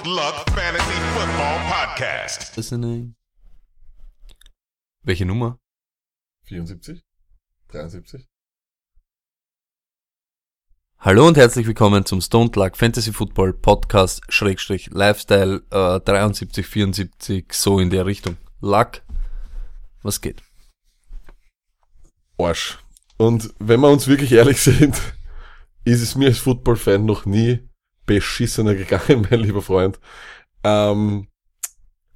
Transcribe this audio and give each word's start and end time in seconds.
Stoned 0.00 0.16
Luck 0.16 0.48
Fantasy 0.54 0.98
Football 1.14 1.58
Podcast. 1.68 2.56
Listening. 2.56 3.14
Welche 5.02 5.26
Nummer? 5.26 5.58
74? 6.44 7.02
73? 7.68 8.26
Hallo 11.00 11.26
und 11.26 11.36
herzlich 11.36 11.66
willkommen 11.66 12.06
zum 12.06 12.22
Stone 12.22 12.50
Luck 12.54 12.78
Fantasy 12.78 13.12
Football 13.12 13.52
Podcast 13.52 14.22
Schrägstrich 14.30 14.88
Lifestyle 14.90 15.62
äh, 15.70 16.00
73, 16.00 16.66
74, 16.66 17.52
so 17.52 17.78
in 17.78 17.90
der 17.90 18.06
Richtung. 18.06 18.38
Luck, 18.60 19.02
was 20.02 20.22
geht? 20.22 20.42
Arsch. 22.38 22.78
Und 23.18 23.52
wenn 23.58 23.80
wir 23.80 23.90
uns 23.90 24.08
wirklich 24.08 24.32
ehrlich 24.32 24.60
sind, 24.62 24.98
ist 25.84 26.00
es 26.00 26.14
mir 26.14 26.28
als 26.28 26.38
Football-Fan 26.38 27.04
noch 27.04 27.26
nie 27.26 27.69
beschissener 28.10 28.74
gegangen, 28.74 29.24
mein 29.30 29.40
lieber 29.44 29.62
Freund. 29.62 30.00
Ähm, 30.64 31.28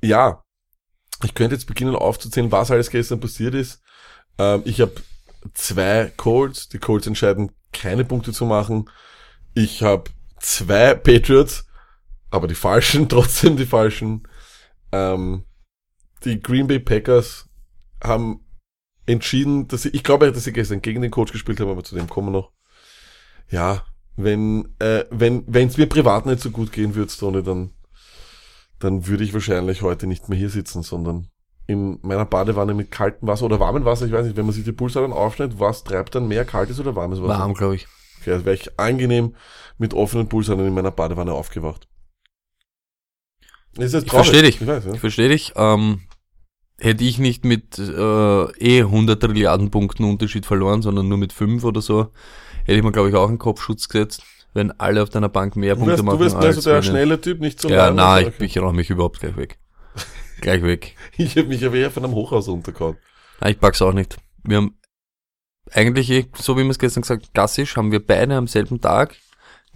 ja, 0.02 0.42
ich 1.22 1.34
könnte 1.34 1.54
jetzt 1.54 1.66
beginnen 1.66 1.94
aufzuzählen, 1.94 2.50
was 2.50 2.72
alles 2.72 2.90
gestern 2.90 3.20
passiert 3.20 3.54
ist. 3.54 3.80
Ähm, 4.38 4.62
ich 4.64 4.80
habe 4.80 4.94
zwei 5.52 6.12
Colts, 6.16 6.68
die 6.68 6.78
Colts 6.78 7.06
entscheiden, 7.06 7.52
keine 7.72 8.04
Punkte 8.04 8.32
zu 8.32 8.44
machen. 8.44 8.90
Ich 9.54 9.84
habe 9.84 10.10
zwei 10.40 10.94
Patriots, 10.94 11.64
aber 12.28 12.48
die 12.48 12.56
falschen, 12.56 13.08
trotzdem 13.08 13.56
die 13.56 13.66
falschen. 13.66 14.26
Ähm, 14.90 15.44
die 16.24 16.40
Green 16.40 16.66
Bay 16.66 16.80
Packers 16.80 17.48
haben 18.02 18.44
entschieden, 19.06 19.68
dass 19.68 19.82
sie, 19.82 19.90
ich 19.90 20.02
glaube, 20.02 20.32
dass 20.32 20.42
sie 20.42 20.52
gestern 20.52 20.82
gegen 20.82 21.02
den 21.02 21.12
Coach 21.12 21.30
gespielt 21.30 21.60
haben, 21.60 21.70
aber 21.70 21.84
zu 21.84 21.94
dem 21.94 22.08
kommen 22.08 22.28
wir 22.28 22.40
noch. 22.40 22.52
Ja, 23.48 23.84
wenn, 24.16 24.68
äh, 24.78 25.04
wenn, 25.10 25.44
wenn 25.46 25.68
es 25.68 25.76
mir 25.76 25.86
privat 25.86 26.26
nicht 26.26 26.40
so 26.40 26.50
gut 26.50 26.72
gehen 26.72 26.94
würde, 26.94 27.12
Tony, 27.12 27.42
dann, 27.42 27.70
dann 28.78 29.06
würde 29.06 29.24
ich 29.24 29.34
wahrscheinlich 29.34 29.82
heute 29.82 30.06
nicht 30.06 30.28
mehr 30.28 30.38
hier 30.38 30.50
sitzen, 30.50 30.82
sondern 30.82 31.28
in 31.66 31.98
meiner 32.02 32.26
Badewanne 32.26 32.74
mit 32.74 32.90
kaltem 32.90 33.26
Wasser 33.26 33.46
oder 33.46 33.58
warmem 33.58 33.84
Wasser, 33.84 34.06
ich 34.06 34.12
weiß 34.12 34.26
nicht, 34.26 34.36
wenn 34.36 34.46
man 34.46 34.54
sich 34.54 34.64
die 34.64 34.72
Pulsadern 34.72 35.12
aufschneidet, 35.12 35.58
was 35.58 35.82
treibt 35.82 36.14
dann 36.14 36.28
mehr 36.28 36.44
kaltes 36.44 36.78
oder 36.78 36.94
warmes 36.94 37.22
Wasser? 37.22 37.38
Warm, 37.38 37.54
glaube 37.54 37.76
ich. 37.76 37.86
Okay, 38.20 38.32
also 38.32 38.44
wäre 38.44 38.54
ich 38.56 38.78
angenehm 38.78 39.34
mit 39.78 39.94
offenen 39.94 40.28
Pulsadern 40.28 40.66
in 40.66 40.74
meiner 40.74 40.90
Badewanne 40.90 41.32
aufgewacht. 41.32 41.88
Das 43.74 43.86
ist 43.86 43.92
jetzt 43.94 44.06
Ich 44.06 44.12
verstehe 44.12 44.42
dich. 44.42 44.60
Ich 44.60 44.66
weiß, 44.66 44.84
ja. 44.84 44.92
Ich 44.92 45.00
verstehe 45.00 45.28
dich. 45.28 45.52
Ähm, 45.56 46.02
hätte 46.78 47.04
ich 47.04 47.18
nicht 47.18 47.44
mit 47.44 47.78
äh, 47.78 48.44
eh 48.58 48.82
100 48.82 49.20
Trilliarden 49.20 49.70
Punkten 49.70 50.04
Unterschied 50.04 50.46
verloren, 50.46 50.82
sondern 50.82 51.08
nur 51.08 51.18
mit 51.18 51.32
5 51.32 51.64
oder 51.64 51.80
so, 51.80 52.10
hätte 52.64 52.78
ich 52.78 52.82
mir, 52.82 52.92
glaube 52.92 53.08
ich, 53.08 53.14
auch 53.14 53.28
einen 53.28 53.38
Kopfschutz 53.38 53.88
gesetzt, 53.88 54.22
wenn 54.52 54.72
alle 54.80 55.02
auf 55.02 55.10
deiner 55.10 55.28
Bank 55.28 55.56
mehr 55.56 55.76
Punkte 55.76 56.02
machen. 56.02 56.18
du 56.18 56.24
wirst 56.24 56.38
mehr 56.38 56.52
so 56.52 56.58
als 56.58 56.64
der 56.64 56.82
schnelle 56.82 57.20
Typ, 57.20 57.40
nicht 57.40 57.60
so 57.60 57.68
Ja, 57.68 57.90
na, 57.90 58.20
ich, 58.20 58.40
ich 58.40 58.60
mich 58.60 58.90
überhaupt 58.90 59.20
gleich 59.20 59.36
weg. 59.36 59.58
gleich 60.40 60.62
weg. 60.62 60.96
Ich 61.16 61.36
habe 61.36 61.48
mich 61.48 61.64
aber 61.64 61.76
eher 61.76 61.90
von 61.90 62.04
einem 62.04 62.14
Hochhaus 62.14 62.48
runtergehauen. 62.48 62.96
Nein, 63.40 63.52
ich 63.52 63.60
pack's 63.60 63.82
auch 63.82 63.92
nicht. 63.92 64.16
Wir 64.42 64.58
haben 64.58 64.78
eigentlich, 65.72 66.10
eh, 66.10 66.26
so 66.36 66.56
wie 66.56 66.62
wir 66.62 66.70
es 66.70 66.78
gestern 66.78 67.02
gesagt, 67.02 67.32
klassisch, 67.34 67.76
haben 67.76 67.90
wir 67.92 68.04
beide 68.04 68.34
am 68.36 68.46
selben 68.46 68.80
Tag 68.80 69.16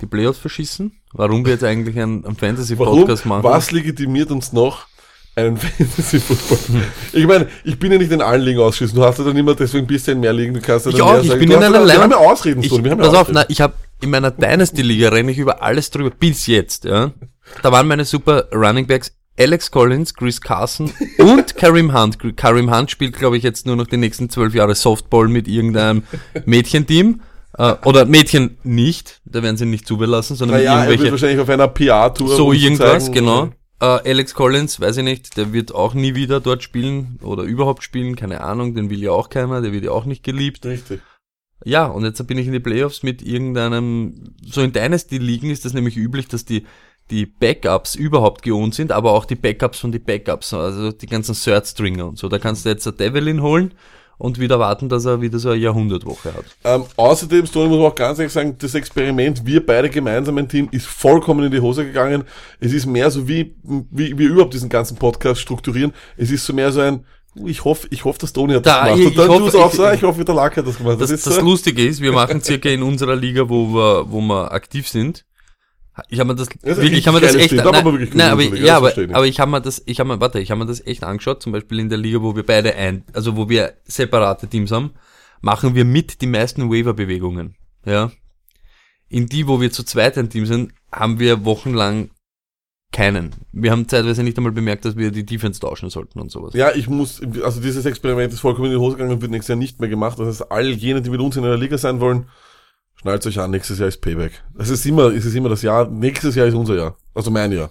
die 0.00 0.06
Playoffs 0.06 0.38
verschissen. 0.38 1.00
Warum 1.12 1.44
wir 1.44 1.52
jetzt 1.52 1.64
eigentlich 1.64 1.98
einen, 1.98 2.24
einen? 2.24 2.36
Fantasy-Podcast 2.36 3.26
machen? 3.26 3.42
Was 3.42 3.70
legitimiert 3.70 4.30
uns 4.30 4.52
noch 4.52 4.86
einen 5.46 5.56
Fantasy-Football? 6.18 6.82
ich 7.12 7.26
meine, 7.26 7.48
ich 7.64 7.78
bin 7.78 7.92
ja 7.92 7.98
nicht 7.98 8.12
in 8.12 8.20
allen 8.20 8.42
Ligen 8.42 8.60
ausschließen. 8.60 8.96
Du 8.96 9.04
hast 9.04 9.18
ja 9.18 9.24
dann 9.24 9.36
immer 9.36 9.54
deswegen 9.54 9.84
ein 9.84 9.88
bisschen 9.88 10.20
mehr 10.20 10.32
Ligen. 10.32 10.54
Du 10.54 10.60
kannst 10.60 10.86
ja 10.86 10.92
Ich 10.92 10.98
dann 10.98 11.06
auch, 11.06 11.12
mehr 11.12 11.22
ich 11.22 11.28
sagen. 11.28 11.40
bin 11.40 11.50
du 11.50 11.56
in 11.56 11.62
einer 11.62 11.80
ja, 11.80 11.86
Wir 11.86 12.02
haben 12.02 12.10
ja 12.10 12.16
Ausreden, 12.16 12.62
Ich, 12.62 12.70
wir 12.84 12.90
haben 12.90 12.98
pass 12.98 13.12
ja 13.12 13.20
auf, 13.20 13.28
na, 13.30 13.44
ich 13.48 13.60
habe 13.60 13.74
in 14.00 14.10
meiner 14.10 14.30
Dynasty-Liga 14.30 15.08
renne 15.08 15.32
ich 15.32 15.38
über 15.38 15.62
alles 15.62 15.90
drüber, 15.90 16.10
bis 16.10 16.46
jetzt, 16.46 16.84
ja. 16.84 17.12
Da 17.62 17.72
waren 17.72 17.88
meine 17.88 18.04
super 18.04 18.46
Running 18.52 18.86
Backs 18.86 19.12
Alex 19.38 19.70
Collins, 19.70 20.14
Chris 20.14 20.40
Carson 20.40 20.92
und 21.18 21.56
Karim 21.56 21.94
Hunt. 21.96 22.18
Karim 22.36 22.74
Hunt 22.74 22.90
spielt, 22.90 23.16
glaube 23.16 23.36
ich, 23.36 23.42
jetzt 23.44 23.66
nur 23.66 23.76
noch 23.76 23.86
die 23.86 23.96
nächsten 23.96 24.28
zwölf 24.30 24.54
Jahre 24.54 24.74
Softball 24.74 25.28
mit 25.28 25.46
irgendeinem 25.48 26.02
Mädchenteam. 26.44 27.20
Äh, 27.56 27.74
oder 27.84 28.04
Mädchen 28.04 28.58
nicht, 28.62 29.20
da 29.24 29.42
werden 29.42 29.56
sie 29.56 29.66
nicht 29.66 29.86
zubelassen, 29.86 30.36
sondern 30.36 30.58
Naja, 30.58 30.72
er 30.72 30.78
wird 30.80 30.90
irgendwelche 30.90 31.12
wahrscheinlich 31.12 31.40
auf 31.40 31.48
einer 31.48 31.68
PR-Tour. 31.68 32.36
so 32.36 32.52
irgendwas, 32.52 33.04
zeigen, 33.06 33.14
genau. 33.14 33.48
Äh, 33.80 34.10
Alex 34.10 34.34
Collins, 34.34 34.80
weiß 34.80 34.96
ich 34.98 35.04
nicht, 35.04 35.36
der 35.36 35.52
wird 35.52 35.74
auch 35.74 35.94
nie 35.94 36.14
wieder 36.14 36.40
dort 36.40 36.62
spielen 36.62 37.18
oder 37.22 37.44
überhaupt 37.44 37.82
spielen, 37.84 38.16
keine 38.16 38.40
Ahnung, 38.40 38.74
den 38.74 38.90
will 38.90 39.02
ja 39.02 39.12
auch 39.12 39.30
keiner, 39.30 39.60
der 39.62 39.72
wird 39.72 39.84
ja 39.84 39.92
auch 39.92 40.04
nicht 40.04 40.24
geliebt. 40.24 40.66
Richtig. 40.66 41.00
Ja, 41.64 41.86
und 41.86 42.04
jetzt 42.04 42.24
bin 42.26 42.38
ich 42.38 42.46
in 42.46 42.52
die 42.52 42.60
Playoffs 42.60 43.02
mit 43.02 43.22
irgendeinem, 43.22 44.34
so 44.42 44.62
in 44.62 44.72
Dynasty-Ligen 44.72 45.50
ist 45.50 45.64
das 45.64 45.74
nämlich 45.74 45.96
üblich, 45.96 46.28
dass 46.28 46.44
die, 46.44 46.66
die 47.10 47.26
Backups 47.26 47.94
überhaupt 47.94 48.42
geohnt 48.42 48.74
sind, 48.74 48.92
aber 48.92 49.12
auch 49.12 49.24
die 49.24 49.34
Backups 49.34 49.78
von 49.78 49.92
die 49.92 49.98
Backups, 49.98 50.54
also 50.54 50.92
die 50.92 51.06
ganzen 51.06 51.34
Third-Stringer 51.34 52.06
und 52.06 52.18
so. 52.18 52.28
Da 52.28 52.38
kannst 52.38 52.64
du 52.64 52.68
jetzt 52.68 52.84
der 52.84 52.92
Devlin 52.92 53.42
holen 53.42 53.74
und 54.18 54.38
wieder 54.40 54.58
warten, 54.58 54.88
dass 54.88 55.04
er 55.04 55.20
wieder 55.20 55.38
so 55.38 55.50
eine 55.50 55.58
Jahrhundertwoche 55.60 56.34
hat. 56.34 56.44
Ähm, 56.64 56.84
außerdem, 56.96 57.44
Toni, 57.46 57.68
muss 57.68 57.78
man 57.78 57.86
auch 57.86 57.94
ganz 57.94 58.18
ehrlich 58.18 58.32
sagen, 58.32 58.56
das 58.58 58.74
Experiment, 58.74 59.46
wir 59.46 59.64
beide 59.64 59.88
gemeinsam 59.88 60.36
ein 60.38 60.48
Team, 60.48 60.68
ist 60.72 60.86
vollkommen 60.86 61.44
in 61.44 61.52
die 61.52 61.60
Hose 61.60 61.84
gegangen. 61.86 62.24
Es 62.60 62.72
ist 62.72 62.86
mehr 62.86 63.10
so 63.10 63.28
wie, 63.28 63.54
wie 63.90 64.18
wir 64.18 64.28
überhaupt 64.28 64.54
diesen 64.54 64.68
ganzen 64.68 64.96
Podcast 64.96 65.40
strukturieren. 65.40 65.92
Es 66.16 66.30
ist 66.30 66.44
so 66.44 66.52
mehr 66.52 66.72
so 66.72 66.80
ein, 66.80 67.04
ich 67.44 67.64
hoffe, 67.64 67.86
ich 67.90 68.04
hoffe, 68.04 68.18
dass 68.18 68.32
Toni 68.32 68.54
hat 68.54 68.66
das 68.66 68.74
Da, 68.74 68.84
gemacht. 68.84 68.98
ich- 69.00 69.06
Und 69.06 69.18
dann 69.18 69.28
du 69.40 69.46
es 69.46 69.54
auch 69.54 69.70
ich- 69.70 69.76
so, 69.76 69.88
ich 69.90 70.02
hoffe, 70.02 70.24
der 70.24 70.34
Lack 70.34 70.56
hat 70.56 70.66
das 70.66 70.76
gemacht. 70.78 71.00
Das, 71.00 71.10
ist 71.10 71.24
das 71.26 71.36
so, 71.36 71.40
Lustige 71.42 71.86
ist, 71.86 72.00
wir 72.02 72.12
machen 72.12 72.42
circa 72.42 72.68
in 72.68 72.82
unserer 72.82 73.14
Liga, 73.14 73.48
wo 73.48 73.68
wir, 73.72 74.10
wo 74.10 74.20
wir 74.20 74.50
aktiv 74.52 74.88
sind. 74.88 75.24
Ich 76.08 76.20
habe 76.20 76.28
mir 76.28 76.36
das, 76.36 76.48
ist 76.48 76.64
wirklich, 76.64 76.92
ich 76.92 77.06
habe 77.06 77.20
mir 77.20 77.26
das 77.26 77.34
echt, 77.34 77.52
da 77.52 77.64
nein, 77.64 77.74
haben 77.74 77.84
wir 77.86 77.92
wirklich 77.92 78.14
nein, 78.14 78.30
aber, 78.30 78.42
ja, 78.42 78.80
das 78.80 78.98
aber, 78.98 79.14
aber 79.16 79.26
ich 79.26 79.40
habe 79.40 79.50
mir 79.50 79.60
das, 79.60 79.82
ich 79.86 80.00
habe 80.00 80.08
mir, 80.08 80.20
warte, 80.20 80.40
ich 80.40 80.50
habe 80.50 80.60
mir 80.60 80.66
das 80.66 80.84
echt 80.86 81.04
angeschaut, 81.04 81.42
zum 81.42 81.52
Beispiel 81.52 81.78
in 81.78 81.88
der 81.88 81.98
Liga, 81.98 82.22
wo 82.22 82.36
wir 82.36 82.44
beide 82.44 82.74
ein, 82.74 83.04
also 83.12 83.36
wo 83.36 83.48
wir 83.48 83.74
separate 83.84 84.46
Teams 84.46 84.70
haben, 84.70 84.92
machen 85.40 85.74
wir 85.74 85.84
mit 85.84 86.20
die 86.20 86.26
meisten 86.26 86.70
Waiver-Bewegungen, 86.70 87.56
ja. 87.84 88.10
In 89.08 89.26
die, 89.26 89.48
wo 89.48 89.60
wir 89.60 89.70
zu 89.70 89.84
zweit 89.84 90.18
ein 90.18 90.28
Team 90.28 90.44
sind, 90.44 90.72
haben 90.92 91.18
wir 91.18 91.44
wochenlang 91.44 92.10
keinen. 92.92 93.34
Wir 93.52 93.70
haben 93.70 93.88
zeitweise 93.88 94.22
nicht 94.22 94.36
einmal 94.38 94.52
bemerkt, 94.52 94.84
dass 94.84 94.96
wir 94.96 95.10
die 95.10 95.24
Defense 95.26 95.60
tauschen 95.60 95.90
sollten 95.90 96.20
und 96.20 96.30
sowas. 96.30 96.54
Ja, 96.54 96.74
ich 96.74 96.88
muss, 96.88 97.20
also 97.42 97.60
dieses 97.60 97.84
Experiment 97.84 98.32
ist 98.32 98.40
vollkommen 98.40 98.66
in 98.66 98.72
die 98.72 98.78
Hose 98.78 98.96
gegangen 98.96 99.14
und 99.14 99.20
wird 99.20 99.30
nächstes 99.30 99.48
Jahr 99.48 99.58
nicht 99.58 99.80
mehr 99.80 99.90
gemacht. 99.90 100.18
Das 100.18 100.26
heißt, 100.26 100.50
all 100.50 100.68
jene, 100.68 101.02
die 101.02 101.10
mit 101.10 101.20
uns 101.20 101.36
in 101.36 101.44
einer 101.44 101.56
Liga 101.56 101.76
sein 101.76 102.00
wollen, 102.00 102.26
schnallt 103.00 103.26
euch 103.26 103.38
an, 103.38 103.50
nächstes 103.50 103.78
Jahr 103.78 103.88
ist 103.88 104.00
Payback. 104.00 104.32
Es 104.58 104.68
ist 104.68 104.84
immer, 104.86 105.04
es 105.12 105.24
ist 105.24 105.34
immer 105.34 105.48
das 105.48 105.62
Jahr, 105.62 105.88
nächstes 105.88 106.34
Jahr 106.34 106.46
ist 106.46 106.54
unser 106.54 106.76
Jahr. 106.76 106.96
Also 107.14 107.30
mein 107.30 107.52
Jahr. 107.52 107.70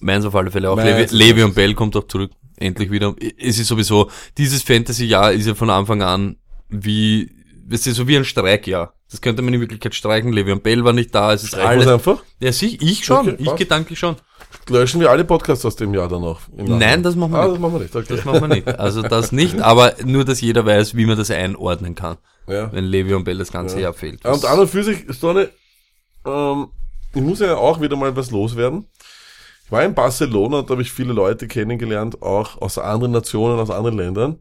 Meins 0.00 0.24
auf 0.24 0.34
alle 0.34 0.50
Fälle 0.50 0.70
auch. 0.70 0.76
Levi, 0.76 1.14
Levi 1.14 1.42
und 1.42 1.54
Bell 1.54 1.74
kommt 1.74 1.94
auch 1.96 2.06
zurück. 2.06 2.32
Endlich 2.56 2.90
wieder. 2.90 3.14
Es 3.38 3.58
ist 3.58 3.68
sowieso, 3.68 4.10
dieses 4.36 4.62
Fantasy-Jahr 4.62 5.32
ist 5.32 5.46
ja 5.46 5.54
von 5.54 5.70
Anfang 5.70 6.02
an 6.02 6.36
wie, 6.68 7.30
es 7.70 7.86
ist 7.86 7.96
so 7.96 8.06
wie 8.06 8.16
ein 8.16 8.24
Streikjahr. 8.24 8.94
Das 9.10 9.20
könnte 9.20 9.42
man 9.42 9.52
in 9.52 9.60
Wirklichkeit 9.60 9.94
streichen. 9.94 10.32
Levi 10.32 10.52
und 10.52 10.62
Bell 10.62 10.84
war 10.84 10.92
nicht 10.92 11.14
da. 11.14 11.32
Es 11.32 11.42
ist 11.42 11.50
Streichen 11.50 11.82
alles. 11.82 11.86
einfach. 11.88 12.22
Ja, 12.38 12.52
sich, 12.52 12.80
ich 12.80 13.04
schon. 13.04 13.28
Okay, 13.28 13.36
ich 13.38 13.46
passt. 13.46 13.58
gedanklich 13.58 13.98
schon. 13.98 14.16
Löschen 14.68 15.00
wir 15.00 15.10
alle 15.10 15.24
Podcasts 15.24 15.64
aus 15.64 15.76
dem 15.76 15.92
Jahr 15.94 16.08
dann 16.08 16.22
noch. 16.22 16.40
Nachhinein. 16.48 16.78
Nein, 16.78 17.02
das 17.02 17.16
machen 17.16 17.32
wir 17.32 17.40
ah, 17.40 17.46
nicht. 17.46 17.54
das 17.54 17.60
machen 17.60 17.72
wir 17.74 17.80
nicht. 17.80 17.96
Okay. 17.96 18.06
Das 18.08 18.24
machen 18.24 18.40
wir 18.42 18.48
nicht. 18.48 18.68
Also 18.68 19.02
das 19.02 19.32
nicht, 19.32 19.60
aber 19.60 19.94
nur, 20.04 20.24
dass 20.24 20.40
jeder 20.40 20.64
weiß, 20.64 20.94
wie 20.94 21.06
man 21.06 21.16
das 21.16 21.30
einordnen 21.30 21.94
kann, 21.94 22.18
ja. 22.46 22.72
wenn 22.72 22.84
Levi 22.84 23.14
und 23.14 23.24
Bell 23.24 23.38
das 23.38 23.52
ganze 23.52 23.80
Jahr 23.80 23.92
fehlt. 23.92 24.24
Ja, 24.24 24.32
Und 24.32 24.44
an 24.44 24.58
und 24.58 24.68
für 24.68 24.82
sich, 24.82 25.04
Stonne, 25.10 25.50
ähm, 26.26 26.68
ich 27.14 27.22
muss 27.22 27.40
ja 27.40 27.56
auch 27.56 27.80
wieder 27.80 27.96
mal 27.96 28.14
was 28.14 28.30
loswerden. 28.30 28.86
Ich 29.64 29.72
war 29.72 29.84
in 29.84 29.94
Barcelona 29.94 30.58
und 30.58 30.70
da 30.70 30.72
habe 30.72 30.82
ich 30.82 30.92
viele 30.92 31.12
Leute 31.12 31.46
kennengelernt, 31.46 32.22
auch 32.22 32.60
aus 32.60 32.78
anderen 32.78 33.12
Nationen, 33.12 33.58
aus 33.58 33.70
anderen 33.70 33.96
Ländern. 33.96 34.40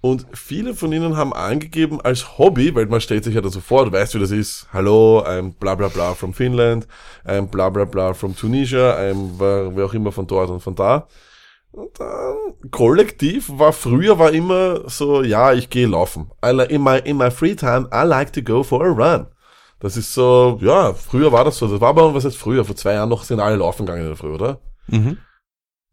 Und 0.00 0.26
viele 0.32 0.74
von 0.74 0.92
ihnen 0.92 1.16
haben 1.16 1.32
angegeben 1.32 2.00
als 2.00 2.36
Hobby, 2.36 2.74
weil 2.74 2.86
man 2.86 3.00
stellt 3.00 3.22
sich 3.22 3.36
ja 3.36 3.40
da 3.40 3.50
so 3.50 3.60
vor, 3.60 3.84
du 3.84 3.92
weißt, 3.92 4.14
wie 4.14 4.18
das 4.18 4.32
ist. 4.32 4.66
Hallo, 4.72 5.22
I'm 5.24 5.52
bla 5.60 5.76
bla 5.76 5.86
bla 5.86 6.14
from 6.14 6.34
Finland, 6.34 6.88
I'm 7.24 7.46
bla 7.46 7.70
bla 7.70 7.84
bla 7.84 8.12
from 8.12 8.34
Tunisia, 8.34 8.96
I'm 8.98 9.38
wer 9.38 9.84
auch 9.84 9.94
immer 9.94 10.10
von 10.10 10.26
dort 10.26 10.50
und 10.50 10.60
von 10.60 10.74
da. 10.74 11.06
Und 11.72 11.98
dann, 11.98 12.70
kollektiv 12.70 13.50
war 13.50 13.72
früher 13.72 14.18
war 14.18 14.32
immer 14.32 14.88
so, 14.90 15.22
ja, 15.22 15.54
ich 15.54 15.70
gehe 15.70 15.86
laufen. 15.86 16.30
In 16.68 16.82
my, 16.82 16.98
in 16.98 17.16
my 17.16 17.30
free 17.30 17.54
time, 17.54 17.88
I 17.92 18.06
like 18.06 18.32
to 18.34 18.42
go 18.42 18.62
for 18.62 18.84
a 18.84 18.88
run. 18.88 19.26
Das 19.80 19.96
ist 19.96 20.12
so, 20.12 20.60
ja, 20.62 20.92
früher 20.92 21.32
war 21.32 21.44
das 21.44 21.58
so. 21.58 21.66
Das 21.66 21.80
war 21.80 21.88
aber, 21.88 22.14
was 22.14 22.24
heißt 22.24 22.36
früher? 22.36 22.64
Vor 22.64 22.76
zwei 22.76 22.92
Jahren 22.92 23.08
noch 23.08 23.24
sind 23.24 23.40
alle 23.40 23.56
laufen 23.56 23.86
gegangen 23.86 24.02
in 24.02 24.08
der 24.08 24.16
Früh, 24.16 24.32
oder? 24.32 24.60
Mhm. 24.86 25.16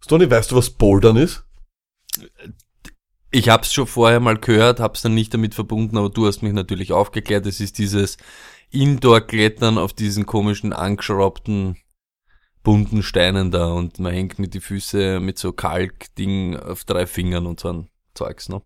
Stoney, 0.03 0.29
weißt 0.29 0.51
du, 0.51 0.57
was 0.57 0.69
Bouldern 0.69 1.15
ist? 1.15 1.43
Ich 3.31 3.49
habe 3.49 3.63
es 3.63 3.73
schon 3.73 3.87
vorher 3.87 4.19
mal 4.19 4.37
gehört, 4.37 4.79
habe 4.79 4.95
es 4.95 5.01
dann 5.01 5.15
nicht 5.15 5.33
damit 5.33 5.55
verbunden, 5.55 5.97
aber 5.97 6.09
du 6.09 6.27
hast 6.27 6.41
mich 6.41 6.53
natürlich 6.53 6.91
aufgeklärt. 6.91 7.45
Es 7.45 7.61
ist 7.61 7.77
dieses 7.77 8.17
Indoor-Klettern 8.69 9.77
auf 9.77 9.93
diesen 9.93 10.25
komischen 10.25 10.73
angeschraubten 10.73 11.77
bunten 12.63 13.03
Steinen 13.03 13.51
da 13.51 13.67
und 13.67 13.99
man 13.99 14.13
hängt 14.13 14.39
mit 14.39 14.53
die 14.53 14.59
Füße 14.59 15.19
mit 15.19 15.37
so 15.37 15.53
Kalkding 15.53 16.57
auf 16.57 16.83
drei 16.83 17.05
Fingern 17.05 17.45
und 17.45 17.59
so 17.59 17.69
ein 17.69 17.89
Zeugs, 18.13 18.49
ne? 18.49 18.61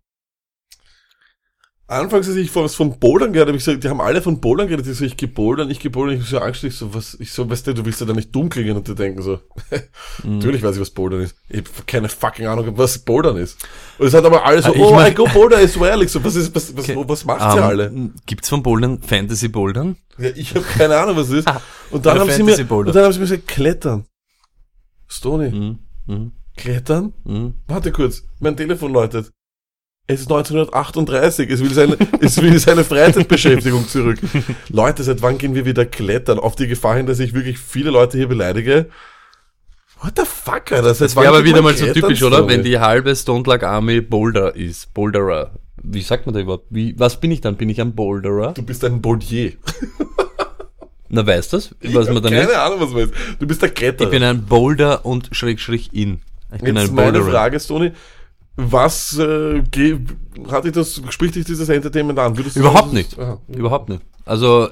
Anfangs, 1.94 2.28
als 2.28 2.36
ich 2.36 2.50
von 2.50 2.98
Bouldern 2.98 3.32
gehört 3.32 3.48
habe, 3.48 3.56
ich 3.58 3.64
gesagt, 3.64 3.82
die 3.84 3.88
haben 3.88 4.00
alle 4.00 4.20
von 4.22 4.40
Bouldern 4.40 4.68
geredet, 4.68 4.86
ich 4.86 4.96
so, 4.98 5.04
ich 5.04 5.16
geh 5.16 5.26
Bouldern, 5.26 5.70
ich 5.70 5.80
geh 5.80 5.88
Bouldern, 5.88 6.18
ich 6.20 6.26
so 6.26 6.38
Angst, 6.38 6.62
ich 6.64 6.76
so, 6.76 6.92
was, 6.94 7.14
ich 7.20 7.32
so, 7.32 7.48
weißt 7.48 7.66
du, 7.66 7.74
du 7.74 7.84
willst 7.84 8.00
ja 8.00 8.06
da 8.06 8.12
nicht 8.12 8.34
dumm 8.34 8.48
klingen 8.48 8.76
und 8.76 8.86
die 8.88 8.94
denken 8.94 9.22
so, 9.22 9.40
natürlich 10.24 10.62
weiß 10.62 10.76
ich, 10.76 10.80
was 10.80 10.90
Bouldern 10.90 11.20
ist. 11.22 11.36
Ich 11.48 11.58
hab 11.60 11.86
keine 11.86 12.08
fucking 12.08 12.46
Ahnung, 12.46 12.72
was 12.76 12.98
Bouldern 12.98 13.36
ist. 13.36 13.58
Und 13.98 14.06
es 14.06 14.14
hat 14.14 14.24
aber 14.24 14.44
alles 14.44 14.64
so, 14.64 14.72
Ah, 14.72 14.74
ich 14.76 14.82
oh, 14.82 14.94
mein- 14.94 15.12
I 15.12 15.14
go 15.14 15.24
Boulder 15.32 15.58
as 15.58 15.78
well. 15.78 16.02
Ich 16.02 16.10
so, 16.10 16.22
was 16.24 16.34
ist, 16.36 16.54
was, 16.54 16.76
was, 16.76 16.88
was 16.94 17.24
macht 17.24 17.56
ihr 17.56 17.64
alle? 17.64 17.86
Ähm, 17.86 18.14
Gibt's 18.26 18.48
von 18.48 18.62
Bouldern 18.62 19.00
Fantasy 19.02 19.48
Bouldern? 19.48 19.96
Ja, 20.18 20.30
ich 20.34 20.54
habe 20.54 20.64
keine 20.64 20.96
Ahnung, 20.96 21.16
was 21.16 21.28
es 21.28 21.40
ist. 21.44 21.48
Und 21.90 22.04
dann 22.06 22.18
haben 22.18 22.30
sie 22.30 22.42
mir, 22.42 22.56
und 22.58 22.94
dann 22.94 23.04
haben 23.04 23.12
sie 23.12 23.18
mir 23.20 23.26
gesagt, 23.26 23.46
klettern. 23.48 24.06
Stony, 25.06 25.50
Mhm. 25.50 25.78
Mhm. 26.06 26.32
klettern? 26.56 27.12
Mhm. 27.24 27.54
Warte 27.68 27.92
kurz, 27.92 28.22
mein 28.40 28.56
Telefon 28.56 28.92
läutet. 28.92 29.30
Es 30.06 30.20
ist 30.20 30.30
1938, 30.30 31.50
es 31.50 31.60
will 31.60 31.72
seine, 31.72 31.96
es 32.20 32.40
will 32.40 32.58
seine 32.58 32.84
Freizeitbeschäftigung 32.84 33.88
zurück. 33.88 34.18
Leute, 34.68 35.02
seit 35.02 35.22
wann 35.22 35.38
gehen 35.38 35.54
wir 35.54 35.64
wieder 35.64 35.86
klettern? 35.86 36.38
Auf 36.38 36.56
die 36.56 36.66
Gefahr 36.66 36.96
hin, 36.96 37.06
dass 37.06 37.20
ich 37.20 37.32
wirklich 37.32 37.58
viele 37.58 37.90
Leute 37.90 38.18
hier 38.18 38.28
beleidige. 38.28 38.90
What 40.02 40.12
the 40.18 40.24
fuck, 40.26 40.72
Alter? 40.72 40.92
Seit 40.92 41.08
Das 41.08 41.16
wäre 41.16 41.28
aber 41.28 41.44
wieder 41.44 41.62
mal 41.62 41.74
so 41.74 41.90
typisch, 41.90 42.22
oder? 42.22 42.46
Wenn 42.46 42.62
die 42.62 42.78
halbe 42.78 43.16
Stone 43.16 43.44
Lag 43.46 43.62
Army 43.62 44.02
Boulder 44.02 44.54
ist. 44.54 44.92
Boulderer. 44.92 45.52
Wie 45.82 46.02
sagt 46.02 46.26
man 46.26 46.34
da 46.34 46.40
überhaupt? 46.40 46.66
Wie, 46.68 46.94
was 46.98 47.18
bin 47.18 47.30
ich 47.30 47.40
dann? 47.40 47.56
Bin 47.56 47.70
ich 47.70 47.80
ein 47.80 47.94
Boulderer? 47.94 48.52
Du 48.52 48.62
bist 48.62 48.84
ein 48.84 49.00
Boldier. 49.00 49.52
Na, 51.08 51.26
weißt 51.26 51.52
du 51.52 51.56
das? 51.56 51.74
Was 51.82 52.08
man 52.10 52.22
Keine 52.22 52.40
ist? 52.42 52.54
Ahnung, 52.54 52.80
was 52.80 52.90
man 52.90 53.02
ist. 53.04 53.14
Du 53.38 53.46
bist 53.46 53.62
der 53.62 53.70
Kletterer. 53.70 54.08
Ich 54.08 54.10
bin 54.10 54.22
ein 54.22 54.44
Boulder 54.44 55.06
und 55.06 55.30
Schräg, 55.32 55.60
Schräg 55.60 55.94
in. 55.94 56.20
Ich 56.54 56.60
bin 56.62 56.76
Jetzt 56.76 56.90
ein 56.90 56.94
meine 56.94 57.12
Boulderer. 57.12 57.30
Frage, 57.30 57.60
Stony. 57.60 57.92
Was 58.56 59.18
äh, 59.18 59.62
hat 60.48 60.64
dich 60.64 60.72
das, 60.72 61.02
spricht 61.08 61.34
dich 61.34 61.44
dieses 61.44 61.68
Entertainment 61.68 62.18
an? 62.18 62.36
Würdest 62.36 62.56
Überhaupt 62.56 62.84
sagen, 62.84 62.94
nicht. 62.96 63.18
Aha. 63.18 63.40
Überhaupt 63.48 63.88
nicht. 63.88 64.02
Also, 64.24 64.68
äh, 64.68 64.70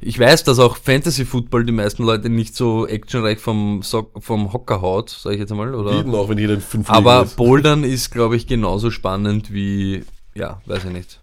ich 0.00 0.18
weiß, 0.18 0.42
dass 0.44 0.58
auch 0.58 0.76
Fantasy 0.76 1.24
Football 1.24 1.64
die 1.64 1.72
meisten 1.72 2.02
Leute 2.02 2.28
nicht 2.28 2.56
so 2.56 2.88
actionreich 2.88 3.38
vom, 3.38 3.82
vom 3.82 4.52
Hocker 4.52 4.82
haut, 4.82 5.10
sag 5.10 5.34
ich 5.34 5.38
jetzt 5.38 5.54
mal, 5.54 5.74
oder? 5.74 5.94
Jeden 5.94 6.12
auch, 6.14 6.28
wenn 6.28 6.38
jeder 6.38 6.60
fünf 6.60 6.90
Aber 6.90 7.22
ist. 7.22 7.36
Bouldern 7.36 7.84
ist, 7.84 8.10
glaube 8.10 8.34
ich, 8.34 8.48
genauso 8.48 8.90
spannend 8.90 9.52
wie, 9.52 10.04
ja, 10.34 10.60
weiß 10.66 10.86
ich 10.86 10.90
nicht. 10.90 11.20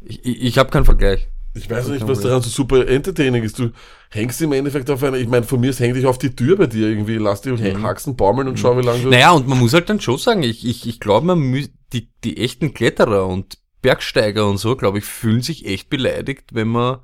Ich, 0.00 0.24
ich, 0.24 0.42
ich 0.42 0.58
habe 0.58 0.70
keinen 0.70 0.86
Vergleich. 0.86 1.28
Ich 1.54 1.68
weiß 1.68 1.88
nicht, 1.88 2.06
was 2.06 2.20
daran 2.20 2.42
so 2.42 2.48
super 2.48 2.86
entertaining 2.86 3.42
ist. 3.42 3.58
Du 3.58 3.70
hängst 4.10 4.40
im 4.40 4.52
Endeffekt 4.52 4.88
auf 4.88 5.02
einer, 5.02 5.16
ich 5.16 5.26
meine, 5.26 5.44
von 5.44 5.58
mir 5.60 5.70
aus 5.70 5.80
häng 5.80 5.94
dich 5.94 6.06
auf 6.06 6.16
die 6.18 6.34
Tür 6.36 6.56
bei 6.56 6.66
dir 6.66 6.88
irgendwie, 6.88 7.16
lass 7.16 7.42
dich 7.42 7.60
Haxen 7.82 8.14
baumeln 8.16 8.46
und 8.46 8.58
schau, 8.58 8.78
wie 8.78 8.82
lange 8.82 9.02
du... 9.02 9.10
Naja, 9.10 9.32
und 9.32 9.48
man 9.48 9.58
muss 9.58 9.72
halt 9.74 9.88
dann 9.90 10.00
schon 10.00 10.16
sagen, 10.18 10.44
ich, 10.44 10.64
ich, 10.64 10.86
ich 10.86 11.00
glaube, 11.00 11.26
man 11.26 11.40
mü- 11.40 11.70
die, 11.92 12.08
die 12.22 12.36
echten 12.36 12.72
Kletterer 12.72 13.26
und 13.26 13.58
Bergsteiger 13.82 14.46
und 14.46 14.58
so, 14.58 14.76
glaube 14.76 14.98
ich, 14.98 15.04
fühlen 15.04 15.42
sich 15.42 15.66
echt 15.66 15.90
beleidigt, 15.90 16.50
wenn 16.52 16.68
man, 16.68 16.98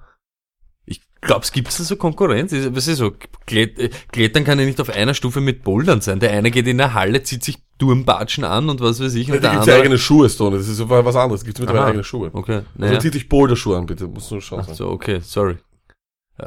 ich 0.85 1.01
glaube, 1.21 1.43
es 1.43 1.51
gibt 1.51 1.73
so 1.73 1.97
Konkurrenz. 1.97 2.53
Ist- 2.53 2.77
Was 2.77 2.87
ist 2.87 2.99
so? 2.99 3.13
Klet, 3.47 3.79
äh, 3.81 3.91
Klettern 4.13 4.45
kann 4.45 4.61
ja 4.61 4.65
nicht 4.65 4.81
auf 4.81 4.91
einer 4.91 5.15
Stufe 5.15 5.41
mit 5.41 5.65
Bouldern 5.65 6.03
sein. 6.03 6.21
Der 6.21 6.31
eine 6.31 6.53
geht 6.53 6.69
in 6.69 6.79
der 6.79 6.95
Halle, 6.95 7.23
zieht 7.25 7.43
sich 7.43 7.59
Turmbatschen 7.79 8.45
an 8.45 8.69
und 8.71 8.81
was 8.81 9.01
weiß 9.01 9.15
ich, 9.15 9.29
und 9.31 9.37
da 9.37 9.41
der 9.41 9.51
gibt's 9.53 9.67
ja 9.67 9.75
eigene 9.77 9.99
Schuhe, 9.99 10.29
Stone. 10.31 10.57
Das 10.57 10.67
ist 10.69 10.89
was 10.89 11.17
anderes. 11.17 11.45
Gibt 11.45 11.59
mittlerweile 11.59 11.83
Aha. 11.83 11.89
eigene 11.91 12.05
Schuhe. 12.05 12.31
Okay, 12.33 12.53
Also 12.55 12.67
naja. 12.77 12.99
zieh 13.01 13.11
dich 13.11 13.29
Boulder-Schuhe 13.29 13.77
an, 13.77 13.87
bitte. 13.87 14.07
Musst 14.07 14.31
du 14.31 14.41
schauen. 14.41 14.65
Ach 14.67 14.75
so, 14.75 14.89
okay, 14.89 15.21
sorry. 15.23 15.57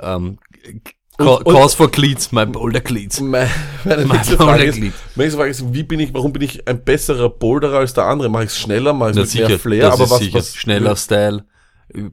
Ähm, 0.01 0.37
Und- 1.17 1.25
ca- 1.27 1.33
und- 1.35 1.53
Cause 1.53 1.75
for 1.75 1.91
Cleats, 1.91 2.31
my 2.31 2.45
Boulder 2.45 2.79
Cleats. 2.81 3.19
Meine, 3.19 3.49
meine 3.85 4.05
Mein 4.05 4.17
nächste 4.17 4.37
Frage 4.37 4.63
ist, 4.63 4.75
Boulderglied. 4.75 4.93
meine 5.15 5.23
nächste 5.25 5.37
Frage 5.37 5.51
ist, 5.51 5.73
wie 5.73 5.83
bin 5.83 5.99
ich, 5.99 6.13
warum 6.13 6.31
bin 6.33 6.41
ich 6.43 6.67
ein 6.67 6.83
besserer 6.83 7.29
Boulderer 7.29 7.79
als 7.79 7.93
der 7.93 8.05
andere? 8.05 8.29
Mache 8.29 8.45
ich 8.45 8.49
es 8.51 8.57
schneller, 8.59 8.93
mache 8.93 9.11
ich 9.11 9.17
es 9.17 9.21
mit 9.23 9.29
sicher, 9.29 9.47
mehr 9.49 9.59
Flair, 9.59 9.91
aber 9.93 10.03
ist 10.05 10.09
was, 10.11 10.19
sicher. 10.19 10.37
was 10.39 10.55
Schneller 10.55 10.95
Style, 10.95 11.43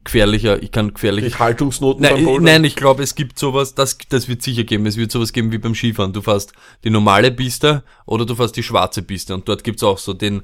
gefährlicher, 0.03 0.61
ich 0.61 0.71
kann 0.71 0.93
gefährlich. 0.93 1.25
ich 1.25 1.39
Haltungsnoten 1.39 2.01
beim 2.01 2.13
Nein, 2.15 2.25
Bouldern? 2.25 2.43
nein, 2.43 2.63
ich 2.63 2.75
glaube, 2.75 3.03
es 3.03 3.15
gibt 3.15 3.37
sowas, 3.37 3.75
das, 3.75 3.97
das 4.09 4.27
wird 4.27 4.41
sicher 4.41 4.63
geben. 4.63 4.85
Es 4.85 4.97
wird 4.97 5.11
sowas 5.11 5.33
geben 5.33 5.51
wie 5.51 5.57
beim 5.59 5.75
Skifahren. 5.75 6.13
Du 6.13 6.21
fährst 6.21 6.53
die 6.83 6.89
normale 6.89 7.31
Piste 7.31 7.83
oder 8.05 8.25
du 8.25 8.35
fährst 8.35 8.55
die 8.55 8.63
schwarze 8.63 9.01
Piste. 9.03 9.33
Und 9.33 9.47
dort 9.47 9.63
gibt's 9.63 9.83
auch 9.83 9.97
so 9.99 10.13
den, 10.13 10.41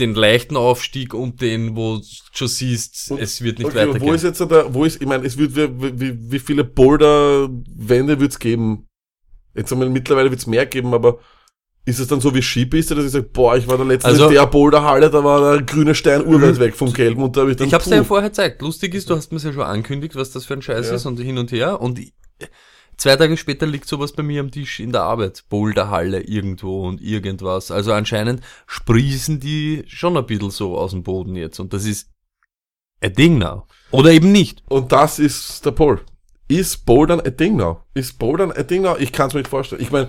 den 0.00 0.14
leichten 0.14 0.56
Aufstieg 0.56 1.14
und 1.14 1.40
den, 1.40 1.76
wo 1.76 1.96
du 1.98 2.02
schon 2.32 2.48
siehst, 2.48 3.10
Und- 3.10 3.20
es 3.20 3.42
wird 3.42 3.58
nicht 3.58 3.66
okay, 3.66 3.78
weitergehen. 3.88 4.02
wo 4.02 4.12
ist 4.12 4.22
jetzt 4.24 4.40
da, 4.40 4.72
wo 4.72 4.84
ist, 4.84 5.00
ich 5.00 5.06
meine, 5.08 5.24
es 5.26 5.36
wird, 5.36 5.56
wie, 5.56 6.00
wie, 6.00 6.32
wie 6.32 6.38
viele 6.38 6.64
Boulder-Wände 6.64 8.20
wird's 8.20 8.38
geben? 8.38 8.86
Jetzt 9.54 9.72
einmal, 9.72 9.88
mittlerweile 9.90 10.30
wird's 10.30 10.46
mehr 10.46 10.66
geben, 10.66 10.94
aber 10.94 11.18
ist 11.86 11.98
es 11.98 12.06
dann 12.08 12.20
so 12.20 12.34
wie 12.34 12.40
Skipiste, 12.42 12.94
dass 12.94 13.04
ich 13.04 13.10
sage, 13.12 13.28
boah, 13.30 13.56
ich 13.56 13.68
war 13.68 13.76
da 13.76 13.84
letztens 13.84 14.14
Also- 14.14 14.28
in 14.28 14.34
der 14.34 14.46
Boulderhalle, 14.46 15.10
da 15.10 15.22
war 15.22 15.52
der 15.56 15.62
grüne 15.62 15.94
Stein 15.94 16.24
urweit 16.26 16.58
weg 16.58 16.74
vom 16.74 16.92
gelben 16.92 17.22
und 17.22 17.36
da 17.36 17.42
habe 17.42 17.50
ich 17.50 17.56
dann, 17.56 17.66
ich 17.68 17.74
hab's 17.74 17.84
dir 17.86 17.96
ja 17.96 18.04
vorher 18.04 18.30
gezeigt. 18.30 18.62
Lustig 18.62 18.94
ist, 18.94 19.10
du 19.10 19.16
hast 19.16 19.32
mir 19.32 19.38
ja 19.38 19.52
schon 19.52 19.62
angekündigt, 19.62 20.16
was 20.16 20.30
das 20.30 20.46
für 20.46 20.54
ein 20.54 20.62
Scheiß 20.62 20.88
Ja. 20.88 20.94
ist 20.94 21.04
und 21.06 21.18
hin 21.18 21.36
und 21.38 21.52
her. 21.52 21.80
Und 21.82 21.98
ich, 21.98 22.14
zwei 22.96 23.16
Tage 23.16 23.36
später 23.36 23.66
liegt 23.66 23.86
sowas 23.86 24.12
bei 24.12 24.22
mir 24.22 24.40
am 24.40 24.50
Tisch 24.50 24.80
in 24.80 24.92
der 24.92 25.02
Arbeit. 25.02 25.44
Boulderhalle 25.50 26.20
irgendwo 26.22 26.86
und 26.86 27.02
irgendwas. 27.02 27.70
Also 27.70 27.92
anscheinend 27.92 28.40
sprießen 28.66 29.40
die 29.40 29.84
schon 29.86 30.16
ein 30.16 30.24
bisschen 30.26 30.50
so 30.50 30.78
aus 30.78 30.92
dem 30.92 31.02
Boden 31.02 31.36
jetzt. 31.36 31.58
Und 31.60 31.72
das 31.74 31.84
ist 31.84 32.08
ein 33.00 33.12
Ding 33.12 33.36
now. 33.38 33.66
Oder 33.90 34.12
eben 34.12 34.32
nicht. 34.32 34.62
Und 34.70 34.90
das 34.92 35.18
ist 35.18 35.66
der 35.66 35.72
Paul. 35.72 36.00
Ist 36.48 36.86
Bouldern 36.86 37.20
a 37.20 37.30
Ding 37.30 37.56
now? 37.56 37.80
Ist 37.94 38.18
Bouldern 38.18 38.52
a 38.52 38.62
Ding 38.62 38.82
now? 38.82 38.96
Ich 38.98 39.12
kann 39.12 39.28
es 39.28 39.34
mir 39.34 39.40
nicht 39.40 39.50
vorstellen. 39.50 39.82
Ich 39.82 39.90
meine, 39.90 40.08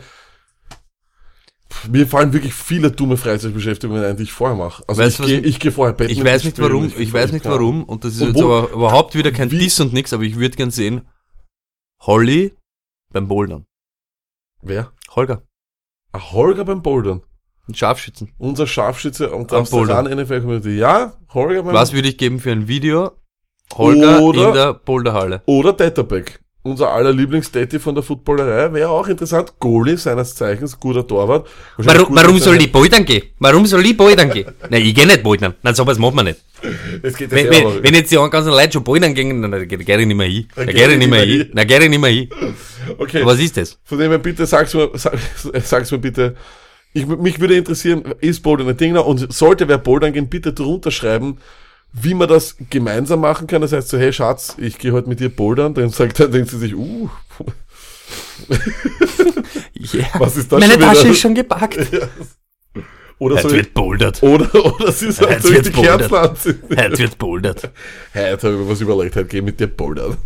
mir 1.91 2.07
fallen 2.07 2.33
wirklich 2.33 2.53
viele 2.53 2.91
dumme 2.91 3.17
Freizeitbeschäftigungen 3.17 4.03
ein, 4.03 4.17
die 4.17 4.23
ich 4.23 4.31
vorher 4.31 4.55
mache. 4.57 4.83
Also 4.87 5.01
Weißt 5.01 5.19
ich 5.21 5.25
gehe 5.25 5.39
ich 5.39 5.59
geh 5.59 5.71
vorher 5.71 5.93
Badminton 5.93 6.25
Ich 6.25 6.31
weiß 6.33 6.43
nicht 6.43 6.55
spielen, 6.57 6.69
warum, 6.71 6.85
ich- 6.87 6.97
ich 6.97 7.13
weiß 7.13 7.31
nicht 7.31 7.45
warum, 7.45 7.83
und 7.83 8.03
das 8.03 8.15
ist 8.15 8.21
Und 8.21 8.27
jetzt 8.35 8.43
wo- 8.43 8.53
aber 8.53 8.71
überhaupt 8.71 9.15
wieder 9.15 9.31
kein 9.31 9.51
wie- 9.51 9.59
Diss 9.59 9.79
und 9.79 9.93
nix, 9.93 10.13
aber 10.13 10.23
ich 10.23 10.35
würde 10.37 10.55
gern 10.57 10.71
sehen, 10.71 11.07
Holly 12.01 12.53
beim 13.11 13.27
Bouldern. 13.27 13.65
Wer? 14.61 14.91
Holger, 15.15 15.43
Ah, 16.11 16.31
Holger 16.31 16.65
beim 16.65 16.81
Bouldern. 16.81 17.21
ein 17.67 17.75
Scharfschützen. 17.75 18.31
Unser 18.37 18.67
Scharfschütze 18.67 19.31
und 19.31 19.51
Am 19.51 19.61
das 19.61 19.69
Bouldern. 19.71 20.05
NFL 20.07 20.41
Community. 20.41 20.77
Ja, 20.77 21.13
Holger 21.33 21.63
beim 21.63 21.73
Was 21.73 21.93
würde 21.93 22.07
ich 22.09 22.17
geben 22.17 22.39
für 22.39 22.51
ein 22.51 22.67
Video? 22.67 23.11
Holger 23.73 24.21
Oder- 24.21 24.47
in 24.49 24.53
der 24.53 24.73
Boulderhalle. 24.75 25.41
Oder 25.47 25.73
Datterback. 25.73 26.39
Unser 26.65 26.89
aller 26.91 27.13
Lieblings-Daddy 27.13 27.77
von 27.77 27.93
der 27.93 28.03
Footballerei 28.03 28.73
wäre 28.73 28.89
auch 28.89 29.07
interessant. 29.07 29.53
Goalie 29.59 29.97
seines 29.97 30.33
Zeichens, 30.33 30.79
guter 30.79 31.05
Torwart. 31.05 31.47
Warum, 31.77 32.07
gut 32.07 32.15
warum 32.17 32.39
soll 32.39 32.55
ich 32.59 32.71
bouldern 32.71 33.05
gehen? 33.05 33.21
Warum 33.37 33.67
soll 33.67 33.85
ich 33.85 33.95
bouldern 33.95 34.31
gehen? 34.31 34.47
Nein, 34.71 34.81
ich 34.81 34.95
geh 34.95 35.05
nicht 35.05 35.21
bouldern. 35.21 35.53
Nein, 35.61 35.75
sowas 35.75 35.99
macht 35.99 36.15
man 36.15 36.25
nicht. 36.25 36.39
Es 37.03 37.15
geht 37.15 37.29
Wenn, 37.29 37.51
wenn, 37.51 37.67
aber- 37.67 37.83
wenn 37.83 37.93
jetzt 37.93 38.11
die 38.11 38.15
ganzen 38.15 38.49
Leute 38.49 38.73
schon 38.73 38.83
bouldern 38.83 39.13
gehen, 39.13 39.43
dann 39.43 39.51
dann 39.51 39.67
geh 39.67 39.77
geh 39.77 39.95
ich 39.95 40.07
nicht 40.07 40.17
mehr 40.17 40.25
hin. 40.27 40.47
Dann 40.55 40.65
Dann 40.65 40.75
geh 40.75 40.85
ich 40.91 40.97
nicht 40.97 41.09
mehr 41.11 41.21
hin. 41.23 41.51
Dann 41.53 41.67
geh 41.67 41.77
ich 41.83 41.89
nicht 41.89 42.01
mehr 42.01 42.09
hin. 42.09 42.29
Okay. 42.97 43.21
Was 43.23 43.37
ist 43.39 43.57
das? 43.57 43.77
Von 43.83 43.99
dem 43.99 44.09
her 44.09 44.17
bitte 44.17 44.47
sag's 44.47 44.73
mir, 44.73 44.89
sag, 44.95 45.13
sag's 45.63 45.91
mir 45.91 45.99
bitte. 45.99 46.35
Ich, 46.93 47.05
mich 47.05 47.39
würde 47.39 47.57
interessieren, 47.57 48.03
ist 48.21 48.41
Bouldern 48.41 48.69
ein 48.69 48.77
Ding? 48.77 48.97
Und 48.97 49.31
sollte 49.31 49.67
wer 49.67 49.77
Bouldern 49.77 50.13
gehen, 50.13 50.29
bitte 50.29 50.51
drunter 50.51 50.89
schreiben, 50.89 51.37
wie 52.01 52.13
man 52.13 52.27
das 52.27 52.57
gemeinsam 52.69 53.21
machen 53.21 53.47
kann. 53.47 53.61
Das 53.61 53.71
heißt 53.71 53.87
so, 53.89 53.97
hey 53.97 54.11
Schatz, 54.11 54.55
ich 54.57 54.77
gehe 54.77 54.91
heute 54.91 55.07
mit 55.09 55.19
dir 55.19 55.29
bouldern. 55.29 55.73
Dann 55.73 55.89
sagt 55.89 56.19
dann 56.19 56.31
denkt 56.31 56.49
sie 56.49 56.57
sich, 56.57 56.75
uh, 56.75 57.09
Ja. 59.73 60.05
was 60.19 60.37
ist 60.37 60.51
das 60.51 60.59
Meine? 60.59 60.77
Tasche 60.77 61.07
ist 61.07 61.19
schon 61.19 61.35
gepackt. 61.35 61.77
Oder 63.17 63.35
Jetzt 63.35 63.43
so, 63.43 63.51
wird 63.55 63.73
bouldert. 63.73 64.21
oder, 64.23 64.53
oder 64.53 64.91
sie 64.91 65.09
sagt, 65.09 65.45
ich 65.45 65.51
wird's 65.51 65.69
die 65.71 65.81
Kerzen 65.81 66.13
anzünden? 66.13 66.77
Heute 66.77 66.99
wird 66.99 67.17
bouldert. 67.17 67.71
Heute 68.13 68.47
habe 68.47 68.55
ich 68.55 68.59
mir 68.65 68.69
was 68.69 68.81
überlegt, 68.81 69.15
heute 69.15 69.27
gehe 69.29 69.41
mit 69.41 69.57
dir 69.57 69.67
bouldern. 69.67 70.17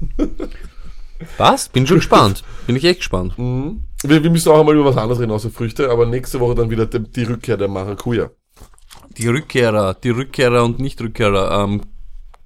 Was? 1.38 1.70
Bin 1.70 1.86
schon 1.86 1.98
gespannt. 1.98 2.44
Bin 2.66 2.76
ich 2.76 2.84
echt 2.86 3.02
gespannt. 3.02 3.36
Wir, 3.38 4.24
wir 4.24 4.30
müssen 4.32 4.50
auch 4.52 4.60
einmal 4.62 4.74
über 4.74 4.86
was 4.86 4.98
anderes 4.98 5.20
reden, 5.22 5.32
außer 5.32 5.52
Früchte, 5.52 5.92
aber 5.92 6.08
nächste 6.08 6.40
Woche 6.40 6.56
dann 6.56 6.72
wieder 6.72 6.88
die, 6.88 7.00
die 7.04 7.24
Rückkehr 7.26 7.58
der 7.58 7.68
Maracuja. 7.68 8.32
Die 9.20 9.28
Rückkehrer, 9.28 9.94
die 9.96 10.10
Rückkehrer 10.10 10.64
und 10.64 10.80
Nicht-Rückkehrer. 10.80 11.64
Ähm, 11.64 11.82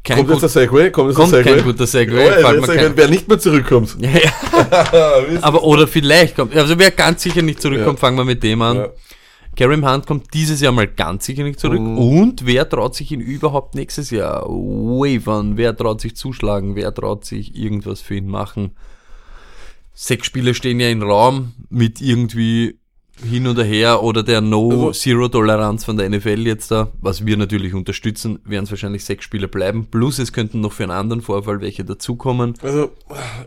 kein 0.03 0.17
Kommt 0.17 0.31
jetzt 0.31 0.41
der 0.41 0.49
Segway? 0.49 0.91
Kommt 0.91 1.09
jetzt 1.09 1.15
kommt 1.15 1.31
der 1.31 1.43
Segway? 1.43 1.55
kein 1.55 1.63
guter 1.63 1.87
Segway. 1.87 2.25
Ja, 2.25 2.41
sag 2.41 2.57
ich, 2.57 2.81
kein, 2.81 2.97
wer 2.97 3.07
nicht 3.07 3.27
mehr 3.27 3.39
zurückkommt. 3.39 3.95
ja, 4.01 4.09
ja. 4.09 5.39
Aber 5.41 5.63
oder 5.63 5.87
vielleicht 5.87 6.35
kommt. 6.35 6.53
Also 6.55 6.77
wer 6.77 6.91
ganz 6.91 7.23
sicher 7.23 7.41
nicht 7.41 7.61
zurückkommt, 7.61 7.99
Ja. 7.99 8.01
fangen 8.01 8.17
wir 8.17 8.25
mit 8.25 8.43
dem 8.43 8.61
an. 8.61 8.77
Ja. 8.77 8.89
Karim 9.55 9.87
Hunt 9.87 10.07
kommt 10.07 10.33
dieses 10.33 10.61
Jahr 10.61 10.71
mal 10.71 10.87
ganz 10.87 11.25
sicher 11.25 11.43
nicht 11.43 11.59
zurück. 11.59 11.79
Mhm. 11.79 11.97
Und 11.99 12.45
wer 12.45 12.67
traut 12.67 12.95
sich 12.95 13.11
ihn 13.11 13.21
überhaupt 13.21 13.75
nächstes 13.75 14.09
Jahr 14.09 14.45
wavern? 14.47 15.57
Wer 15.57 15.77
traut 15.77 16.01
sich 16.01 16.15
zuschlagen? 16.15 16.75
Wer 16.75 16.93
traut 16.93 17.23
sich 17.23 17.55
irgendwas 17.55 18.01
für 18.01 18.15
ihn 18.15 18.27
machen? 18.27 18.71
Sechs 19.93 20.25
Spiele 20.25 20.55
stehen 20.55 20.79
ja 20.79 20.89
im 20.89 21.03
Raum 21.03 21.53
mit 21.69 22.01
irgendwie 22.01 22.79
hin 23.23 23.47
oder 23.47 23.63
her 23.63 24.03
oder 24.03 24.23
der 24.23 24.37
Also- 24.39 24.49
No-Zero-Toleranz 24.49 25.85
von 25.85 25.97
der 25.97 26.09
NFL 26.09 26.45
jetzt 26.45 26.71
da, 26.71 26.91
was 27.01 27.25
wir 27.25 27.37
natürlich 27.37 27.73
unterstützen, 27.73 28.39
werden 28.45 28.65
es 28.65 28.71
wahrscheinlich 28.71 29.05
sechs 29.05 29.25
Spiele 29.25 29.47
bleiben. 29.47 29.87
Plus 29.89 30.19
es 30.19 30.33
könnten 30.33 30.61
noch 30.61 30.71
für 30.73 30.83
einen 30.83 30.91
anderen 30.91 31.21
Vorfall 31.21 31.61
welche 31.61 31.83
dazukommen. 31.85 32.53
Also, 32.61 32.91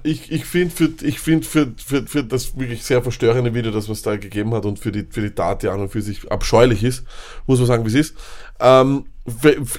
ich, 0.02 0.30
ich 0.32 0.44
finde 0.44 0.74
für, 0.74 0.88
ich 1.02 1.20
finde 1.20 1.46
für, 1.46 1.72
für, 1.76 2.06
für 2.06 2.24
das 2.24 2.58
wirklich 2.58 2.82
sehr 2.84 3.02
verstörende 3.02 3.54
Video, 3.54 3.70
das 3.70 3.88
was 3.88 4.02
da 4.02 4.16
gegeben 4.16 4.54
hat 4.54 4.64
und 4.64 4.78
für 4.78 4.92
die, 4.92 5.06
für 5.08 5.20
die 5.22 5.30
Tat, 5.30 5.62
die 5.62 5.68
an 5.68 5.80
und 5.80 5.88
für 5.90 6.02
sich 6.02 6.30
abscheulich 6.30 6.82
ist, 6.82 7.04
muss 7.46 7.58
man 7.58 7.66
sagen, 7.66 7.84
wie 7.84 7.88
es 7.88 7.94
ist. 7.94 8.16
Ähm, 8.60 9.04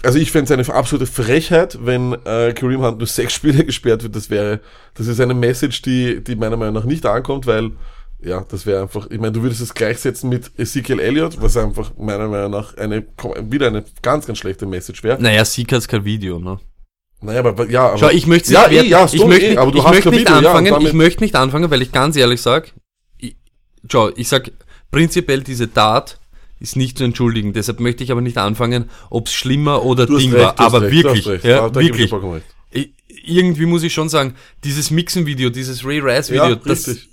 also 0.04 0.20
ich 0.20 0.32
fände 0.32 0.54
es 0.54 0.70
eine 0.70 0.78
absolute 0.78 1.06
Frechheit, 1.10 1.80
wenn 1.82 2.14
äh, 2.26 2.54
Kareem 2.54 2.82
Hunt 2.82 2.98
nur 2.98 3.08
sechs 3.08 3.34
Spiele 3.34 3.64
gesperrt 3.66 4.04
wird. 4.04 4.16
Das 4.16 4.30
wäre, 4.30 4.60
das 4.96 5.08
ist 5.08 5.20
eine 5.22 5.34
Message, 5.34 5.82
die, 5.82 6.24
die 6.24 6.36
meiner 6.36 6.58
Meinung 6.58 6.74
nach 6.76 6.84
nicht 6.84 7.06
ankommt, 7.06 7.48
weil 7.48 7.72
ja, 8.22 8.46
das 8.50 8.66
wäre 8.66 8.82
einfach, 8.82 9.08
ich 9.10 9.20
meine, 9.20 9.32
du 9.34 9.42
würdest 9.44 9.62
es 9.62 9.74
gleichsetzen 9.74 10.30
mit 10.30 10.52
Ezekiel 10.58 11.00
Elliott, 11.00 11.40
was 11.42 11.56
einfach 11.58 11.92
meiner 11.98 12.28
Meinung 12.28 12.52
nach 12.52 12.76
eine, 12.78 13.06
wieder 13.50 13.68
eine 13.68 13.84
ganz, 14.02 14.26
ganz 14.26 14.40
schlechte 14.40 14.66
Message 14.66 15.04
wäre. 15.04 15.22
Naja, 15.22 15.46
Sieg 15.46 15.72
hat's 15.72 15.88
kein 15.88 16.04
Video, 16.04 16.40
ne? 16.40 16.60
Naja, 17.22 17.40
aber, 17.44 17.70
ja, 17.70 17.90
aber. 17.90 17.98
Schau, 17.98 18.10
ich 18.10 18.28
möchte 18.28 18.54
ja, 18.54 18.68
eh, 18.68 18.86
ja, 18.88 19.02
hast 19.02 19.14
ich 19.16 19.26
möchte, 19.26 19.46
eh, 19.48 19.58
aber 19.58 19.72
du 19.72 19.80
ich 19.80 19.84
hast 19.84 19.94
möchte 19.94 20.10
nicht 20.12 20.22
Video, 20.22 20.34
ja, 20.34 20.38
anfangen, 20.50 20.72
damit- 20.74 20.88
ich 20.88 20.94
möchte 20.94 21.24
nicht 21.24 21.36
anfangen, 21.36 21.70
weil 21.72 21.82
ich 21.82 21.92
ganz 21.92 22.16
ehrlich 22.16 22.42
sag, 22.42 22.74
ich, 23.20 23.36
schau, 23.92 24.10
ich 24.16 24.28
sag, 24.28 24.52
prinzipiell 24.92 25.42
diese 25.42 25.72
Tat 25.74 26.20
ist 26.60 26.76
nicht 26.76 26.98
zu 26.98 27.04
entschuldigen, 27.04 27.54
deshalb 27.54 27.80
möchte 27.80 28.04
ich 28.04 28.12
aber 28.12 28.22
nicht 28.22 28.38
anfangen, 28.38 28.90
ob's 29.10 29.34
schlimmer 29.34 29.84
oder 29.84 30.06
Du 30.08 30.18
Ding 30.18 30.32
recht, 30.32 30.44
war, 30.44 30.60
aber 30.60 30.82
recht, 30.84 30.94
wirklich, 31.04 31.26
ja, 31.44 31.68
ich 31.68 31.76
wirklich. 31.76 32.10
vollkommen 32.10 32.34
recht. 32.34 32.46
I- 32.76 32.94
Irgendwie 33.26 33.66
muss 33.66 33.84
ich 33.84 33.94
schon 33.94 34.10
sagen, 34.10 34.36
dieses 34.64 34.90
Mixen-Video, 34.92 35.50
dieses 35.50 35.84
Ray 35.86 36.00
Rice-Video, 36.00 36.50
Ja, 36.50 36.56
das, 36.56 36.88
richtig. 36.88 37.10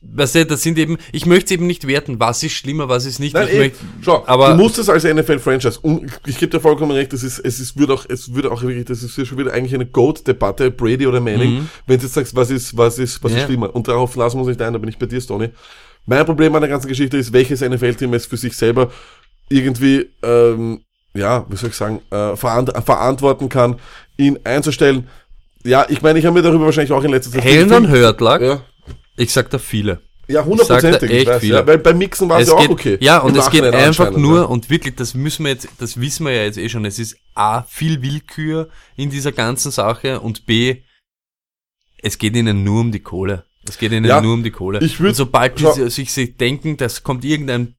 Weißt 0.00 0.34
du, 0.36 0.46
das 0.46 0.62
sind 0.62 0.78
eben, 0.78 0.96
ich 1.12 1.26
möchte 1.26 1.46
es 1.46 1.50
eben 1.52 1.66
nicht 1.66 1.86
werten, 1.86 2.20
was 2.20 2.42
ist 2.42 2.52
schlimmer, 2.52 2.88
was 2.88 3.04
ist 3.04 3.18
nicht. 3.18 3.34
Nein, 3.34 3.48
ich 3.48 3.54
eh, 3.54 3.58
möchte, 3.58 3.78
schau, 4.02 4.22
aber- 4.26 4.50
du 4.50 4.56
musst 4.56 4.78
es 4.78 4.88
als 4.88 5.04
NFL-Franchise, 5.04 5.78
und 5.82 6.10
ich 6.26 6.38
gebe 6.38 6.50
dir 6.50 6.60
vollkommen 6.60 6.92
recht, 6.92 7.12
das 7.12 7.22
ist, 7.22 7.38
es 7.40 7.58
ist, 7.60 7.76
würde 7.78 7.94
auch, 7.94 8.04
es 8.08 8.32
würde 8.34 8.50
auch 8.52 8.62
wirklich, 8.62 8.84
das 8.84 9.02
ist 9.02 9.16
ja 9.18 9.24
schon 9.24 9.38
wieder 9.38 9.52
eigentlich 9.52 9.74
eine 9.74 9.86
Goat-Debatte, 9.86 10.70
Brady 10.70 11.06
oder 11.06 11.20
Manning, 11.20 11.68
wenn 11.86 11.98
du 11.98 12.04
jetzt 12.04 12.14
sagst, 12.14 12.34
was 12.36 12.50
ist, 12.50 12.76
was 12.76 12.98
ist, 12.98 13.22
was 13.24 13.32
Mhm. 13.32 13.36
Ja. 13.36 13.42
ist 13.44 13.48
schlimmer, 13.48 13.74
und 13.74 13.88
darauf 13.88 14.14
lassen 14.16 14.36
wir 14.36 14.40
uns 14.42 14.48
nicht 14.48 14.62
ein, 14.62 14.72
da 14.72 14.78
bin 14.78 14.88
ich 14.88 14.98
bei 14.98 15.06
dir, 15.06 15.20
Stoney. 15.20 15.50
Mein 16.06 16.24
Problem 16.24 16.54
an 16.54 16.62
der 16.62 16.70
ganzen 16.70 16.88
Geschichte 16.88 17.16
ist, 17.18 17.32
welches 17.32 17.60
NFL-Team 17.60 18.14
es 18.14 18.24
für 18.26 18.36
sich 18.36 18.56
selber 18.56 18.90
irgendwie, 19.50 20.08
ähm, 20.22 20.80
ja, 21.14 21.44
wie 21.48 21.56
soll 21.56 21.70
ich 21.70 21.74
sagen, 21.76 22.00
äh, 22.10 22.36
verant 22.36 22.70
verantworten 22.84 23.48
kann, 23.48 23.76
ihn 24.16 24.38
einzustellen. 24.44 25.08
Ja, 25.64 25.84
ich 25.88 26.00
meine, 26.02 26.18
ich 26.18 26.24
habe 26.24 26.34
mir 26.36 26.42
darüber 26.42 26.66
wahrscheinlich 26.66 26.92
auch 26.92 27.02
in 27.02 27.10
letzter 27.10 27.32
Zeit... 27.32 27.44
Hellen 27.44 27.72
und 27.72 27.88
Hörtlag, 27.88 28.40
Ja, 28.40 28.62
ich 29.18 29.32
sag 29.32 29.50
da 29.50 29.58
viele. 29.58 30.00
ja 30.28 30.44
hundertprozentig, 30.44 31.10
echt 31.10 31.26
weiß, 31.26 31.40
viele. 31.40 31.56
ja, 31.56 31.66
weil 31.66 31.78
beim 31.78 31.98
Mixen 31.98 32.28
war 32.28 32.40
es 32.40 32.48
ja 32.48 32.54
auch 32.54 32.60
geht, 32.60 32.70
okay. 32.70 32.98
Ja, 33.00 33.18
und 33.18 33.36
es 33.36 33.50
geht 33.50 33.64
einfach 33.64 34.10
nur, 34.12 34.38
ja. 34.38 34.44
und 34.44 34.70
wirklich, 34.70 34.94
das 34.96 35.14
müssen 35.14 35.44
wir 35.44 35.52
jetzt, 35.52 35.68
das 35.78 36.00
wissen 36.00 36.26
wir 36.26 36.32
ja 36.32 36.44
jetzt 36.44 36.58
eh 36.58 36.68
schon, 36.68 36.84
es 36.84 36.98
ist 36.98 37.16
A, 37.34 37.62
viel 37.62 38.02
Willkür 38.02 38.68
in 38.96 39.10
dieser 39.10 39.32
ganzen 39.32 39.70
Sache 39.70 40.20
und 40.20 40.46
B, 40.46 40.82
es 42.02 42.18
geht 42.18 42.36
ihnen 42.36 42.62
nur 42.64 42.80
um 42.82 42.92
die 42.92 43.00
Kohle. 43.00 43.44
Es 43.68 43.76
geht 43.76 43.92
ihnen 43.92 44.04
Ja, 44.04 44.20
nur 44.20 44.34
um 44.34 44.42
die 44.42 44.50
Kohle. 44.50 44.78
ich 44.82 44.96
würd- 44.98 45.08
und 45.08 45.14
sobald 45.14 45.58
die 45.58 45.90
sich 45.90 46.36
denken, 46.36 46.76
das 46.76 47.02
kommt 47.02 47.24
irgendein 47.24 47.74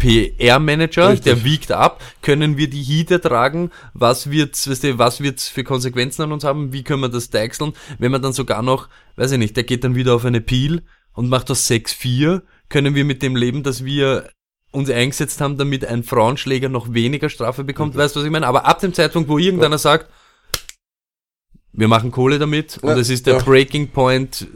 PR-Manager, 0.00 1.14
der 1.14 1.44
wiegt 1.44 1.70
ab, 1.70 2.02
können 2.22 2.56
wir 2.56 2.68
die 2.68 2.82
Heat 2.82 3.10
ertragen, 3.10 3.70
was 3.94 4.30
wird's, 4.30 4.68
weißt 4.68 4.84
du, 4.84 4.98
was 4.98 5.20
wird's 5.20 5.48
für 5.48 5.62
Konsequenzen 5.62 6.22
an 6.22 6.32
uns 6.32 6.42
haben, 6.42 6.72
wie 6.72 6.82
können 6.82 7.02
wir 7.02 7.08
das 7.08 7.30
deichseln, 7.30 7.74
wenn 7.98 8.10
man 8.10 8.22
dann 8.22 8.32
sogar 8.32 8.62
noch, 8.62 8.88
weiß 9.16 9.32
ich 9.32 9.38
nicht, 9.38 9.56
der 9.56 9.64
geht 9.64 9.84
dann 9.84 9.94
wieder 9.94 10.14
auf 10.14 10.24
eine 10.24 10.40
Peel 10.40 10.82
und 11.12 11.28
macht 11.28 11.50
das 11.50 11.70
6-4, 11.70 12.42
können 12.68 12.94
wir 12.94 13.04
mit 13.04 13.22
dem 13.22 13.36
leben, 13.36 13.62
dass 13.62 13.84
wir 13.84 14.30
uns 14.72 14.88
eingesetzt 14.90 15.40
haben, 15.40 15.58
damit 15.58 15.84
ein 15.84 16.02
Frauenschläger 16.02 16.68
noch 16.68 16.92
weniger 16.94 17.28
Strafe 17.28 17.62
bekommt, 17.64 17.96
weißt 17.96 18.16
du, 18.16 18.20
was 18.20 18.26
ich 18.26 18.32
meine? 18.32 18.46
Aber 18.46 18.66
ab 18.66 18.80
dem 18.80 18.94
Zeitpunkt, 18.94 19.28
wo 19.28 19.38
irgendeiner 19.38 19.78
sagt, 19.78 20.10
wir 21.72 21.88
machen 21.88 22.10
Kohle 22.10 22.38
damit 22.38 22.78
und 22.78 22.90
Ja, 22.90 22.96
es 22.96 23.10
ist 23.10 23.26
der 23.26 23.36
ja. 23.36 23.42
Breaking 23.42 23.88
Point, 23.88 24.46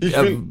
ich 0.00 0.12
ja, 0.12 0.22
will, 0.22 0.42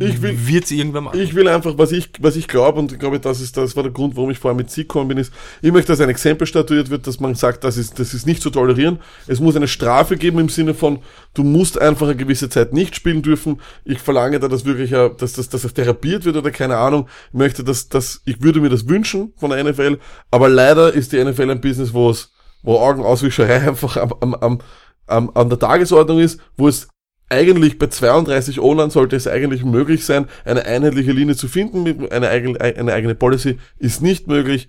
ich 0.00 0.22
will- 0.22 0.36
wird's 0.46 0.70
irgendwann 0.70 1.04
machen. 1.04 1.20
ich 1.20 1.34
will 1.34 1.46
einfach, 1.48 1.76
was 1.78 1.92
ich, 1.92 2.10
was 2.20 2.36
ich 2.36 2.48
glaube, 2.48 2.78
und 2.78 2.92
ich 2.92 2.98
glaube, 2.98 3.20
das 3.20 3.40
ist, 3.40 3.56
das 3.56 3.76
war 3.76 3.82
der 3.82 3.92
Grund, 3.92 4.16
warum 4.16 4.30
ich 4.30 4.38
vorher 4.38 4.56
mit 4.56 4.70
Sieg 4.70 4.88
gekommen 4.88 5.08
bin, 5.08 5.18
ist, 5.18 5.32
ich 5.62 5.70
möchte, 5.72 5.92
dass 5.92 6.00
ein 6.00 6.08
Exempel 6.08 6.46
statuiert 6.46 6.90
wird, 6.90 7.06
dass 7.06 7.20
man 7.20 7.34
sagt, 7.34 7.64
das 7.64 7.76
ist, 7.76 7.98
das 7.98 8.14
ist 8.14 8.26
nicht 8.26 8.42
zu 8.42 8.50
tolerieren. 8.50 8.98
Es 9.26 9.40
muss 9.40 9.56
eine 9.56 9.68
Strafe 9.68 10.16
geben 10.16 10.38
im 10.38 10.48
Sinne 10.48 10.74
von, 10.74 11.00
du 11.34 11.42
musst 11.44 11.80
einfach 11.80 12.06
eine 12.06 12.16
gewisse 12.16 12.48
Zeit 12.48 12.72
nicht 12.72 12.96
spielen 12.96 13.22
dürfen. 13.22 13.60
Ich 13.84 13.98
verlange 13.98 14.40
da, 14.40 14.48
dass 14.48 14.64
wirklich, 14.64 14.90
dass 14.90 15.32
das, 15.34 15.48
dass 15.48 15.62
das 15.62 15.74
therapiert 15.74 16.24
wird 16.24 16.36
oder 16.36 16.50
keine 16.50 16.76
Ahnung. 16.76 17.08
Ich 17.32 17.38
möchte, 17.38 17.62
dass, 17.64 17.88
dass, 17.88 18.22
ich 18.24 18.42
würde 18.42 18.60
mir 18.60 18.68
das 18.70 18.88
wünschen 18.88 19.32
von 19.36 19.50
der 19.50 19.62
NFL, 19.64 19.98
aber 20.30 20.48
leider 20.48 20.92
ist 20.92 21.12
die 21.12 21.22
NFL 21.22 21.50
ein 21.50 21.60
Business, 21.60 21.92
wo 21.92 22.10
es, 22.10 22.32
wo 22.62 22.78
Augenauswischerei 22.78 23.56
einfach 23.68 23.96
am, 23.96 24.12
am, 24.20 24.34
am, 24.34 24.58
am, 25.06 25.30
an 25.34 25.48
der 25.48 25.58
Tagesordnung 25.58 26.20
ist, 26.20 26.40
wo 26.56 26.68
es 26.68 26.88
eigentlich 27.30 27.78
bei 27.78 27.86
32 27.86 28.60
O-Line 28.60 28.90
sollte 28.90 29.16
es 29.16 29.26
eigentlich 29.26 29.64
möglich 29.64 30.04
sein, 30.04 30.28
eine 30.44 30.64
einheitliche 30.66 31.12
Linie 31.12 31.36
zu 31.36 31.48
finden, 31.48 31.84
mit 31.84 32.12
eine 32.12 32.28
eigene, 32.28 32.60
eine 32.60 32.92
eigene 32.92 33.14
Policy 33.14 33.58
ist 33.78 34.02
nicht 34.02 34.26
möglich, 34.26 34.68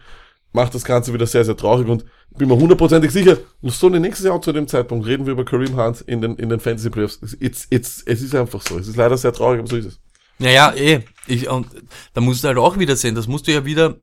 macht 0.54 0.76
das 0.76 0.86
Ganze 0.86 1.14
wieder 1.14 1.26
sehr, 1.26 1.44
sehr 1.44 1.58
traurig 1.58 1.88
und 1.88 2.06
bin 2.38 2.48
mir 2.48 2.56
hundertprozentig 2.56 3.12
sicher, 3.12 3.38
so 3.62 3.90
nächstes 3.90 4.26
Jahr 4.26 4.42
zu 4.42 4.54
dem 4.54 4.68
Zeitpunkt 4.68 5.06
reden 5.06 5.26
wir 5.26 5.34
über 5.34 5.44
Kareem 5.44 5.76
Hunt 5.76 6.02
in 6.02 6.22
den, 6.22 6.36
in 6.36 6.50
den 6.50 6.60
Fantasy 6.60 6.90
Playoffs. 6.90 7.20
It's, 7.40 7.68
it's, 7.70 8.04
es 8.06 8.22
ist 8.22 8.36
einfach 8.36 8.62
so. 8.62 8.78
Es 8.78 8.88
ist 8.88 8.96
leider 8.96 9.18
sehr 9.18 9.34
traurig, 9.34 9.60
aber 9.60 9.68
so 9.68 9.78
ist 9.78 9.86
es. 9.86 10.00
Naja, 10.38 10.74
eh. 10.76 11.02
Ich, 11.28 11.50
und 11.50 11.68
da 12.14 12.22
musst 12.22 12.44
du 12.44 12.48
halt 12.48 12.58
auch 12.58 12.78
wieder 12.80 12.96
sehen, 12.96 13.16
das 13.16 13.28
musst 13.28 13.48
du 13.48 13.52
ja 13.52 13.66
wieder, 13.66 13.98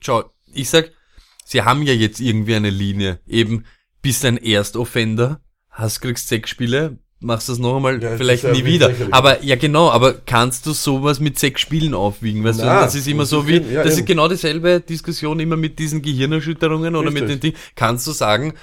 schau, 0.00 0.24
ich 0.52 0.68
sag, 0.68 0.92
sie 1.44 1.62
haben 1.62 1.82
ja 1.82 1.92
jetzt 1.92 2.20
irgendwie 2.20 2.54
eine 2.54 2.70
Linie, 2.70 3.20
eben, 3.26 3.64
bist 4.02 4.24
ein 4.24 4.36
Erstoffender, 4.36 5.40
hast, 5.68 6.00
kriegst 6.00 6.28
sechs 6.28 6.50
Spiele, 6.50 6.98
machst 7.20 7.48
das 7.48 7.58
noch 7.58 7.76
einmal, 7.76 8.02
Ja, 8.02 8.16
vielleicht 8.16 8.44
nie 8.44 8.64
wieder. 8.64 8.88
lächerlich. 8.88 9.14
Aber, 9.14 9.42
ja 9.44 9.56
genau, 9.56 9.90
aber 9.90 10.14
kannst 10.14 10.66
du 10.66 10.72
sowas 10.72 11.20
mit 11.20 11.38
sechs 11.38 11.60
Spielen 11.60 11.94
aufwiegen, 11.94 12.42
weißt 12.44 12.60
du, 12.60 12.64
Na, 12.64 12.80
das 12.80 12.94
ist 12.94 13.06
immer 13.06 13.26
so 13.26 13.46
wie, 13.46 13.58
ja, 13.58 13.82
das 13.82 13.92
eben. 13.94 14.00
ist 14.00 14.06
genau 14.06 14.28
dieselbe 14.28 14.80
Diskussion 14.80 15.38
immer 15.40 15.56
mit 15.56 15.78
diesen 15.78 16.02
Gehirnerschütterungen 16.02 16.96
oder 16.96 17.10
mit 17.10 17.22
Richtig. 17.24 17.40
den 17.40 17.52
Dingen, 17.52 17.64
kannst 17.74 18.06
du 18.06 18.12
sagen, 18.12 18.54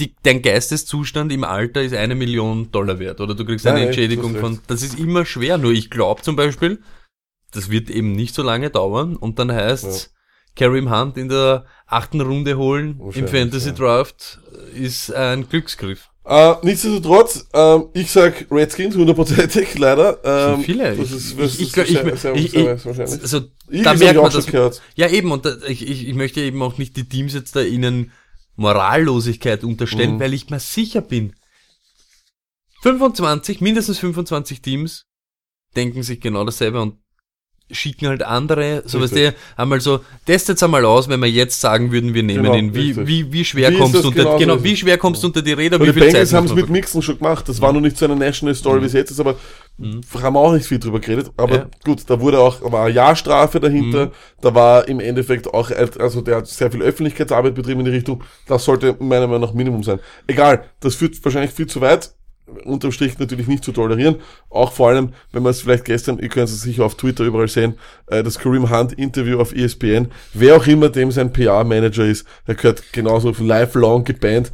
die, 0.00 0.14
dein 0.22 0.42
Geisteszustand 0.42 1.30
im 1.30 1.44
Alter 1.44 1.82
ist 1.82 1.94
eine 1.94 2.14
Million 2.14 2.72
Dollar 2.72 2.98
wert 2.98 3.20
oder 3.20 3.34
du 3.34 3.44
kriegst 3.44 3.66
eine 3.66 3.86
Entschädigung 3.86 4.34
du 4.34 4.40
von, 4.40 4.60
das 4.66 4.82
ist 4.82 4.98
immer 4.98 5.24
schwer, 5.24 5.58
nur 5.58 5.72
ich 5.72 5.90
glaube 5.90 6.22
zum 6.22 6.36
Beispiel, 6.36 6.80
das 7.52 7.70
wird 7.70 7.90
eben 7.90 8.12
nicht 8.12 8.34
so 8.34 8.42
lange 8.42 8.70
dauern 8.70 9.16
und 9.16 9.38
dann 9.38 9.52
heißt 9.52 10.12
Kareem 10.56 10.90
Hunt 10.90 11.16
in 11.16 11.28
der 11.28 11.66
achten 11.86 12.20
Runde 12.20 12.56
holen 12.56 13.00
im 13.14 13.28
Fantasy. 13.28 13.72
Draft 13.74 14.40
ist 14.74 15.12
ein 15.14 15.48
Glücksgriff. 15.48 16.08
Äh, 16.30 16.54
nichtsdestotrotz, 16.62 17.48
ähm, 17.52 17.86
ich 17.92 18.08
sag 18.08 18.46
Redskins 18.52 18.94
hundertprozentig, 18.94 19.76
leider. 19.78 20.20
Ähm, 20.22 20.62
Viele. 20.62 20.96
Das 20.96 21.10
ist, 21.10 21.36
das 21.36 21.54
ich, 21.54 21.60
ich, 21.60 21.66
ist 21.66 21.72
glaub, 21.72 21.86
ich, 21.86 21.92
sehr, 21.92 22.16
sehr, 22.16 22.34
ich, 22.36 22.50
sehr, 22.52 22.74
ich, 22.74 22.80
sehr 22.82 22.84
wahrscheinlich. 22.86 23.22
also, 23.22 23.36
Eagles 23.68 23.82
da 23.84 23.94
merkt 23.94 24.16
ich 24.16 24.22
man 24.22 24.32
das. 24.32 24.46
gehört. 24.46 24.82
Ja, 24.94 25.08
eben, 25.08 25.32
und 25.32 25.44
da, 25.44 25.56
ich, 25.66 25.84
ich, 25.84 26.06
ich 26.06 26.14
möchte 26.14 26.40
eben 26.40 26.62
auch 26.62 26.78
nicht 26.78 26.96
die 26.96 27.08
Teams 27.08 27.34
jetzt 27.34 27.56
da 27.56 27.62
ihnen 27.62 28.12
Morallosigkeit 28.54 29.64
unterstellen, 29.64 30.14
Mhm. 30.16 30.20
weil 30.20 30.32
ich 30.32 30.50
mir 30.50 30.60
sicher 30.60 31.00
bin, 31.00 31.34
25, 32.82 33.60
mindestens 33.60 33.98
25 33.98 34.62
Teams 34.62 35.06
denken 35.74 36.02
sich 36.04 36.20
genau 36.20 36.44
dasselbe 36.44 36.80
und 36.80 36.94
schicken 37.72 38.08
halt 38.08 38.22
andere, 38.22 38.82
so 38.86 39.00
was 39.00 39.10
die 39.10 39.20
Richtig. 39.26 39.40
einmal 39.56 39.80
so, 39.80 40.00
testet's 40.26 40.62
einmal 40.62 40.84
aus, 40.84 41.08
wenn 41.08 41.20
wir 41.20 41.30
jetzt 41.30 41.60
sagen 41.60 41.92
würden, 41.92 42.14
wir 42.14 42.22
nehmen 42.22 42.42
Genau, 42.44 42.54
ihn. 42.56 42.74
Wie, 42.74 42.88
richtig. 42.88 43.06
wie, 43.06 43.32
wie 43.32 43.44
schwer 43.44 43.70
Wie 43.70 43.76
kommst 43.78 43.94
du 44.02 44.08
unter, 44.08 44.22
genau 44.22 44.38
genau, 44.38 44.64
wie 44.64 44.76
schwer 44.76 44.98
kommst 44.98 45.22
du 45.22 45.28
unter 45.28 45.42
die 45.42 45.52
Räder, 45.52 45.80
Und 45.80 45.86
wie 45.86 45.92
die 45.92 46.00
Bengals 46.00 46.32
haben 46.32 46.46
es 46.46 46.54
mit 46.54 46.68
Mixen 46.68 47.02
schon 47.02 47.18
gemacht. 47.18 47.48
Das 47.48 47.60
war 47.60 47.72
noch 47.72 47.80
nicht 47.80 47.96
so 47.96 48.04
eine 48.06 48.16
National 48.16 48.54
Story, 48.54 48.80
wie 48.82 48.86
es 48.86 48.92
jetzt 48.92 49.10
ist, 49.10 49.20
aber 49.20 49.36
haben 49.80 50.34
wir 50.34 50.40
auch 50.40 50.52
nicht 50.52 50.66
viel 50.66 50.78
drüber 50.78 51.00
geredet. 51.00 51.30
Aber 51.36 51.50
Mhm. 51.50 51.54
Ja. 51.60 51.66
gut, 51.84 52.02
da 52.06 52.20
wurde 52.20 52.38
auch, 52.40 52.60
war 52.70 52.84
eine 52.84 52.94
Jahrstrafe 52.94 53.60
dahinter. 53.60 54.06
Mhm. 54.06 54.10
Da 54.42 54.54
war 54.54 54.88
im 54.88 55.00
Endeffekt 55.00 55.46
auch, 55.52 55.70
also 55.70 56.20
der 56.20 56.36
hat 56.36 56.46
sehr 56.48 56.70
viel 56.70 56.82
Öffentlichkeitsarbeit 56.82 57.54
betrieben 57.54 57.80
in 57.80 57.86
die 57.86 57.92
Richtung. 57.92 58.22
Das 58.46 58.64
sollte 58.64 58.96
meiner 58.98 59.26
Meinung 59.26 59.42
nach 59.48 59.54
Minimum 59.54 59.82
sein. 59.82 60.00
Egal, 60.26 60.64
das 60.80 60.94
führt 60.96 61.22
wahrscheinlich 61.24 61.52
viel 61.52 61.66
zu 61.66 61.80
weit. 61.80 62.12
Unterm 62.64 62.92
Strich 62.92 63.18
natürlich 63.18 63.46
nicht 63.46 63.64
zu 63.64 63.72
tolerieren. 63.72 64.16
Auch 64.48 64.72
vor 64.72 64.88
allem, 64.88 65.12
wenn 65.32 65.42
man 65.42 65.50
es 65.50 65.62
vielleicht 65.62 65.84
gestern, 65.84 66.18
ihr 66.18 66.28
könnt 66.28 66.48
es 66.48 66.60
sicher 66.60 66.84
auf 66.84 66.94
Twitter 66.96 67.24
überall 67.24 67.48
sehen, 67.48 67.74
äh, 68.08 68.22
das 68.22 68.38
Kareem 68.38 68.70
Hunt 68.70 68.92
Interview 68.94 69.40
auf 69.40 69.54
ESPN. 69.54 70.08
Wer 70.34 70.56
auch 70.56 70.66
immer 70.66 70.88
dem 70.88 71.10
sein 71.10 71.32
PR-Manager 71.32 72.04
ist, 72.04 72.26
der 72.46 72.54
gehört 72.56 72.92
genauso 72.92 73.30
lifelong 73.38 74.04
gebannt. 74.04 74.52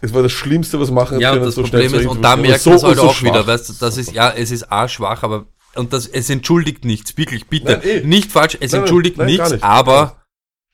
Es 0.00 0.14
war 0.14 0.22
das 0.22 0.32
Schlimmste, 0.32 0.78
was 0.78 0.90
machen 0.90 1.18
Ja, 1.20 1.32
können, 1.32 1.44
das 1.44 1.56
so 1.56 1.62
Problem 1.62 1.88
schnell 1.88 2.00
ist, 2.02 2.06
und 2.06 2.22
da 2.22 2.36
merkt 2.36 2.60
so- 2.60 2.70
man 2.70 2.76
es 2.78 2.84
halt 2.84 2.96
so 2.98 3.02
auch 3.02 3.20
wieder, 3.22 3.34
schwach. 3.34 3.46
weißt 3.48 3.68
du, 3.68 3.72
das 3.80 3.96
ist, 3.96 4.12
ja, 4.12 4.30
es 4.30 4.50
ist 4.52 4.70
A 4.70 4.86
schwach, 4.88 5.22
aber, 5.24 5.46
und 5.74 5.92
das, 5.92 6.06
es 6.06 6.30
entschuldigt 6.30 6.84
nichts, 6.84 7.16
wirklich, 7.18 7.46
bitte. 7.48 7.72
Nein, 7.72 7.80
eh. 7.82 8.00
Nicht 8.06 8.30
falsch, 8.30 8.56
es 8.60 8.72
Nein, 8.72 8.82
entschuldigt 8.82 9.16
nein, 9.18 9.26
nichts, 9.26 9.50
nicht. 9.50 9.64
aber 9.64 10.22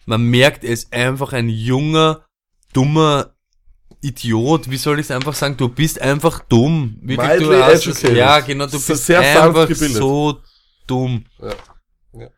man 0.07 0.23
merkt, 0.25 0.63
es 0.65 0.93
einfach 0.93 1.33
ein 1.33 1.49
junger, 1.49 2.27
dummer 2.75 3.34
Idiot, 4.05 4.71
wie 4.71 4.77
soll 4.77 4.99
ich 5.01 5.07
es 5.07 5.11
einfach 5.11 5.35
sagen, 5.35 5.57
du 5.57 5.69
bist 5.69 6.01
einfach 6.01 6.41
dumm. 6.41 6.99
Wirklich, 7.01 7.39
du 7.39 7.49
Mildly 7.49 7.61
hast 7.61 7.87
educated. 7.87 8.17
ja, 8.17 8.41
genau, 8.41 8.67
du 8.67 8.73
bist 8.73 9.11
einfach 9.11 9.69
so 9.75 10.41
dumm. 10.87 11.25
Ja. 11.41 12.21
Ja. 12.21 12.29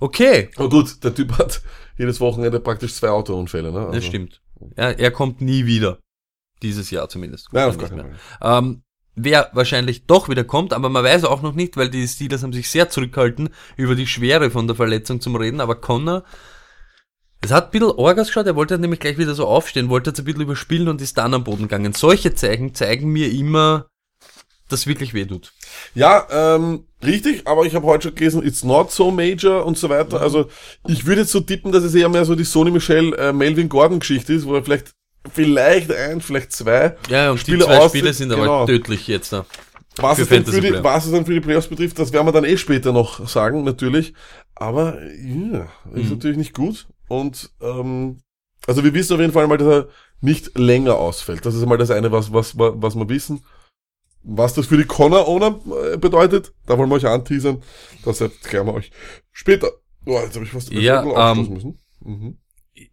Okay, 0.00 0.50
Aber 0.56 0.68
gut, 0.68 1.02
der 1.02 1.14
Typ 1.14 1.36
hat 1.38 1.62
jedes 1.96 2.20
Wochenende 2.20 2.60
praktisch 2.60 2.94
zwei 2.94 3.08
Autounfälle, 3.08 3.72
ne? 3.72 3.88
das 3.92 4.04
stimmt. 4.04 4.40
Er, 4.76 4.98
er 4.98 5.10
kommt 5.10 5.40
nie 5.40 5.66
wieder. 5.66 5.98
Dieses 6.62 6.90
Jahr 6.90 7.08
zumindest. 7.08 7.48
Nein, 7.52 7.68
auf 7.68 7.78
gar 7.78 7.88
keinen. 7.88 8.16
Fall. 8.40 8.58
Ähm, 8.58 8.82
wer 9.14 9.50
wahrscheinlich 9.52 10.06
doch 10.06 10.28
wieder 10.28 10.44
kommt, 10.44 10.72
aber 10.72 10.88
man 10.88 11.04
weiß 11.04 11.24
auch 11.24 11.42
noch 11.42 11.54
nicht, 11.54 11.76
weil 11.76 11.90
die 11.90 12.06
Steelers 12.06 12.42
haben 12.42 12.52
sich 12.52 12.70
sehr 12.70 12.88
zurückgehalten, 12.88 13.50
über 13.76 13.94
die 13.94 14.06
Schwere 14.06 14.50
von 14.50 14.66
der 14.66 14.76
Verletzung 14.76 15.20
zum 15.20 15.36
Reden, 15.36 15.60
aber 15.60 15.76
Connor, 15.76 16.24
es 17.44 17.52
hat 17.52 17.66
ein 17.66 17.70
bisschen 17.70 17.90
Orgas 17.90 18.28
geschaut, 18.28 18.46
er 18.46 18.56
wollte 18.56 18.78
nämlich 18.78 19.00
gleich 19.00 19.18
wieder 19.18 19.34
so 19.34 19.46
aufstehen, 19.46 19.88
wollte 19.88 20.10
jetzt 20.10 20.18
ein 20.18 20.24
bisschen 20.24 20.40
überspielen 20.42 20.88
und 20.88 21.00
ist 21.00 21.18
dann 21.18 21.34
am 21.34 21.44
Boden 21.44 21.62
gegangen. 21.62 21.92
Solche 21.92 22.34
Zeichen 22.34 22.74
zeigen 22.74 23.10
mir 23.10 23.30
immer, 23.32 23.86
dass 24.68 24.86
wirklich 24.86 25.12
weh 25.14 25.26
tut. 25.26 25.52
Ja, 25.94 26.26
ähm, 26.30 26.86
richtig, 27.04 27.46
aber 27.46 27.66
ich 27.66 27.74
habe 27.74 27.86
heute 27.86 28.08
schon 28.08 28.14
gelesen, 28.14 28.44
it's 28.46 28.64
not 28.64 28.90
so 28.90 29.10
major 29.10 29.64
und 29.66 29.76
so 29.76 29.88
weiter. 29.88 30.20
Also 30.20 30.48
ich 30.88 31.04
würde 31.06 31.22
jetzt 31.22 31.32
so 31.32 31.40
tippen, 31.40 31.70
dass 31.70 31.84
es 31.84 31.94
eher 31.94 32.08
mehr 32.08 32.24
so 32.24 32.34
die 32.34 32.44
Sony 32.44 32.70
Michel 32.70 33.12
äh, 33.14 33.32
Melvin 33.32 33.68
Gordon 33.68 34.00
Geschichte 34.00 34.32
ist, 34.32 34.46
wo 34.46 34.54
er 34.54 34.64
vielleicht 34.64 34.92
vielleicht 35.32 35.90
ein, 35.92 36.20
vielleicht 36.20 36.52
zwei 36.52 36.96
Ja, 37.08 37.30
und 37.30 37.38
Spiele 37.38 37.58
die 37.58 37.64
zwei 37.64 37.88
Spiele 37.88 38.12
sind 38.12 38.28
genau. 38.30 38.62
aber 38.62 38.66
tödlich 38.66 39.06
jetzt 39.06 39.32
da. 39.32 39.46
Was 39.96 40.18
es, 40.18 40.28
dann 40.28 40.44
für 40.44 40.60
die, 40.60 40.82
was 40.82 41.06
es 41.06 41.12
dann 41.12 41.24
für 41.24 41.34
die 41.34 41.40
Playoffs 41.40 41.68
betrifft, 41.68 41.98
das 42.00 42.12
werden 42.12 42.26
wir 42.26 42.32
dann 42.32 42.44
eh 42.44 42.56
später 42.56 42.92
noch 42.92 43.28
sagen, 43.28 43.62
natürlich. 43.62 44.12
Aber 44.56 44.98
ja, 45.02 45.68
ist 45.94 46.04
Mhm. 46.04 46.10
natürlich 46.10 46.36
nicht 46.36 46.52
gut. 46.54 46.86
Und 47.08 47.50
ähm, 47.60 48.20
also 48.66 48.82
wir 48.84 48.94
wissen 48.94 49.14
auf 49.14 49.20
jeden 49.20 49.32
Fall 49.32 49.46
mal, 49.46 49.58
dass 49.58 49.68
er 49.68 49.88
nicht 50.20 50.58
länger 50.58 50.96
ausfällt. 50.96 51.44
Das 51.44 51.54
ist 51.54 51.62
einmal 51.62 51.78
das 51.78 51.90
eine, 51.90 52.10
was, 52.12 52.32
was, 52.32 52.56
was 52.56 52.94
wir 52.94 53.08
wissen. 53.08 53.44
Was 54.22 54.54
das 54.54 54.66
für 54.66 54.78
die 54.78 54.84
Connor-Owner 54.86 55.60
äh, 55.92 55.96
bedeutet, 55.98 56.54
da 56.66 56.78
wollen 56.78 56.88
wir 56.88 56.96
euch 56.96 57.06
anteasern. 57.06 57.62
Das 58.04 58.22
erklären 58.22 58.66
wir 58.66 58.74
euch 58.74 58.90
später. 59.32 59.70
Oh, 60.06 60.18
jetzt 60.18 60.34
habe 60.34 60.46
ich 60.46 60.50
fast 60.52 60.72
Ja, 60.72 61.32
ähm, 61.32 61.48
müssen. 61.52 61.78
Mhm. 62.00 62.38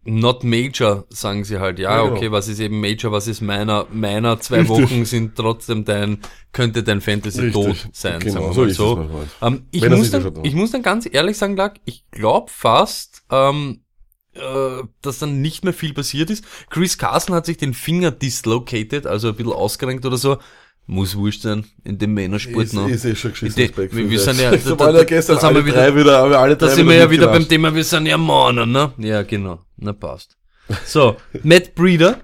Not 0.04 0.44
major, 0.44 1.06
sagen 1.08 1.42
sie 1.44 1.58
halt. 1.58 1.78
Ja, 1.78 1.96
Ja, 1.96 2.02
genau. 2.04 2.16
okay, 2.16 2.30
was 2.30 2.48
ist 2.48 2.60
eben 2.60 2.80
major, 2.80 3.10
was 3.10 3.26
ist 3.26 3.40
meiner? 3.40 3.86
Meiner 3.90 4.38
zwei 4.40 4.60
Richtig. 4.60 4.90
Wochen 4.90 5.04
sind 5.06 5.34
trotzdem 5.34 5.84
dein, 5.84 6.20
könnte 6.52 6.84
dein 6.84 7.00
Fantasy 7.00 7.50
tot 7.50 7.68
Richtig. 7.68 7.90
sein, 7.94 8.20
Genau, 8.20 8.52
sagen 8.52 8.56
wir 8.56 8.64
mal 8.64 8.74
so. 8.74 9.46
Ähm, 9.46 9.66
ich, 9.72 9.88
muss 9.88 10.10
dann, 10.10 10.44
ich 10.44 10.54
muss 10.54 10.70
dann 10.70 10.82
ganz 10.82 11.08
ehrlich 11.10 11.36
sagen, 11.36 11.56
Lack, 11.56 11.80
ich 11.84 12.04
glaube 12.10 12.50
fast, 12.50 13.24
ähm, 13.30 13.84
äh, 14.34 14.82
dass 15.02 15.18
dann 15.18 15.40
nicht 15.40 15.64
mehr 15.64 15.72
viel 15.74 15.92
passiert 15.94 16.30
ist. 16.30 16.44
Chris 16.70 16.98
Carson 16.98 17.34
hat 17.34 17.46
sich 17.46 17.56
den 17.58 17.74
Finger 17.74 18.10
dislocated, 18.10 19.06
also 19.06 19.28
ein 19.28 19.34
bisschen 19.36 19.52
ausgerenkt 19.52 20.04
oder 20.06 20.16
so. 20.16 20.38
Muss 20.86 21.14
wurscht 21.16 21.42
sein, 21.42 21.64
in 21.84 21.98
dem 21.98 22.12
Männersport 22.14 22.64
Ist, 22.64 22.72
noch. 22.74 22.88
ist 22.88 23.04
eh 23.04 23.14
schon 23.14 23.30
geschissen. 23.30 23.56
Wir- 23.56 24.10
wir 24.10 24.18
sind 24.18 24.40
ja- 24.40 24.50
da, 24.50 24.74
da- 24.74 24.92
da- 24.92 25.04
gestern 25.04 25.36
das 25.36 25.44
haben 25.44 25.64
wir 25.64 25.72
drei 25.72 25.94
wieder, 25.94 26.18
haben 26.18 26.32
alle 26.34 26.56
drei 26.56 26.66
Da 26.66 26.74
sind 26.74 26.86
wieder 26.86 26.94
wir 26.94 26.98
ja 27.04 27.10
wieder 27.10 27.26
beim. 27.28 27.48
Thema, 27.48 27.72
wir 27.74 27.84
sind 27.84 28.06
ja 28.06 28.18
Männer, 28.18 28.66
ne? 28.66 28.92
Ja, 28.98 29.22
genau. 29.22 29.60
Na, 29.76 29.92
passt. 29.92 30.36
So, 30.84 31.16
Matt 31.44 31.74
Breeder. 31.76 32.20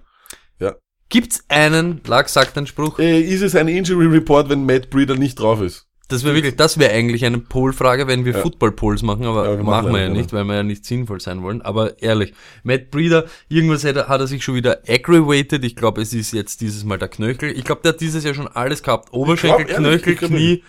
Ja. 0.58 0.74
Gibt's 1.08 1.44
einen, 1.48 2.00
Lack 2.06 2.28
sagt 2.28 2.58
ein 2.58 2.66
Spruch, 2.66 2.98
Äh, 2.98 3.20
ist 3.20 3.42
es 3.42 3.54
ein 3.54 3.68
Injury 3.68 4.06
Report, 4.06 4.48
wenn 4.48 4.66
Matt 4.66 4.90
Breeder 4.90 5.14
nicht 5.14 5.38
drauf 5.38 5.60
ist? 5.60 5.86
Das 6.08 6.24
wäre 6.24 6.34
wirklich, 6.34 6.56
das 6.56 6.78
wäre 6.78 6.92
eigentlich 6.92 7.24
eine 7.24 7.38
Poll-Frage, 7.38 8.06
wenn 8.06 8.24
wir 8.24 8.32
Ja. 8.32 8.40
Football-Polls 8.40 9.02
machen, 9.02 9.24
aber 9.26 9.44
Ja, 9.44 9.50
wir 9.58 9.64
machen 9.64 9.84
machen 9.84 9.92
wir 9.94 10.00
ja 10.02 10.08
nicht, 10.08 10.32
weil 10.32 10.44
wir 10.44 10.54
ja 10.56 10.62
nicht 10.62 10.84
sinnvoll 10.84 11.20
sein 11.20 11.42
wollen. 11.42 11.62
Aber 11.62 12.02
ehrlich, 12.02 12.32
Matt 12.62 12.90
Breeder, 12.90 13.26
irgendwas 13.48 13.84
hat 13.84 13.96
er, 13.96 14.08
hat 14.08 14.20
er 14.20 14.26
sich 14.26 14.42
schon 14.42 14.54
wieder 14.54 14.78
aggravated. 14.88 15.62
Ich 15.64 15.76
glaube, 15.76 16.00
es 16.02 16.12
ist 16.14 16.32
jetzt 16.32 16.60
dieses 16.62 16.84
Mal 16.84 16.98
der 16.98 17.08
Knöchel. 17.08 17.50
Ich 17.56 17.64
glaube, 17.64 17.82
der 17.82 17.92
hat 17.92 18.00
dieses 18.00 18.24
Jahr 18.24 18.34
schon 18.34 18.48
alles 18.48 18.82
gehabt. 18.82 19.12
Oberschenkel, 19.12 19.66
glaub, 19.66 19.80
ehrlich, 19.84 20.02
Knöchel, 20.02 20.12
ich 20.14 20.18
Knie, 20.34 20.62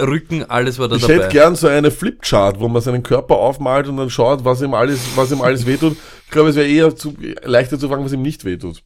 Rücken, 0.00 0.44
alles 0.48 0.78
war 0.78 0.88
da 0.88 0.96
Ich 0.96 1.02
dabei. 1.02 1.14
hätte 1.14 1.28
gern 1.28 1.54
so 1.54 1.68
eine 1.68 1.90
Flipchart, 1.90 2.58
wo 2.60 2.68
man 2.68 2.80
seinen 2.82 3.02
Körper 3.02 3.36
aufmalt 3.36 3.88
und 3.88 3.98
dann 3.98 4.10
schaut, 4.10 4.44
was 4.44 4.62
ihm 4.62 4.74
alles, 4.74 5.00
was 5.16 5.30
ihm 5.30 5.42
alles 5.42 5.66
wehtut. 5.66 5.96
Ich 6.24 6.30
glaube, 6.30 6.48
es 6.50 6.56
wäre 6.56 6.66
eher 6.68 6.96
zu, 6.96 7.14
leichter 7.44 7.78
zu 7.78 7.88
fragen, 7.88 8.04
was 8.04 8.12
ihm 8.12 8.22
nicht 8.22 8.44
wehtut. 8.44 8.82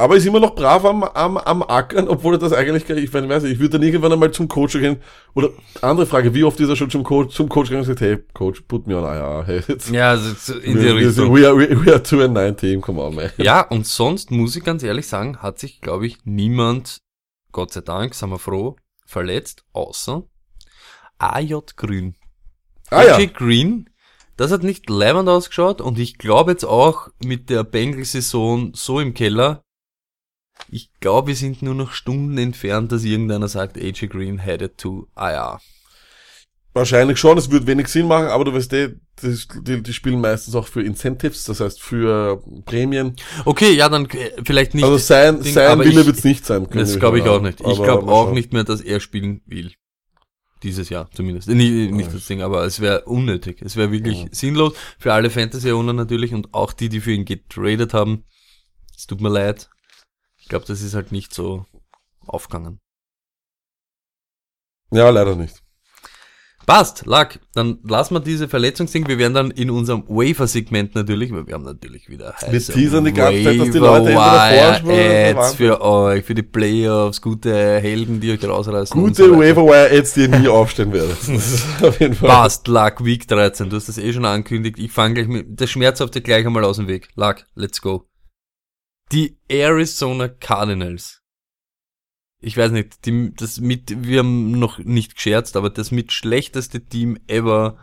Aber 0.00 0.16
ist 0.16 0.26
immer 0.26 0.40
noch 0.40 0.54
brav 0.54 0.84
am, 0.84 1.02
am, 1.04 1.36
am 1.36 1.62
Ackern, 1.62 2.08
obwohl 2.08 2.34
er 2.34 2.38
das 2.38 2.52
eigentlich, 2.52 2.86
gar- 2.86 2.96
ich 2.96 3.12
weiß 3.12 3.42
nicht, 3.42 3.52
ich 3.52 3.58
würde 3.58 3.78
dann 3.78 3.82
irgendwann 3.82 4.12
einmal 4.12 4.30
zum 4.30 4.48
Coach 4.48 4.72
gehen. 4.72 5.02
Oder 5.34 5.50
andere 5.82 6.06
Frage, 6.06 6.34
wie 6.34 6.44
oft 6.44 6.58
ist 6.60 6.68
er 6.68 6.76
schon 6.76 6.90
zum 6.90 7.04
Coach, 7.04 7.34
zum 7.34 7.48
Coach 7.48 7.68
gegangen 7.68 7.86
und 7.88 7.94
gesagt, 7.96 8.00
hey, 8.00 8.18
Coach, 8.34 8.62
put 8.62 8.86
me 8.86 8.96
on 8.96 9.04
IR, 9.04 9.44
hey, 9.46 9.62
jetzt, 9.68 9.90
ja, 9.90 10.10
also 10.10 10.34
so 10.36 10.58
in 10.58 10.74
die 10.76 10.80
sind, 10.80 10.96
Richtung. 10.96 11.34
we 11.36 11.46
are, 11.46 11.56
we, 11.56 11.84
we 11.86 11.92
are 11.92 12.02
two 12.02 12.20
and 12.22 12.34
nine 12.34 12.56
team, 12.56 12.80
come 12.80 13.00
on, 13.00 13.14
man. 13.14 13.30
Ja, 13.36 13.60
und 13.60 13.86
sonst 13.86 14.30
muss 14.30 14.56
ich 14.56 14.64
ganz 14.64 14.82
ehrlich 14.82 15.06
sagen, 15.06 15.38
hat 15.38 15.58
sich, 15.58 15.80
glaube 15.80 16.06
ich, 16.06 16.18
niemand, 16.24 16.98
Gott 17.52 17.72
sei 17.72 17.80
Dank, 17.82 18.14
sind 18.14 18.30
wir 18.30 18.38
froh, 18.38 18.76
verletzt, 19.06 19.64
außer 19.72 20.22
AJ 21.18 21.54
Grün. 21.76 22.14
Ah 22.90 23.02
ja, 23.04 23.14
AJ 23.16 23.28
Green, 23.34 23.90
das 24.36 24.50
hat 24.50 24.62
nicht 24.62 24.88
leibend 24.88 25.28
ausgeschaut 25.28 25.80
und 25.80 25.98
ich 25.98 26.16
glaube 26.18 26.52
jetzt 26.52 26.64
auch 26.64 27.08
mit 27.22 27.50
der 27.50 27.62
Bengals-Saison 27.64 28.72
so 28.74 28.98
im 29.00 29.14
Keller, 29.14 29.62
ich 30.68 30.90
glaube, 31.00 31.28
wir 31.28 31.34
sind 31.36 31.62
nur 31.62 31.74
noch 31.74 31.92
Stunden 31.92 32.36
entfernt, 32.38 32.92
dass 32.92 33.04
irgendeiner 33.04 33.48
sagt, 33.48 33.76
AJ 33.78 34.08
Green 34.08 34.38
headed 34.38 34.78
to 34.78 35.08
IR. 35.16 35.60
wahrscheinlich 36.72 37.18
schon, 37.18 37.36
es 37.38 37.50
würde 37.50 37.66
wenig 37.66 37.88
Sinn 37.88 38.06
machen, 38.06 38.26
aber 38.28 38.44
du 38.44 38.52
weißt 38.54 38.72
eh, 38.74 38.94
das, 39.22 39.48
die, 39.62 39.82
die 39.82 39.92
spielen 39.92 40.20
meistens 40.20 40.54
auch 40.54 40.66
für 40.68 40.82
Incentives, 40.82 41.44
das 41.44 41.60
heißt 41.60 41.82
für 41.82 42.42
Prämien. 42.64 43.16
Okay, 43.44 43.72
ja, 43.72 43.88
dann 43.88 44.06
äh, 44.10 44.30
vielleicht 44.44 44.74
nicht. 44.74 44.84
Also 44.84 44.96
sein, 44.96 45.42
Ding, 45.42 45.52
sein 45.52 45.78
Wille 45.80 46.00
ich- 46.00 46.06
wird's 46.06 46.24
nicht 46.24 46.46
sein. 46.46 46.68
können 46.68 46.80
Das 46.84 46.98
glaube 46.98 47.18
ich 47.18 47.24
auch 47.24 47.42
nicht. 47.42 47.60
Ich 47.60 47.82
glaube 47.82 48.10
auch 48.10 48.32
nicht 48.32 48.52
mehr, 48.52 48.64
dass 48.64 48.80
er 48.80 49.00
spielen 49.00 49.42
will. 49.46 49.72
Dieses 50.62 50.90
Jahr 50.90 51.10
zumindest. 51.10 51.48
Nicht, 51.48 51.90
nicht 51.92 52.12
das 52.12 52.26
Ding, 52.26 52.42
aber 52.42 52.64
es 52.64 52.80
wäre 52.80 53.02
unnötig. 53.06 53.62
Es 53.62 53.76
wäre 53.76 53.90
wirklich 53.92 54.26
sinnlos. 54.32 54.74
Für 54.98 55.14
alle 55.14 55.30
Fantasy-Owner 55.30 55.94
natürlich 55.94 56.34
und 56.34 56.52
auch 56.52 56.74
die, 56.74 56.90
die 56.90 57.00
für 57.00 57.12
ihn 57.12 57.24
getradet 57.24 57.94
haben. 57.94 58.24
Es 58.94 59.06
tut 59.06 59.22
mir 59.22 59.30
leid. 59.30 59.70
Ich 60.50 60.52
glaube, 60.52 60.66
das 60.66 60.82
ist 60.82 60.94
halt 60.94 61.12
nicht 61.12 61.32
so 61.32 61.64
aufgegangen. 62.26 62.80
Ja, 64.90 65.08
leider 65.10 65.36
nicht. 65.36 65.62
Passt, 66.66 67.06
Lack. 67.06 67.38
Dann 67.54 67.78
lassen 67.84 68.16
wir 68.16 68.20
diese 68.20 68.48
Verletzungsding. 68.48 69.06
Wir 69.06 69.16
werden 69.18 69.34
dann 69.34 69.52
in 69.52 69.70
unserem 69.70 70.08
Wafer-Segment 70.08 70.96
natürlich, 70.96 71.32
weil 71.32 71.46
wir 71.46 71.54
haben 71.54 71.62
natürlich 71.62 72.08
wieder 72.08 72.34
heiße 72.34 72.72
teasern 72.72 73.04
die 73.04 73.12
ganze 73.12 73.44
Zeit, 73.44 73.60
dass 73.60 73.70
die 73.70 73.78
Leute 73.78 74.10
entweder 74.10 75.40
Ads 75.40 75.54
für 75.54 75.80
euch, 75.80 76.24
für 76.24 76.34
die 76.34 76.42
Playoffs, 76.42 77.22
gute 77.22 77.54
Helden, 77.78 78.18
die 78.18 78.32
euch 78.32 78.44
rausreißen. 78.44 79.00
Gute 79.00 79.14
so 79.14 79.38
weiter. 79.38 79.56
Waiver 79.56 79.96
Ads, 79.96 80.14
die 80.14 80.22
ihr 80.22 80.28
nie 80.36 80.48
aufstellen 80.48 80.92
werdet. 80.92 81.16
Auf 81.80 82.00
jeden 82.00 82.14
Fall. 82.14 82.28
Passt, 82.28 82.66
Luck, 82.66 83.04
Week 83.04 83.28
13. 83.28 83.70
Du 83.70 83.76
hast 83.76 83.88
das 83.88 83.98
eh 83.98 84.12
schon 84.12 84.24
angekündigt. 84.24 84.80
Ich 84.80 84.90
fange 84.90 85.14
gleich 85.14 85.28
mit, 85.28 85.60
das 85.60 85.70
Schmerzhafte 85.70 86.20
gleich 86.20 86.44
einmal 86.44 86.64
aus 86.64 86.78
dem 86.78 86.88
Weg. 86.88 87.08
Luck, 87.14 87.44
let's 87.54 87.80
go. 87.80 88.09
Die 89.12 89.36
Arizona 89.48 90.28
Cardinals. 90.28 91.22
Ich 92.40 92.56
weiß 92.56 92.70
nicht, 92.70 93.04
die, 93.06 93.34
das 93.34 93.60
mit, 93.60 94.04
wir 94.04 94.20
haben 94.20 94.52
noch 94.52 94.78
nicht 94.78 95.16
gescherzt, 95.16 95.56
aber 95.56 95.68
das 95.68 95.90
mit 95.90 96.12
schlechteste 96.12 96.80
Team 96.80 97.18
ever, 97.26 97.76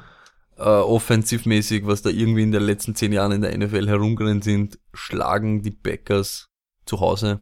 äh, 0.55 0.63
offensivmäßig, 0.63 1.85
was 1.85 2.01
da 2.01 2.09
irgendwie 2.09 2.43
in 2.43 2.51
den 2.51 2.63
letzten 2.63 2.95
zehn 2.95 3.11
Jahren 3.11 3.33
in 3.33 3.41
der 3.41 3.55
NFL 3.55 3.87
herumgerannt 3.87 4.43
sind, 4.43 4.79
schlagen 4.93 5.61
die 5.61 5.71
Packers 5.71 6.49
zu 6.85 7.01
Hause. 7.01 7.41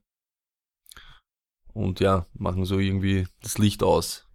Und 1.74 2.00
ja, 2.00 2.26
machen 2.34 2.66
so 2.66 2.80
irgendwie 2.80 3.28
das 3.42 3.58
Licht 3.60 3.84
aus. 3.84 4.28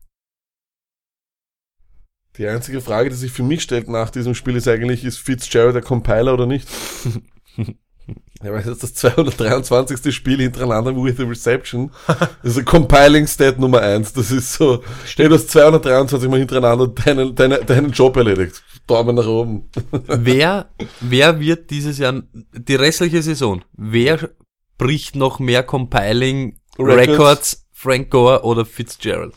Die 2.37 2.47
einzige 2.47 2.81
Frage, 2.81 3.11
die 3.11 3.17
sich 3.17 3.33
für 3.33 3.43
mich 3.43 3.63
stellt 3.63 3.89
nach 3.89 4.11
diesem 4.11 4.35
Spiel 4.35 4.55
ist 4.55 4.69
eigentlich, 4.69 5.05
ist 5.05 5.19
Fitzgerald 5.19 5.75
der 5.75 5.83
Compiler 5.83 6.33
oder 6.35 6.47
nicht? 6.47 6.69
Ja, 8.43 8.53
weil 8.53 8.63
das 8.63 8.73
ist 8.73 8.83
das 8.83 8.95
223. 8.95 10.15
Spiel 10.15 10.39
hintereinander 10.39 10.95
with 10.97 11.21
a 11.21 11.25
Reception. 11.25 11.91
Das 12.07 12.53
ist 12.53 12.59
ein 12.59 12.65
Compiling 12.65 13.27
Stat 13.27 13.59
Nummer 13.59 13.83
eins. 13.83 14.13
Das 14.13 14.31
ist 14.31 14.55
so, 14.55 14.83
stell 15.05 15.29
du 15.29 15.35
hast 15.35 15.51
223 15.51 16.29
Mal 16.31 16.39
hintereinander 16.39 16.89
deinen, 16.89 17.35
deinen, 17.35 17.67
deinen 17.67 17.91
Job 17.93 18.17
erledigt. 18.17 18.63
Daumen 18.87 19.17
nach 19.17 19.27
oben. 19.27 19.69
wer, 20.07 20.71
wer 21.01 21.39
wird 21.39 21.71
dieses 21.71 21.99
Jahr, 21.99 22.23
die 22.33 22.75
restliche 22.75 23.23
Saison, 23.23 23.63
wer 23.77 24.31
bricht 24.79 25.17
noch 25.17 25.39
mehr 25.39 25.63
Compiling 25.63 26.59
Records. 26.79 27.09
Records, 27.09 27.67
Frank 27.73 28.11
Gore 28.11 28.43
oder 28.45 28.65
Fitzgerald? 28.65 29.35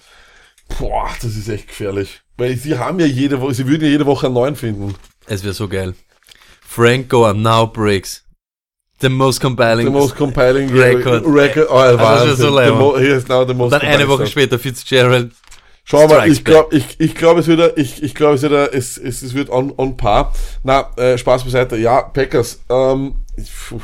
Boah, 0.80 1.10
das 1.22 1.36
ist 1.36 1.50
echt 1.50 1.68
gefährlich. 1.68 2.22
Weil 2.38 2.56
sie 2.56 2.78
haben 2.78 3.00
ja 3.00 3.06
jede 3.06 3.42
Woche, 3.42 3.54
sie 3.54 3.68
würden 3.68 3.84
ja 3.84 3.90
jede 3.90 4.06
Woche 4.06 4.28
einen 4.28 4.36
neuen 4.36 4.56
finden. 4.56 4.96
Es 5.28 5.44
wäre 5.44 5.54
so 5.54 5.68
geil. 5.68 5.94
Frank 6.62 7.10
Gore 7.10 7.36
now 7.36 7.68
breaks. 7.68 8.23
The 9.04 9.10
most 9.10 9.42
compiling. 9.42 9.86
The 9.86 9.92
most 9.92 10.16
compiling 10.16 10.70
Record. 10.74 11.26
record 11.26 11.68
oh, 11.70 11.76
wär 11.76 12.00
Wahnsinn. 12.00 12.38
so 12.38 12.44
the 12.44 12.52
leibend. 12.52 12.80
mo, 12.80 12.96
he 12.98 13.08
is 13.08 13.28
now 13.28 13.46
the 13.46 13.54
most 13.54 13.74
dann 13.74 13.82
eine 13.82 14.08
Woche 14.08 14.28
später 14.28 14.58
Fitzgerald. 14.58 15.32
Schau 15.84 16.08
mal, 16.08 16.32
ich 16.32 16.46
glaube, 16.46 16.74
ich, 16.74 16.98
ich 17.02 17.13
glaube, 17.13 17.42
es 17.42 17.48
wird, 17.48 17.78
ich, 17.78 18.02
ich 18.02 18.16
glaube, 18.16 18.36
es 18.36 18.44
wird, 18.44 18.74
es, 18.74 18.98
es, 18.98 19.22
es 19.22 19.34
wird 19.34 19.50
on, 19.50 19.74
on 19.76 19.98
par. 19.98 20.32
Na, 20.63 20.89
äh, 20.96 21.18
Spaß 21.18 21.44
beiseite. 21.44 21.76
Ja, 21.76 22.04
Packers, 22.04 22.62
ähm, 22.70 23.16
puh, 23.68 23.82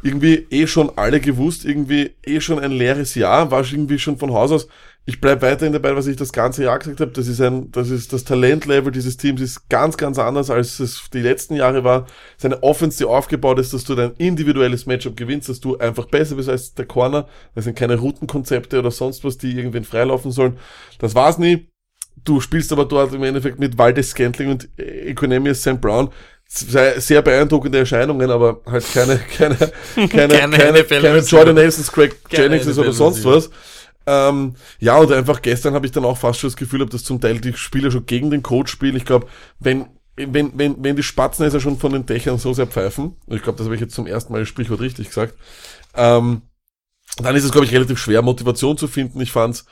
irgendwie 0.00 0.46
eh 0.50 0.68
schon 0.68 0.92
alle 0.94 1.18
gewusst, 1.18 1.64
irgendwie 1.64 2.12
eh 2.24 2.40
schon 2.40 2.60
ein 2.60 2.70
leeres 2.70 3.16
Jahr, 3.16 3.50
war 3.50 3.64
irgendwie 3.64 3.98
schon 3.98 4.16
von 4.16 4.32
Haus 4.32 4.52
aus 4.52 4.68
ich 5.04 5.20
bleib 5.20 5.42
weiterhin 5.42 5.72
dabei, 5.72 5.96
was 5.96 6.06
ich 6.06 6.16
das 6.16 6.32
ganze 6.32 6.62
Jahr 6.62 6.78
gesagt 6.78 7.00
habe. 7.00 7.10
Das 7.10 7.26
ist 7.26 7.40
ein, 7.40 7.72
das 7.72 7.90
ist 7.90 8.12
das 8.12 8.22
Talentlevel 8.22 8.92
dieses 8.92 9.16
Teams 9.16 9.40
ist 9.40 9.68
ganz, 9.68 9.96
ganz 9.96 10.18
anders, 10.18 10.48
als 10.48 10.78
es 10.78 11.10
die 11.12 11.20
letzten 11.20 11.56
Jahre 11.56 11.82
war. 11.82 12.06
Seine 12.36 12.62
Offense, 12.62 12.98
die 12.98 13.04
aufgebaut 13.04 13.58
ist, 13.58 13.74
dass 13.74 13.82
du 13.82 13.96
dein 13.96 14.12
individuelles 14.18 14.86
Matchup 14.86 15.16
gewinnst, 15.16 15.48
dass 15.48 15.58
du 15.58 15.76
einfach 15.76 16.06
besser 16.06 16.36
bist 16.36 16.48
als 16.48 16.74
der 16.74 16.86
Corner. 16.86 17.26
Das 17.56 17.64
sind 17.64 17.76
keine 17.76 17.96
Routenkonzepte 17.96 18.78
oder 18.78 18.92
sonst 18.92 19.24
was, 19.24 19.38
die 19.38 19.56
irgendwen 19.56 19.84
freilaufen 19.84 20.30
sollen. 20.30 20.58
Das 21.00 21.16
war's 21.16 21.38
nie. 21.38 21.68
Du 22.24 22.40
spielst 22.40 22.72
aber 22.72 22.84
dort 22.84 23.12
im 23.12 23.24
Endeffekt 23.24 23.58
mit 23.58 23.78
Waldes 23.78 24.10
Scantling 24.10 24.50
und 24.50 24.68
Economius 24.78 25.62
St. 25.62 25.80
Brown 25.80 26.10
sehr, 26.46 27.00
sehr 27.00 27.22
beeindruckende 27.22 27.78
Erscheinungen, 27.78 28.30
aber 28.30 28.60
halt 28.66 28.84
keine, 28.92 29.18
keine, 29.36 29.56
keine, 29.56 30.08
keine, 30.08 30.50
keine, 30.52 30.84
keine 30.84 31.18
Jordan 31.20 31.54
Nelsons, 31.54 31.90
Craig 31.90 32.14
Jennings 32.30 32.78
oder 32.78 32.92
sonst 32.92 33.24
was. 33.24 33.50
Ähm, 34.06 34.54
ja, 34.78 34.96
und 34.98 35.12
einfach 35.12 35.42
gestern 35.42 35.74
habe 35.74 35.86
ich 35.86 35.92
dann 35.92 36.04
auch 36.04 36.18
fast 36.18 36.40
schon 36.40 36.48
das 36.48 36.56
Gefühl, 36.56 36.80
gehabt, 36.80 36.94
dass 36.94 37.04
zum 37.04 37.20
Teil 37.20 37.40
die 37.40 37.54
Spieler 37.54 37.90
schon 37.90 38.06
gegen 38.06 38.30
den 38.30 38.42
Coach 38.42 38.70
spielen. 38.70 38.96
Ich 38.96 39.04
glaube, 39.04 39.26
wenn, 39.60 39.86
wenn, 40.16 40.56
wenn, 40.58 40.82
wenn 40.82 40.96
die 40.96 41.02
Spatzen 41.02 41.46
ist 41.46 41.54
ja 41.54 41.60
schon 41.60 41.78
von 41.78 41.92
den 41.92 42.06
Dächern 42.06 42.38
so 42.38 42.52
sehr 42.52 42.66
pfeifen, 42.66 43.16
ich 43.28 43.42
glaube, 43.42 43.58
das 43.58 43.66
habe 43.66 43.74
ich 43.74 43.80
jetzt 43.80 43.94
zum 43.94 44.06
ersten 44.06 44.32
Mal 44.32 44.40
das 44.40 44.48
Sprichwort 44.48 44.80
richtig 44.80 45.08
gesagt, 45.08 45.34
ähm, 45.94 46.42
dann 47.18 47.36
ist 47.36 47.44
es, 47.44 47.52
glaube 47.52 47.66
ich, 47.66 47.72
relativ 47.72 47.98
schwer, 47.98 48.22
Motivation 48.22 48.78
zu 48.78 48.88
finden. 48.88 49.20
Ich 49.20 49.32
fand's 49.32 49.66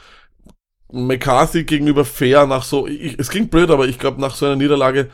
McCarthy 0.92 1.64
gegenüber 1.64 2.04
fair 2.04 2.46
nach 2.46 2.64
so, 2.64 2.86
ich, 2.86 3.18
es 3.18 3.30
klingt 3.30 3.50
blöd, 3.50 3.70
aber 3.70 3.88
ich 3.88 3.98
glaube, 3.98 4.20
nach 4.20 4.34
so 4.34 4.46
einer 4.46 4.56
Niederlage 4.56 5.10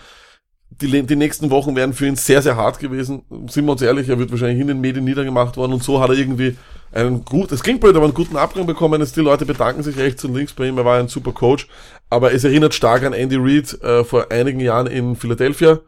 die, 0.70 1.02
die 1.02 1.16
nächsten 1.16 1.50
Wochen 1.50 1.76
wären 1.76 1.92
für 1.92 2.06
ihn 2.06 2.16
sehr, 2.16 2.42
sehr 2.42 2.56
hart 2.56 2.78
gewesen. 2.78 3.22
Sind 3.48 3.66
wir 3.66 3.72
uns 3.72 3.82
ehrlich, 3.82 4.08
er 4.08 4.18
wird 4.18 4.30
wahrscheinlich 4.30 4.60
in 4.60 4.66
den 4.66 4.80
Medien 4.80 5.04
niedergemacht 5.04 5.56
worden 5.56 5.72
und 5.72 5.82
so 5.82 6.00
hat 6.00 6.10
er 6.10 6.16
irgendwie 6.16 6.56
einen 6.96 7.24
gut, 7.24 7.52
es 7.52 7.62
klingt 7.62 7.80
blöd, 7.80 7.94
aber 7.94 8.06
einen 8.06 8.14
guten 8.14 8.36
Abgang 8.36 8.66
bekommen. 8.66 9.00
Jetzt 9.00 9.16
die 9.16 9.20
Leute 9.20 9.46
bedanken 9.46 9.82
sich 9.82 9.96
rechts 9.96 10.24
und 10.24 10.34
links 10.34 10.54
bei 10.54 10.66
ihm, 10.66 10.78
er 10.78 10.84
war 10.84 10.98
ein 10.98 11.08
super 11.08 11.32
Coach. 11.32 11.68
Aber 12.10 12.32
es 12.32 12.44
erinnert 12.44 12.74
stark 12.74 13.02
an 13.02 13.12
Andy 13.12 13.36
Reid 13.38 13.80
äh, 13.82 14.04
vor 14.04 14.30
einigen 14.30 14.60
Jahren 14.60 14.86
in 14.86 15.16
Philadelphia. 15.16 15.80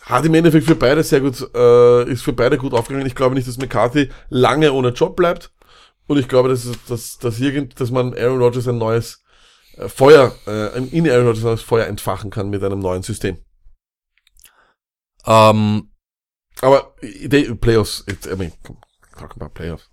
Hat 0.00 0.24
im 0.24 0.34
Endeffekt 0.34 0.66
für 0.66 0.76
beide 0.76 1.02
sehr 1.02 1.20
gut, 1.20 1.40
äh, 1.54 2.10
ist 2.10 2.22
für 2.22 2.32
beide 2.32 2.58
gut 2.58 2.72
aufgegangen. 2.72 3.06
Ich 3.06 3.14
glaube 3.14 3.34
nicht, 3.34 3.48
dass 3.48 3.58
McCarthy 3.58 4.10
lange 4.28 4.72
ohne 4.72 4.90
Job 4.90 5.16
bleibt. 5.16 5.52
Und 6.06 6.18
ich 6.18 6.28
glaube, 6.28 6.48
dass, 6.48 6.68
dass, 6.88 7.18
dass, 7.18 7.40
irgend, 7.40 7.80
dass 7.80 7.90
man 7.90 8.14
Aaron 8.14 8.40
Rodgers 8.40 8.68
ein 8.68 8.78
neues 8.78 9.24
äh, 9.76 9.88
Feuer, 9.88 10.34
äh, 10.46 10.78
in 10.78 11.08
Aaron 11.10 11.26
Rodgers 11.26 11.44
ein 11.44 11.48
neues 11.48 11.62
Feuer 11.62 11.86
entfachen 11.86 12.30
kann 12.30 12.50
mit 12.50 12.62
einem 12.62 12.78
neuen 12.78 13.02
System. 13.02 13.38
Ähm, 15.26 15.90
Aber 16.60 16.94
they, 17.00 17.52
Playoffs, 17.54 18.04
it, 18.06 18.26
I 18.26 18.36
mean, 18.36 18.52
talk 19.18 19.34
about 19.34 19.50
Playoffs. 19.50 19.90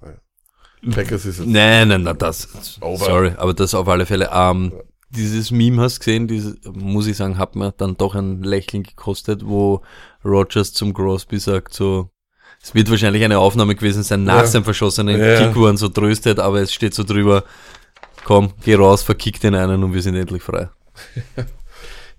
Packers 0.91 1.25
ist 1.25 1.39
es. 1.39 1.45
nein, 1.45 1.87
nein, 1.87 2.03
nein, 2.03 2.17
das, 2.17 2.77
Over. 2.81 3.05
sorry, 3.05 3.31
aber 3.37 3.53
das 3.53 3.73
auf 3.73 3.87
alle 3.87 4.05
Fälle. 4.05 4.29
Ähm, 4.33 4.73
dieses 5.09 5.51
Meme 5.51 5.81
hast 5.81 5.99
gesehen, 5.99 6.27
dieses, 6.27 6.55
muss 6.73 7.07
ich 7.07 7.17
sagen, 7.17 7.37
hat 7.37 7.55
mir 7.55 7.71
dann 7.71 7.95
doch 7.97 8.15
ein 8.15 8.41
Lächeln 8.43 8.83
gekostet, 8.83 9.41
wo 9.45 9.81
Rogers 10.25 10.73
zum 10.73 10.93
Crosby 10.93 11.39
sagt 11.39 11.73
so, 11.73 12.09
es 12.61 12.73
wird 12.73 12.89
wahrscheinlich 12.89 13.23
eine 13.23 13.39
Aufnahme 13.39 13.75
gewesen 13.75 14.03
sein 14.03 14.23
nach 14.23 14.37
Ja. 14.41 14.47
seinem 14.47 14.63
verschossenen 14.63 15.19
Ja. 15.19 15.37
Kick, 15.37 15.55
wo 15.55 15.67
er 15.67 15.77
so 15.77 15.89
tröstet, 15.89 16.39
aber 16.39 16.61
es 16.61 16.73
steht 16.73 16.93
so 16.93 17.03
drüber, 17.03 17.43
komm, 18.23 18.53
geh 18.63 18.75
raus, 18.75 19.03
verkick 19.03 19.39
den 19.39 19.53
einen 19.55 19.83
und 19.83 19.93
wir 19.93 20.01
sind 20.01 20.15
endlich 20.15 20.41
frei. 20.43 20.69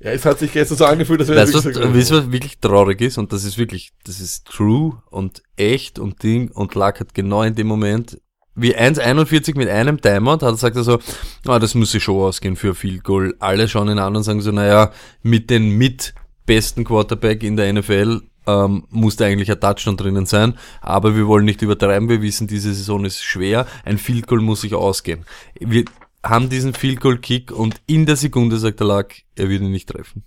Ja, 0.00 0.10
es 0.10 0.24
hat 0.26 0.38
sich 0.38 0.52
gestern 0.52 0.76
so 0.76 0.84
angefühlt, 0.84 1.20
als 1.20 1.30
wäre 1.30 1.40
Weißt 1.40 1.54
du, 1.54 1.64
wirklich 1.64 1.82
was, 1.82 1.94
weißt 1.94 2.10
du, 2.10 2.16
was 2.16 2.32
wirklich 2.32 2.58
traurig 2.58 3.00
ist? 3.00 3.16
Und 3.16 3.32
das 3.32 3.44
ist 3.44 3.56
wirklich, 3.56 3.92
das 4.04 4.20
ist 4.20 4.44
true 4.46 5.00
und 5.10 5.42
echt 5.56 5.98
und 5.98 6.22
Ding 6.22 6.50
und 6.50 6.74
Luck 6.74 7.00
hat 7.00 7.14
genau 7.14 7.42
in 7.42 7.54
dem 7.54 7.68
Moment, 7.68 8.20
wie 8.54 8.76
1,41 8.76 9.56
mit 9.56 9.68
einem 9.68 10.00
Timeout, 10.00 10.32
hat 10.32 10.42
er 10.42 10.52
gesagt 10.52 10.76
er 10.76 10.84
so, 10.84 10.98
ah, 11.46 11.58
das 11.58 11.74
muss 11.74 11.92
sich 11.92 12.02
schon 12.02 12.20
ausgehen 12.20 12.56
für 12.56 12.74
Field 12.74 13.04
Goal. 13.04 13.34
Alle 13.40 13.68
schauen 13.68 13.88
ihn 13.88 13.98
an 13.98 14.16
und 14.16 14.22
sagen 14.22 14.40
so, 14.40 14.52
naja, 14.52 14.92
mit 15.22 15.50
den 15.50 15.70
mit 15.70 16.14
besten 16.46 16.84
Quarterback 16.84 17.42
in 17.42 17.56
der 17.56 17.72
NFL 17.72 18.22
ähm, 18.46 18.84
muss 18.90 19.16
da 19.16 19.24
eigentlich 19.24 19.50
ein 19.50 19.60
Touchdown 19.60 19.96
drinnen 19.96 20.26
sein, 20.26 20.54
aber 20.80 21.16
wir 21.16 21.26
wollen 21.26 21.44
nicht 21.44 21.62
übertreiben, 21.62 22.08
wir 22.08 22.22
wissen, 22.22 22.46
diese 22.46 22.74
Saison 22.74 23.04
ist 23.04 23.22
schwer, 23.22 23.66
ein 23.84 23.98
Field 23.98 24.26
Goal 24.26 24.40
muss 24.40 24.60
sich 24.60 24.74
ausgehen. 24.74 25.24
Wir 25.58 25.84
haben 26.22 26.48
diesen 26.48 26.74
Field 26.74 27.00
Goal 27.00 27.18
Kick 27.18 27.50
und 27.50 27.80
in 27.86 28.06
der 28.06 28.16
Sekunde 28.16 28.58
sagt 28.58 28.80
der 28.80 28.86
Luck, 28.86 29.08
er 29.34 29.48
wird 29.48 29.62
ihn 29.62 29.70
nicht 29.70 29.88
treffen. 29.88 30.24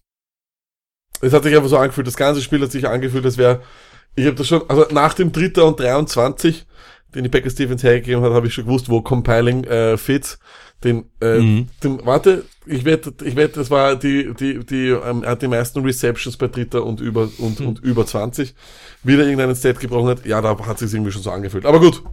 Es 1.22 1.34
hat 1.34 1.44
sich 1.44 1.56
einfach 1.56 1.70
so 1.70 1.78
angefühlt, 1.78 2.08
das 2.08 2.18
ganze 2.18 2.42
Spiel 2.42 2.62
hat 2.62 2.72
sich 2.72 2.88
angefühlt, 2.88 3.26
als 3.26 3.38
wäre, 3.38 3.62
ich 4.16 4.26
habe 4.26 4.36
das 4.36 4.48
schon, 4.48 4.68
also 4.70 4.86
nach 4.92 5.14
dem 5.14 5.32
Dritter 5.32 5.66
und 5.66 5.80
23, 5.80 6.66
den 7.16 7.24
die 7.24 7.30
Packers 7.30 7.54
Stevens 7.54 7.84
hergegeben 7.84 8.24
hat, 8.24 8.32
habe 8.34 8.48
ich 8.48 8.54
schon 8.54 8.66
gewusst, 8.66 8.90
wo 8.90 9.02
Compiling 9.02 9.64
äh, 9.64 9.98
fits. 9.98 10.40
Den, 10.84 11.10
äh, 11.22 11.40
Mhm. 11.40 11.68
den, 11.84 12.06
warte, 12.06 12.46
ich 12.68 12.86
wette, 12.86 13.12
ich 13.24 13.36
wette, 13.36 13.60
das 13.60 13.72
war 13.72 13.96
die, 13.96 14.34
die, 14.36 14.64
die, 14.64 14.90
ähm, 14.90 15.26
hat 15.26 15.42
die 15.42 15.48
meisten 15.48 15.82
Receptions 15.84 16.38
bei 16.38 16.48
Dritter 16.48 16.86
und 16.86 17.02
über, 17.02 17.30
und, 17.40 17.60
und 17.62 17.80
über 17.80 18.06
20. 18.06 18.54
Wieder 19.04 19.24
irgendeinen 19.24 19.56
Stat 19.56 19.80
gebrochen 19.80 20.10
hat, 20.10 20.26
ja, 20.26 20.40
da 20.40 20.58
hat 20.68 20.78
sich 20.78 20.94
irgendwie 20.94 21.12
schon 21.12 21.24
so 21.24 21.32
angefühlt. 21.32 21.66
Aber 21.66 21.80
gut. 21.80 22.04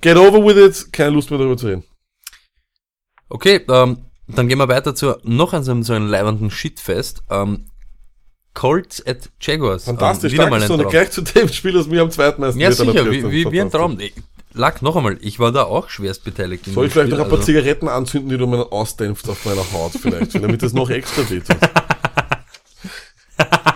Get 0.00 0.16
over 0.16 0.44
with 0.44 0.56
it, 0.56 0.92
keine 0.92 1.10
Lust 1.10 1.30
mehr 1.30 1.38
darüber 1.38 1.56
zu 1.56 1.68
reden. 1.68 1.84
Okay, 3.28 3.60
ähm, 3.68 4.06
dann 4.28 4.48
gehen 4.48 4.58
wir 4.58 4.68
weiter 4.68 4.94
zu 4.94 5.16
noch 5.22 5.52
einem, 5.52 5.82
so 5.82 5.92
einem 5.92 6.08
leibenden 6.08 6.50
Shitfest. 6.50 7.22
Ähm, 7.30 7.68
Colts 8.56 9.06
at 9.06 9.28
Jaguars. 9.38 9.84
Fantastisch, 9.84 10.32
ähm, 10.32 10.38
wieder 10.38 10.50
mal 10.50 10.62
ein. 10.62 10.66
Traum. 10.66 10.88
Gleich 10.88 11.10
zu 11.10 11.20
dem 11.20 11.48
Spiel, 11.48 11.72
das 11.72 11.86
mir 11.86 12.00
am 12.00 12.10
zweiten 12.10 12.40
meisten 12.40 12.58
Ja, 12.58 12.72
sicher, 12.72 13.08
wie, 13.10 13.30
wie, 13.30 13.52
wie 13.52 13.60
ein. 13.60 13.70
Traum. 13.70 14.00
Ich, 14.00 14.14
lag 14.54 14.80
noch 14.80 14.96
einmal, 14.96 15.18
ich 15.20 15.38
war 15.38 15.52
da 15.52 15.64
auch 15.64 15.90
schwerst 15.90 16.24
beteiligt. 16.24 16.64
Soll 16.64 16.86
ich 16.86 16.92
vielleicht 16.92 17.08
Spiel, 17.08 17.18
noch 17.18 17.26
ein 17.26 17.30
paar 17.30 17.38
also- 17.38 17.46
Zigaretten 17.46 17.86
anzünden, 17.88 18.30
die 18.30 18.38
du 18.38 18.46
mir 18.46 18.72
ausdämpfst 18.72 19.28
auf 19.28 19.44
meiner 19.44 19.60
Haut 19.72 19.92
vielleicht, 19.92 20.34
damit 20.42 20.62
das 20.62 20.72
noch 20.72 20.88
extra 20.88 21.28
wehtut? 21.28 21.56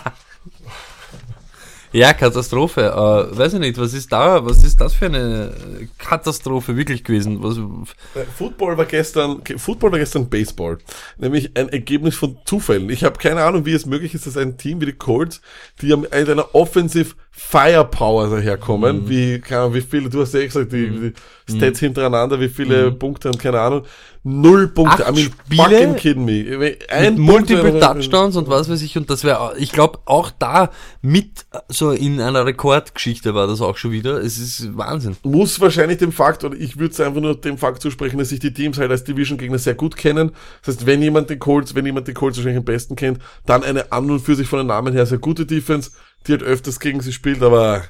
Ja, 1.93 2.13
Katastrophe. 2.13 2.83
Äh, 2.83 3.37
weiß 3.37 3.55
ich 3.55 3.61
nicht, 3.61 3.77
was 3.77 3.95
ist 3.95 4.13
da, 4.13 4.45
was 4.45 4.63
ist 4.63 4.81
das 4.81 4.95
für 4.95 5.07
eine 5.07 5.53
Katastrophe 5.99 6.77
wirklich 6.77 7.03
gewesen? 7.03 7.43
Was, 7.43 7.59
Äh, 7.59 8.27
Football 8.37 8.79
war 8.79 8.85
gestern, 8.85 9.43
Football 9.57 9.93
war 9.93 9.99
gestern 9.99 10.29
Baseball. 10.29 10.79
Nämlich 11.19 11.51
ein 11.57 11.69
Ergebnis 11.69 12.15
von 12.15 12.39
Zufällen. 12.45 12.89
Ich 12.91 13.03
habe 13.03 13.19
keine 13.19 13.43
Ahnung, 13.43 13.67
wie 13.67 13.73
es 13.73 13.87
möglich 13.87 14.15
ist, 14.15 14.27
dass 14.27 14.37
ein 14.37 14.57
Team 14.57 14.81
wie 14.81 14.87
die 14.87 14.93
Colts, 14.93 15.41
die 15.83 15.95
mit 15.97 16.13
einer 16.13 16.55
Offensive 16.55 17.17
Firepower 17.43 18.29
daherkommen, 18.29 19.05
Mhm. 19.05 19.09
wie, 19.09 19.39
keine 19.41 19.63
Ahnung, 19.63 19.75
wie 19.75 19.81
viele, 19.81 20.09
du 20.11 20.21
hast 20.21 20.35
ja 20.35 20.41
eh 20.41 20.47
gesagt, 20.47 20.73
die, 20.73 21.13
die 21.49 21.57
Stats 21.57 21.81
hintereinander, 21.81 22.39
wie 22.39 22.49
viele 22.49 22.93
Punkte 22.93 23.29
und 23.29 23.39
keine 23.39 23.59
Ahnung. 23.61 23.83
Null 24.23 24.69
Punkte. 24.69 25.03
Mhm. 25.03 25.09
Acht 25.09 25.19
I 25.19 25.23
mean, 25.57 25.61
fucking 25.71 25.97
kidding 25.97 26.25
me. 26.27 26.77
Ein 26.91 27.19
Multiple 27.19 27.81
Touchdowns 27.81 28.37
und 28.37 28.49
was 28.49 28.69
weiß 28.69 28.83
ich, 28.83 28.97
und 28.99 29.09
das 29.09 29.25
wäre, 29.25 29.55
ich 29.57 29.73
glaube, 29.73 29.99
auch 30.05 30.31
da 30.39 30.71
mit 31.01 31.47
so 31.69 31.91
in 31.91 32.21
einer 32.21 32.45
Rekordgeschichte 32.45 33.35
war 33.35 33.47
das 33.47 33.63
auch 33.63 33.79
schon 33.79 33.93
wieder. 33.93 34.19
Es 34.19 34.39
ist 34.39 34.77
Wahnsinn. 34.77 35.17
muss 35.25 35.59
wahrscheinlich 35.61 35.97
dem 35.99 36.13
Fakt, 36.13 36.45
oder 36.45 36.55
ich 36.55 36.79
würde 36.79 36.93
es 36.93 37.01
einfach 37.01 37.23
nur 37.23 37.35
dem 37.41 37.57
Fakt 37.57 37.81
zusprechen, 37.81 38.19
dass 38.19 38.29
sich 38.29 38.41
die 38.41 38.53
Teams 38.53 38.79
halt 38.79 38.91
als 38.91 39.05
Division-Gegner 39.05 39.59
sehr 39.59 39.75
gut 39.75 39.97
kennen. 39.97 40.33
Das 40.65 40.77
heißt, 40.77 40.87
wenn 40.87 41.01
jemand 41.03 41.31
die 41.31 41.39
Colts, 41.39 41.75
wenn 41.75 41.87
jemand 41.87 42.07
die 42.07 42.13
Colts 42.15 42.37
wahrscheinlich 42.37 42.59
am 42.59 42.65
besten 42.67 42.97
kennt, 42.97 43.19
dann 43.47 43.65
eine 43.65 43.91
an 43.91 44.11
und 44.11 44.21
für 44.21 44.35
sich 44.37 44.47
von 44.47 44.59
den 44.59 44.67
Namen 44.69 44.93
her 44.93 45.07
sehr 45.07 45.19
gute 45.19 45.47
Defense, 45.47 45.91
die 46.27 46.33
halt 46.33 46.43
öfters 46.43 46.81
gegen 46.81 47.01
sie 47.01 47.13
spielt, 47.13 47.43
aber 47.43 47.85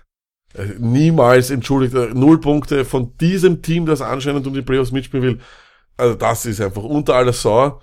äh, 0.55 0.67
niemals, 0.79 1.51
entschuldigt, 1.51 1.95
äh, 1.95 2.15
null 2.15 2.41
Punkte 2.41 2.85
von 2.85 3.17
diesem 3.19 3.63
Team, 3.63 3.87
das 3.87 4.01
anscheinend 4.01 4.47
um 4.47 4.55
die 4.55 4.63
Playoffs 4.63 4.93
mitspielen 4.93 5.25
will. 5.25 5.41
Also 5.97 6.15
das 6.15 6.47
ist 6.47 6.61
einfach 6.61 6.83
unter 6.83 7.15
aller 7.15 7.33
Sau. 7.33 7.81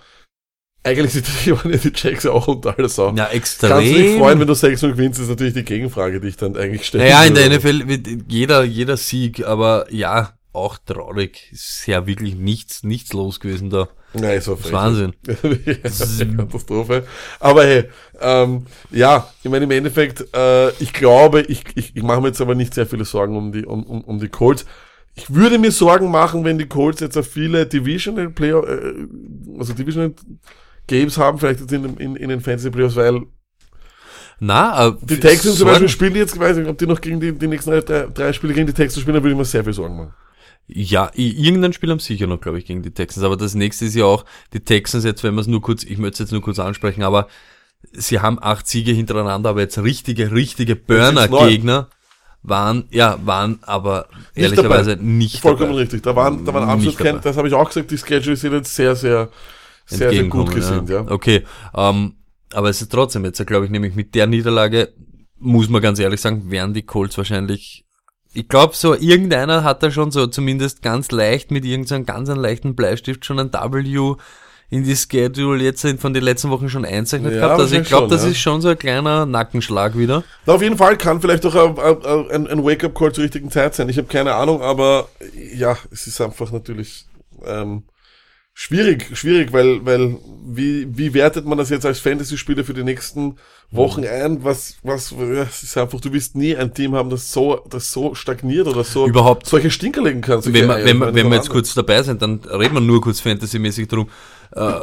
Eigentlich 0.84 1.14
sind 1.14 1.28
die, 1.46 1.78
die 1.90 1.92
Jacks 1.94 2.24
ja 2.24 2.32
auch 2.32 2.48
unter 2.48 2.78
aller 2.78 2.90
Sau. 2.90 3.14
Ja, 3.14 3.28
extrem. 3.28 3.70
Kannst 3.70 3.92
du 3.92 3.96
dich 3.96 4.18
freuen, 4.18 4.40
wenn 4.40 4.48
du 4.48 4.54
6 4.54 4.84
und 4.84 4.92
gewinnst, 4.92 5.20
ist 5.20 5.30
natürlich 5.30 5.54
die 5.54 5.66
Gegenfrage, 5.66 6.20
die 6.20 6.30
ich 6.30 6.38
dann 6.38 6.56
eigentlich 6.56 6.86
stelle. 6.86 7.04
Naja, 7.04 7.24
in 7.26 7.36
der 7.36 7.50
NFL 7.50 7.88
wird 7.88 8.08
jeder, 8.28 8.64
jeder 8.64 8.98
Sieg, 8.98 9.46
aber 9.46 9.86
ja, 9.92 10.38
auch 10.54 10.78
traurig. 10.78 11.50
Ist 11.52 11.86
ja 11.88 12.08
wirklich 12.08 12.36
nichts, 12.36 12.84
nichts 12.84 13.14
los 13.14 13.40
gewesen 13.40 13.70
da. 13.70 13.88
Ist 14.24 14.48
Das 14.48 14.60
ist 14.66 14.72
Wahnsinn. 14.72 15.14
das 15.84 16.00
ist 16.02 16.22
eine 16.22 16.36
Katastrophe. 16.38 17.06
Aber 17.40 17.64
hey, 17.64 17.86
ähm, 18.20 18.66
ja, 18.92 19.28
ich 19.44 19.50
meine 19.50 19.66
im 19.66 19.72
Endeffekt, 19.72 20.26
äh, 20.36 20.70
ich 20.80 20.94
glaube, 20.94 21.42
ich, 21.42 21.64
ich, 21.76 21.96
ich 21.96 22.04
mache 22.04 22.22
mir 22.22 22.28
jetzt 22.28 22.42
aber 22.42 22.56
nicht 22.56 22.74
sehr 22.74 22.86
viele 22.86 23.06
Sorgen 23.06 23.36
um 23.36 23.52
die, 23.52 23.66
um, 23.66 23.84
um, 23.84 24.02
um 24.02 24.20
die 24.20 24.30
Colts. 24.30 24.66
Ich 25.16 25.34
würde 25.34 25.58
mir 25.58 25.72
Sorgen 25.72 26.12
machen, 26.12 26.44
wenn 26.46 26.58
die 26.58 26.68
Colts 26.68 27.00
jetzt 27.00 27.18
auf 27.18 27.28
viele 27.28 27.66
Divisional 27.66 28.30
Player, 28.30 28.64
äh, 28.68 28.94
also 29.58 29.74
Divisional 29.74 30.14
Games 30.88 31.18
haben, 31.18 31.40
vielleicht 31.40 31.60
jetzt 31.60 31.72
in, 31.72 31.98
in, 31.98 32.16
in 32.16 32.30
den 32.30 32.42
Fantasy 32.42 32.70
Playoffs, 32.70 32.96
weil 32.96 33.22
Na, 34.40 34.88
äh, 34.88 34.94
die 35.02 35.20
Texans 35.20 35.58
zum 35.58 35.68
Beispiel 35.68 35.90
spielen 35.90 36.16
jetzt, 36.16 36.36
ich 36.36 36.40
weiß 36.40 36.58
nicht, 36.58 36.70
ob 36.70 36.78
die 36.78 36.88
noch 36.88 37.02
gegen 37.02 37.20
die, 37.20 37.34
die 37.34 37.48
nächsten 37.48 37.72
drei, 37.72 38.08
drei 38.08 38.34
Spiele 38.34 38.54
gegen 38.54 38.68
die 38.68 38.74
Texans 38.74 39.02
spielen, 39.02 39.16
dann 39.16 39.24
würde 39.24 39.34
ich 39.34 39.38
mir 39.38 39.46
sehr 39.46 39.64
viel 39.64 39.74
Sorgen 39.74 39.98
machen. 39.98 40.14
Ja, 40.68 41.10
irgendein 41.16 41.72
Spiel 41.72 41.90
haben 41.92 42.00
sicher 42.00 42.28
noch, 42.28 42.42
glaube 42.42 42.60
ich, 42.60 42.66
gegen 42.66 42.84
die 42.84 42.92
Texans. 42.92 43.26
Aber 43.26 43.38
das 43.38 43.56
nächste 43.56 43.86
ist 43.86 43.96
ja 43.96 44.04
auch, 44.06 44.26
die 44.54 44.60
Texans 44.60 45.06
jetzt, 45.06 45.24
wenn 45.24 45.34
wir 45.36 45.42
es 45.42 45.48
nur 45.48 45.62
kurz, 45.62 45.84
ich 45.84 45.98
möchte 45.98 46.14
es 46.16 46.20
jetzt 46.20 46.32
nur 46.32 46.42
kurz 46.42 46.60
ansprechen, 46.60 47.04
aber 47.04 47.28
sie 47.94 48.20
haben 48.20 48.38
acht 48.42 48.68
Siege 48.68 48.92
hintereinander, 48.92 49.50
aber 49.52 49.62
jetzt 49.62 49.78
richtige, 49.78 50.32
richtige 50.32 50.76
Burner-Gegner. 50.76 51.88
waren, 52.44 52.86
ja, 52.92 53.18
waren 53.24 53.60
aber 53.62 54.08
Nicht 54.36 54.44
ehrlicherweise 54.44 54.98
dabei. 54.98 55.04
nicht 55.04 55.40
Vollkommen 55.40 55.70
dabei. 55.72 55.82
richtig. 55.82 56.04
Da 56.04 56.16
waren, 56.16 56.44
da 56.46 56.54
waren 56.54 56.70
absolut 56.70 57.00
dabei. 57.00 57.20
das 57.20 57.38
habe 57.38 57.48
ich 57.48 57.54
auch 57.54 57.68
gesagt, 57.68 57.92
die 57.92 57.98
Schedules 57.98 58.42
sind 58.42 58.54
jetzt 58.54 58.76
sehr, 58.76 58.96
sehr, 58.96 59.30
sehr, 59.86 59.98
sehr 59.98 60.08
gut 60.26 60.48
entgegenkommen, 60.48 60.54
gesinnt, 60.54 60.90
ja. 60.90 61.06
Okay, 61.10 61.44
ähm, 61.76 62.14
aber 62.54 62.70
es 62.70 62.82
ist 62.82 62.92
trotzdem 62.92 63.26
jetzt, 63.26 63.46
glaube 63.46 63.66
ich, 63.66 63.72
nämlich 63.72 63.96
mit 63.96 64.16
der 64.16 64.28
Niederlage, 64.28 64.94
muss 65.40 65.70
man 65.70 65.82
ganz 65.82 66.00
ehrlich 66.00 66.20
sagen, 66.22 66.50
werden 66.50 66.74
die 66.74 66.84
Colts 66.84 67.18
wahrscheinlich, 67.18 67.86
ich 68.38 68.48
glaube 68.48 68.76
so, 68.76 68.94
irgendeiner 68.94 69.64
hat 69.64 69.82
da 69.82 69.90
schon 69.90 70.12
so 70.12 70.28
zumindest 70.28 70.84
ganz 70.84 71.10
leicht 71.10 71.50
mit 71.50 71.66
irgendeinem 71.66 72.06
ganz 72.06 72.30
einen 72.30 72.40
leichten 72.40 72.76
Bleistift 72.76 73.26
schon 73.26 73.40
ein 73.40 73.52
W 73.52 74.16
in 74.70 74.84
die 74.84 74.96
Schedule 74.96 75.64
jetzt 75.64 75.88
von 75.98 76.14
den 76.14 76.22
letzten 76.22 76.52
Wochen 76.52 76.70
schon 76.70 76.86
einzeichnet 76.86 77.34
Ja, 77.34 77.40
gehabt. 77.40 77.62
Also 77.62 77.76
ich 77.76 77.88
glaube, 77.88 78.10
das 78.10 78.24
ja. 78.24 78.30
ist 78.30 78.38
schon 78.38 78.62
so 78.62 78.68
ein 78.68 78.78
kleiner 78.78 79.26
Nackenschlag 79.26 79.98
wieder. 79.98 80.24
Na, 80.46 80.54
auf 80.54 80.62
jeden 80.62 80.78
Fall 80.78 80.98
kann 80.98 81.20
vielleicht 81.20 81.46
auch 81.48 81.56
ein, 81.56 82.48
ein 82.48 82.64
Wake-up-Call 82.64 83.12
zur 83.12 83.24
richtigen 83.24 83.50
Zeit 83.50 83.74
sein. 83.74 83.90
Ich 83.90 83.98
habe 83.98 84.08
keine 84.08 84.36
Ahnung, 84.36 84.62
aber 84.62 85.08
ja, 85.56 85.76
es 85.92 86.06
ist 86.06 86.22
einfach 86.22 86.52
natürlich 86.52 87.06
ähm, 87.44 87.86
schwierig, 88.54 89.18
schwierig, 89.18 89.52
weil, 89.52 89.84
weil 89.84 90.18
wie, 90.46 90.96
wie 90.96 91.14
wertet 91.16 91.46
man 91.46 91.58
das 91.58 91.70
jetzt 91.70 91.86
als 91.86 92.00
Fantasy-Spieler 92.02 92.64
für 92.64 92.74
die 92.74 92.84
nächsten 92.84 93.38
Wochen 93.72 94.06
ein? 94.06 94.44
Was, 94.44 94.78
was, 94.84 95.12
ja, 95.12 95.44
es 95.44 95.64
ist 95.64 95.78
einfach, 95.78 96.00
du 96.00 96.14
wirst 96.14 96.36
nie 96.36 96.56
ein 96.56 96.74
Team 96.74 96.96
haben, 96.96 97.10
das 97.10 97.32
so, 97.32 97.62
das 97.70 97.92
so 97.92 98.16
stagniert 98.16 98.68
oder 98.68 98.84
so 98.84 99.06
Überhaupt. 99.08 99.46
solche 99.48 99.70
Stinker 99.72 100.02
legen 100.04 100.22
kann. 100.22 100.42
solche 100.42 100.58
wenn 100.62 100.68
wir, 100.70 100.76
Eier, 100.76 100.86
wenn 100.86 100.98
meine, 100.98 101.14
wenn 101.16 101.28
wir 101.30 101.36
jetzt 101.36 101.50
kurz 101.50 101.74
dabei 101.74 102.02
sind, 102.04 102.22
dann 102.22 102.40
reden 102.46 102.76
wir 102.76 102.82
nur 102.82 103.02
kurz 103.02 103.20
fantasymäßig 103.20 103.88
drum. 103.90 104.10
Äh, 104.56 104.80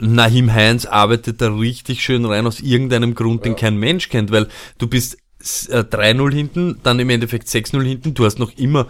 Nahim 0.00 0.52
Heinz 0.52 0.86
arbeitet 0.86 1.40
da 1.40 1.54
richtig 1.54 2.02
schön 2.02 2.24
rein 2.24 2.46
aus 2.46 2.60
irgendeinem 2.60 3.14
Grund, 3.14 3.44
den 3.44 3.54
kein 3.56 3.76
Mensch 3.76 4.08
kennt, 4.08 4.32
weil 4.32 4.48
du 4.78 4.88
bist 4.88 5.18
s- 5.40 5.68
äh, 5.68 5.84
3-0 5.84 6.32
hinten, 6.34 6.80
dann 6.82 6.98
im 6.98 7.10
Endeffekt 7.10 7.46
6-0 7.48 7.84
hinten, 7.84 8.14
du 8.14 8.24
hast 8.24 8.38
noch 8.38 8.50
immer 8.56 8.88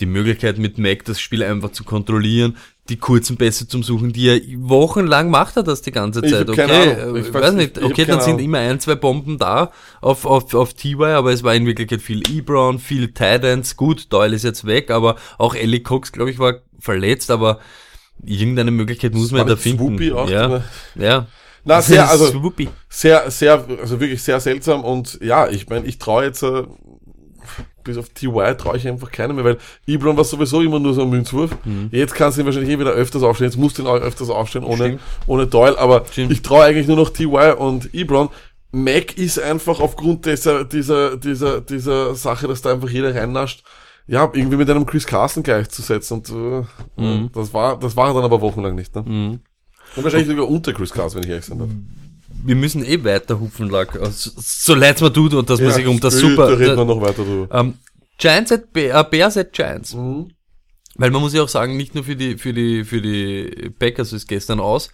die 0.00 0.06
Möglichkeit 0.06 0.58
mit 0.58 0.78
Mac 0.78 1.04
das 1.04 1.20
Spiel 1.20 1.42
einfach 1.42 1.70
zu 1.72 1.84
kontrollieren, 1.84 2.56
die 2.90 2.98
kurzen 2.98 3.38
Pässe 3.38 3.66
zum 3.66 3.82
Suchen, 3.82 4.12
die 4.12 4.28
er 4.28 4.40
wochenlang 4.58 5.30
macht 5.30 5.56
er 5.56 5.62
das 5.62 5.80
die 5.80 5.90
ganze 5.90 6.20
Ich 6.24 6.32
Zeit. 6.32 6.46
keine 6.52 6.72
Okay, 6.72 6.90
äh, 6.90 7.20
Ich 7.20 7.26
ich 7.28 7.34
weiß 7.34 7.42
weiß 7.42 7.54
nicht. 7.54 7.78
Ich 7.78 7.84
okay, 7.84 8.04
dann 8.04 8.20
sind 8.20 8.40
immer 8.40 8.58
ein, 8.58 8.78
zwei 8.78 8.94
Bomben 8.94 9.38
da 9.38 9.72
auf, 10.02 10.26
auf, 10.26 10.52
auf 10.54 10.74
TY, 10.74 11.04
aber 11.04 11.32
es 11.32 11.42
war 11.42 11.54
in 11.54 11.66
Wirklichkeit 11.66 12.02
viel 12.02 12.20
Ebron, 12.30 12.78
viel 12.78 13.08
Titans. 13.08 13.76
Gut, 13.76 14.12
Doyle 14.12 14.36
ist 14.36 14.44
jetzt 14.44 14.66
weg, 14.66 14.90
aber 14.90 15.16
auch 15.38 15.54
Ellie 15.54 15.80
Cox, 15.80 16.12
glaube 16.12 16.30
ich, 16.30 16.38
war 16.38 16.56
verletzt, 16.78 17.30
aber 17.30 17.58
irgendeine 18.22 18.70
Möglichkeit 18.70 19.14
muss 19.14 19.30
man 19.30 19.40
War 19.40 19.48
ja 19.48 19.54
da 19.54 19.60
finden. 19.60 20.12
Auch 20.12 20.28
ja, 20.28 20.62
ja. 20.94 21.26
Na, 21.64 21.80
sehr, 21.82 22.08
also, 22.10 22.26
Swoopy. 22.26 22.68
sehr, 22.90 23.30
sehr, 23.30 23.64
also 23.80 23.98
wirklich 23.98 24.22
sehr 24.22 24.40
seltsam 24.40 24.84
und 24.84 25.18
ja, 25.22 25.48
ich 25.48 25.68
meine, 25.70 25.86
ich 25.86 25.98
traue 25.98 26.24
jetzt 26.24 26.42
äh, 26.42 26.64
bis 27.84 27.96
auf 27.98 28.08
TY 28.08 28.56
traue 28.58 28.76
ich 28.76 28.88
einfach 28.88 29.10
keiner 29.12 29.34
mehr, 29.34 29.44
weil 29.44 29.58
Ibron 29.86 30.16
war 30.16 30.24
sowieso 30.24 30.60
immer 30.62 30.78
nur 30.80 30.94
so 30.94 31.02
ein 31.02 31.10
Münzwurf. 31.10 31.56
Jetzt 31.90 32.14
kannst 32.14 32.36
du 32.36 32.42
ihn 32.42 32.46
wahrscheinlich 32.46 32.70
eh 32.72 32.78
wieder 32.78 32.92
öfters 32.92 33.22
aufstellen, 33.22 33.50
jetzt 33.50 33.58
musst 33.60 33.78
du 33.78 33.82
ihn 33.82 33.88
auch 33.88 33.94
öfters 33.94 34.30
aufstellen 34.30 34.64
ohne, 34.64 34.84
Stimmt. 34.84 35.00
ohne 35.26 35.46
Doyle, 35.46 35.78
aber 35.78 36.04
Stimmt. 36.10 36.32
ich 36.32 36.42
traue 36.42 36.64
eigentlich 36.64 36.86
nur 36.88 36.96
noch 36.96 37.10
TY 37.10 37.52
und 37.58 37.94
Ibron. 37.94 38.30
Mac 38.72 39.16
ist 39.16 39.38
einfach 39.38 39.78
aufgrund 39.78 40.26
dieser, 40.26 40.64
dieser, 40.64 41.16
dieser, 41.16 41.60
dieser 41.60 42.14
Sache, 42.16 42.48
dass 42.48 42.60
da 42.62 42.72
einfach 42.72 42.88
jeder 42.90 43.14
reinnascht, 43.14 43.62
ja, 44.06 44.28
irgendwie 44.34 44.56
mit 44.56 44.68
einem 44.68 44.84
Chris 44.84 45.06
Carson 45.06 45.42
gleichzusetzen 45.42 46.18
und 46.18 46.30
äh, 46.98 47.28
das 47.32 47.54
war, 47.54 47.78
das 47.78 47.96
war 47.96 48.08
er 48.08 48.14
dann 48.14 48.24
aber 48.24 48.40
wochenlang 48.40 48.74
nicht, 48.74 48.94
ne? 48.96 49.02
Und 49.96 50.02
wahrscheinlich 50.02 50.28
sogar 50.28 50.48
unter 50.48 50.72
Chris 50.72 50.90
Carson, 50.90 51.18
wenn 51.18 51.24
ich 51.24 51.30
ehrlich 51.30 51.44
sein 51.46 51.58
darf. 51.58 51.68
Wir 52.44 52.56
müssen 52.56 52.84
eh 52.84 53.02
weiter 53.04 53.40
hupfen, 53.40 53.70
Lack. 53.70 54.00
Also, 54.00 54.30
so 54.36 54.74
leid's 54.74 55.00
mir 55.00 55.12
tut 55.12 55.34
und 55.34 55.48
dass 55.48 55.60
man 55.60 55.72
sich 55.72 55.86
um 55.86 55.98
das 55.98 56.18
super. 56.18 56.58
reden 56.58 56.76
wir 56.76 56.84
noch 56.84 57.00
weiter 57.00 57.24
drüber. 57.24 57.48
Ähm, 57.58 57.74
Giants 58.18 58.52
at 58.52 58.72
Bear, 58.72 59.00
äh, 59.00 59.04
Bears 59.10 59.36
at 59.36 59.52
Giants. 59.52 59.94
Mhm. 59.94 60.30
Weil 60.96 61.10
man 61.10 61.22
muss 61.22 61.34
ja 61.34 61.42
auch 61.42 61.48
sagen, 61.48 61.76
nicht 61.76 61.94
nur 61.94 62.04
für 62.04 62.14
die, 62.14 62.38
für 62.38 62.52
die, 62.52 62.84
für 62.84 63.00
die 63.00 63.70
Packers 63.78 64.12
ist 64.12 64.28
gestern 64.28 64.60
aus. 64.60 64.90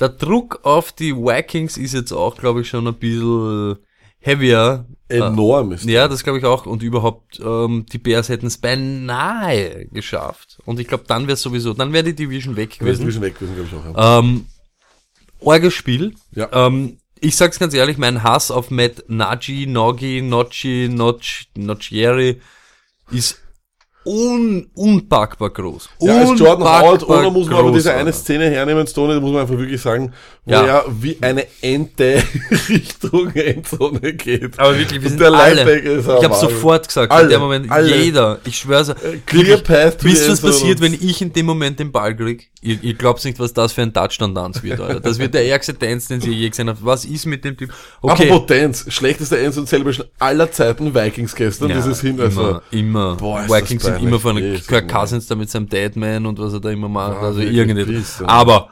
Der 0.00 0.08
Druck 0.08 0.60
auf 0.62 0.92
die 0.92 1.14
Vikings 1.14 1.76
ist 1.76 1.92
jetzt 1.92 2.12
auch, 2.12 2.36
glaube 2.36 2.62
ich, 2.62 2.68
schon 2.68 2.86
ein 2.86 2.94
bisschen 2.94 3.76
heavier. 4.18 4.86
Enorm 5.08 5.72
ist. 5.72 5.84
Ja, 5.84 6.08
das 6.08 6.24
glaube 6.24 6.38
ich 6.38 6.44
auch. 6.46 6.64
Und 6.64 6.82
überhaupt, 6.82 7.38
ähm, 7.44 7.84
die 7.92 7.98
Bears 7.98 8.30
hätten 8.30 8.46
es 8.46 8.56
beinahe 8.56 9.86
geschafft. 9.92 10.58
Und 10.64 10.80
ich 10.80 10.88
glaube, 10.88 11.04
dann 11.06 11.26
wäre 11.26 11.36
sowieso, 11.36 11.74
dann 11.74 11.92
wäre 11.92 12.04
die 12.04 12.14
Division 12.14 12.56
weg 12.56 12.78
gewesen. 12.78 13.04
bisschen 13.04 13.20
weg 13.20 13.38
gewesen, 13.38 13.54
glaube 13.54 13.68
ich 13.68 13.90
auch. 13.90 13.98
Ja. 13.98 14.18
Ähm, 14.20 14.46
Orgespiel. 15.44 16.14
Ja. 16.32 16.48
Ähm, 16.52 16.98
ich 17.20 17.36
sag's 17.36 17.58
ganz 17.58 17.72
ehrlich, 17.74 17.98
mein 17.98 18.22
Hass 18.22 18.50
auf 18.50 18.70
Matt 18.70 19.04
Nagy, 19.06 19.66
Nogi, 19.66 20.22
Nocci, 20.22 20.88
Notch, 20.90 21.48
Noccieri 21.56 22.40
ist 23.10 23.38
un, 24.04 24.68
unpackbar 24.74 25.50
groß. 25.50 25.88
Ja, 26.00 26.18
als 26.18 26.38
Jordan 26.38 26.66
Howard, 26.66 27.08
oder 27.08 27.30
muss 27.30 27.48
man 27.48 27.58
aber 27.58 27.72
diese 27.72 27.94
eine. 27.94 28.12
Szene 28.12 28.50
hernehmen, 28.50 28.86
Stoney, 28.86 29.14
da 29.14 29.20
muss 29.20 29.32
man 29.32 29.42
einfach 29.42 29.56
wirklich 29.56 29.80
sagen, 29.80 30.12
wo 30.44 30.52
Ja. 30.52 30.62
er 30.64 30.84
wie 31.00 31.16
eine 31.20 31.46
Ente 31.60 32.22
Richtung 32.68 33.30
Endzone 33.32 34.12
geht. 34.14 34.58
Aber 34.58 34.76
wirklich, 34.76 35.00
wir 35.00 35.06
Und 35.10 35.18
sind 35.18 35.20
der 35.20 35.32
alle. 35.32 35.78
Ich 35.78 36.06
habe 36.06 36.34
sofort 36.34 36.88
gesagt, 36.88 37.12
Alle, 37.12 37.24
in 37.24 37.30
dem 37.30 37.40
Moment, 37.40 37.70
alle. 37.70 37.96
jeder. 37.96 38.40
Ich 38.44 38.58
schwör's. 38.58 38.92
clear 39.26 39.46
wirklich, 39.46 39.62
path 39.64 39.98
to 40.00 40.04
Wisst 40.06 40.26
ihr, 40.26 40.32
was 40.32 40.40
passiert, 40.40 40.80
wenn 40.80 40.94
ich 40.94 41.22
in 41.22 41.32
dem 41.32 41.46
Moment 41.46 41.78
den 41.78 41.92
Ball 41.92 42.16
krieg? 42.16 42.50
Ihr, 42.60 42.78
ihr 42.82 42.94
glaubt 42.94 43.24
nicht, 43.24 43.38
was 43.38 43.52
das 43.52 43.72
für 43.72 43.82
ein 43.82 43.92
Touchdown-Dance 43.92 44.62
wird, 44.62 44.80
Alter. 44.80 45.00
Das 45.00 45.18
wird 45.18 45.34
der 45.34 45.46
ärgste 45.46 45.74
Dance, 45.74 46.08
den 46.08 46.20
ihr 46.28 46.36
je 46.36 46.48
gesehen 46.48 46.68
habt. 46.68 46.84
Was 46.84 47.04
ist 47.04 47.26
mit 47.26 47.44
dem 47.44 47.56
Typ? 47.56 47.70
Okay. 48.00 48.28
Apropos 48.28 48.46
Dance, 48.46 48.90
schlechteste 48.90 49.38
Endzone 49.38 49.66
Celebration 49.66 50.06
aller 50.18 50.50
Zeiten, 50.50 50.94
Vikings 50.94 51.34
gestern, 51.36 51.70
Ja, 51.70 51.76
dieses 51.76 52.00
Hin, 52.00 52.20
also, 52.20 52.40
immer, 52.40 52.62
immer. 52.70 53.16
Boah, 53.16 53.44
Vikings 53.48 53.84
sind 53.84 54.02
immer 54.02 54.18
von 54.18 54.36
Kirk. 54.36 54.88
Cousins 54.88 55.26
da 55.28 55.34
mit 55.36 55.50
seinem 55.50 55.68
Deadman 55.68 56.26
und 56.26 56.38
was 56.40 56.52
er 56.52 56.60
da 56.60 56.70
immer 56.70 56.88
macht. 56.88 57.14
Ja, 57.22 57.28
also 57.28 57.40
irgendwie. 57.40 57.92
ja. 57.94 58.28
Aber 58.28 58.68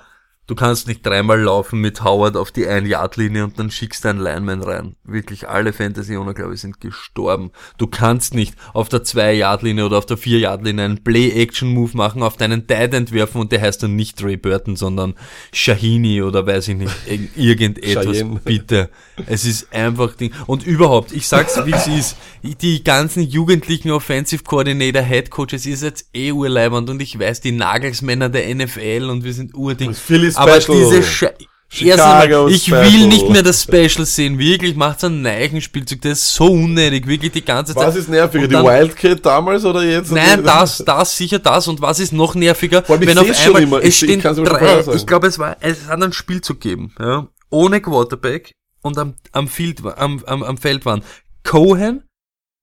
du 0.50 0.56
kannst 0.56 0.88
nicht 0.88 1.06
dreimal 1.06 1.40
laufen 1.40 1.80
mit 1.80 2.02
Howard 2.02 2.36
auf 2.36 2.50
die 2.50 2.66
Ein-Yard-Linie 2.66 3.44
und 3.44 3.58
dann 3.58 3.70
schickst 3.70 4.04
du 4.04 4.08
einen 4.08 4.18
Lineman 4.20 4.62
rein. 4.62 4.96
Wirklich 5.04 5.48
alle 5.48 5.72
Fantasy-Owner, 5.72 6.34
glaube 6.34 6.54
ich, 6.54 6.60
sind 6.60 6.80
gestorben. 6.80 7.52
Du 7.78 7.86
kannst 7.86 8.34
nicht 8.34 8.54
auf 8.72 8.88
der 8.88 9.04
Zwei-Yard-Linie 9.04 9.86
oder 9.86 9.98
auf 9.98 10.06
der 10.06 10.16
Vier-Yard-Linie 10.16 10.84
einen 10.84 11.04
Play-Action-Move 11.04 11.96
machen, 11.96 12.24
auf 12.24 12.36
deinen 12.36 12.66
Tight 12.66 12.92
End 12.94 13.12
werfen 13.12 13.40
und 13.40 13.52
der 13.52 13.60
heißt 13.60 13.82
dann 13.84 13.94
nicht 13.94 14.22
Ray 14.24 14.36
Burton, 14.36 14.74
sondern 14.74 15.14
Shahini 15.52 16.22
oder 16.22 16.46
weiß 16.46 16.68
ich 16.68 16.76
nicht, 16.76 16.92
irg- 17.08 17.28
irgendetwas. 17.36 18.06
Bitte. 18.44 18.90
Es 19.26 19.44
ist 19.44 19.72
einfach 19.72 20.16
Ding. 20.16 20.32
Und 20.46 20.66
überhaupt, 20.66 21.12
ich 21.12 21.28
sag's 21.28 21.60
wie 21.64 21.72
es 21.72 21.86
ist, 21.86 22.16
die 22.42 22.82
ganzen 22.82 23.22
jugendlichen 23.22 23.90
Offensive 23.90 24.42
Coordinator, 24.44 25.02
Head 25.02 25.30
Coaches 25.30 25.66
ist 25.66 25.82
jetzt 25.82 26.08
eh 26.14 26.32
urleibend 26.32 26.90
und 26.90 27.00
ich 27.00 27.18
weiß, 27.18 27.40
die 27.40 27.52
Nagelsmänner 27.52 28.28
der 28.30 28.52
NFL 28.54 29.08
und 29.10 29.22
wir 29.24 29.32
sind 29.34 29.54
urding. 29.54 29.94
Aber 30.40 30.59
diese 30.59 31.03
Sche 31.03 31.35
Chicago 31.72 32.48
ich 32.48 32.64
Special. 32.64 32.83
will 32.85 33.07
nicht 33.07 33.29
mehr 33.31 33.44
das 33.44 33.62
Special 33.62 34.05
sehen. 34.05 34.40
Wirklich, 34.40 34.74
macht's 34.74 35.05
einen 35.05 35.22
Neichenspielzug. 35.22 36.00
Das 36.00 36.18
ist 36.18 36.35
so 36.35 36.46
unnötig. 36.46 37.07
Wirklich 37.07 37.31
die 37.31 37.44
ganze 37.44 37.74
Zeit. 37.74 37.87
Was 37.87 37.94
ist 37.94 38.09
nerviger, 38.09 38.42
Und 38.42 38.50
die 38.50 38.55
dann- 38.55 38.66
Wildcat 38.66 39.24
damals 39.24 39.64
oder 39.64 39.85
jetzt? 39.85 40.11
Nein, 40.11 40.42
das, 40.44 40.79
das, 40.85 41.16
sicher 41.16 41.38
das. 41.38 41.68
Und 41.68 41.81
was 41.81 42.00
ist 42.00 42.12
noch 42.12 42.35
nerviger, 42.35 42.83
allem, 42.90 43.03
ich 43.03 43.09
wenn 43.09 43.18
auf 43.18 43.46
einmal, 43.46 43.62
immer. 43.62 43.79
es 43.79 43.85
Ich 43.85 43.88
ich 44.03 44.11
stehen 44.18 44.20
schon 44.20 44.44
drei, 44.44 44.81
ich 44.94 45.07
glaube, 45.07 45.29
es 45.29 45.38
war, 45.38 45.57
es 45.61 45.87
hat 45.87 46.03
einen 46.03 46.12
Spielzug 46.12 46.61
gegeben, 46.61 46.92
ja, 46.98 47.29
ohne 47.50 47.81
Quarterback 47.81 48.50
und 48.83 48.98
am, 48.98 49.14
am 49.31 49.46
Field, 49.46 49.81
am, 49.96 50.24
am, 50.26 50.42
am 50.42 50.57
Feld 50.59 50.85
waren 50.85 51.05
Cohen, 51.44 52.03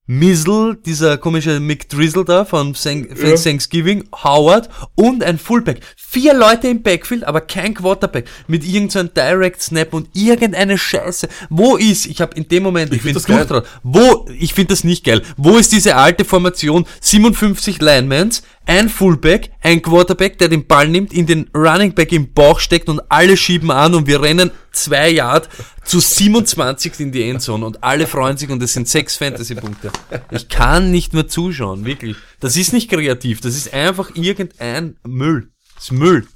Mizzle, 0.09 0.77
dieser 0.85 1.17
komische 1.17 1.59
McDrizzle 1.59 2.23
da 2.23 2.45
von 2.45 2.73
Thank- 2.73 3.09
Ja. 3.21 3.35
Thanksgiving, 3.35 4.05
Howard 4.23 4.69
und 4.95 5.21
ein 5.21 5.37
Fullback. 5.37 5.81
Vier 5.97 6.33
Leute 6.33 6.69
im 6.69 6.81
Backfield, 6.81 7.25
aber 7.25 7.41
kein 7.41 7.73
Quarterback. 7.73 8.25
Mit 8.47 8.63
irgendeinem 8.63 9.13
Direct 9.13 9.61
Snap 9.61 9.93
und 9.93 10.07
irgendeine 10.13 10.77
Scheiße. 10.77 11.27
Wo 11.49 11.75
ist, 11.75 12.05
ich 12.05 12.21
habe 12.21 12.35
in 12.37 12.47
dem 12.47 12.63
Moment, 12.63 12.93
ich, 12.93 13.01
find 13.01 13.15
bin 13.15 13.35
das 13.37 13.47
geil. 13.49 13.63
wo, 13.83 14.25
ich 14.39 14.53
finde 14.53 14.73
das 14.73 14.85
nicht 14.85 15.03
geil. 15.03 15.21
Wo 15.35 15.57
ist 15.57 15.73
diese 15.73 15.97
alte 15.97 16.23
Formation? 16.23 16.85
57 17.01 17.81
Linemans, 17.81 18.43
ein 18.67 18.89
Fullback, 18.89 19.51
ein 19.61 19.81
Quarterback, 19.81 20.37
der 20.37 20.49
den 20.49 20.67
Ball 20.67 20.87
nimmt, 20.87 21.13
in 21.13 21.25
den 21.25 21.49
Running 21.55 21.95
Back 21.95 22.11
im 22.11 22.33
Bauch 22.33 22.59
steckt 22.59 22.89
und 22.89 23.01
alle 23.09 23.37
schieben 23.37 23.71
an 23.71 23.95
und 23.95 24.07
wir 24.07 24.21
rennen 24.21 24.51
zwei 24.71 25.09
Yard 25.09 25.49
zu 25.83 25.99
27 25.99 26.99
in 26.99 27.11
die 27.11 27.29
Endzone 27.29 27.65
und 27.65 27.83
alle 27.83 28.05
freuen 28.07 28.37
sich 28.37 28.49
und 28.49 28.61
es 28.61 28.73
sind 28.73 28.87
sechs 28.87 29.15
Fantasy-Punkte. 29.15 29.91
Ich 30.31 30.49
kann 30.49 30.91
nicht 30.91 31.13
mehr 31.13 31.27
zuschauen, 31.27 31.85
wirklich. 31.85 32.17
Das 32.39 32.57
ist 32.57 32.73
nicht 32.73 32.89
kreativ, 32.91 33.41
das 33.41 33.55
ist 33.55 33.73
einfach 33.73 34.11
irgendein 34.15 34.97
Müll. 35.07 35.49
Das 35.75 35.85
ist 35.85 35.91
Müll. 35.91 36.27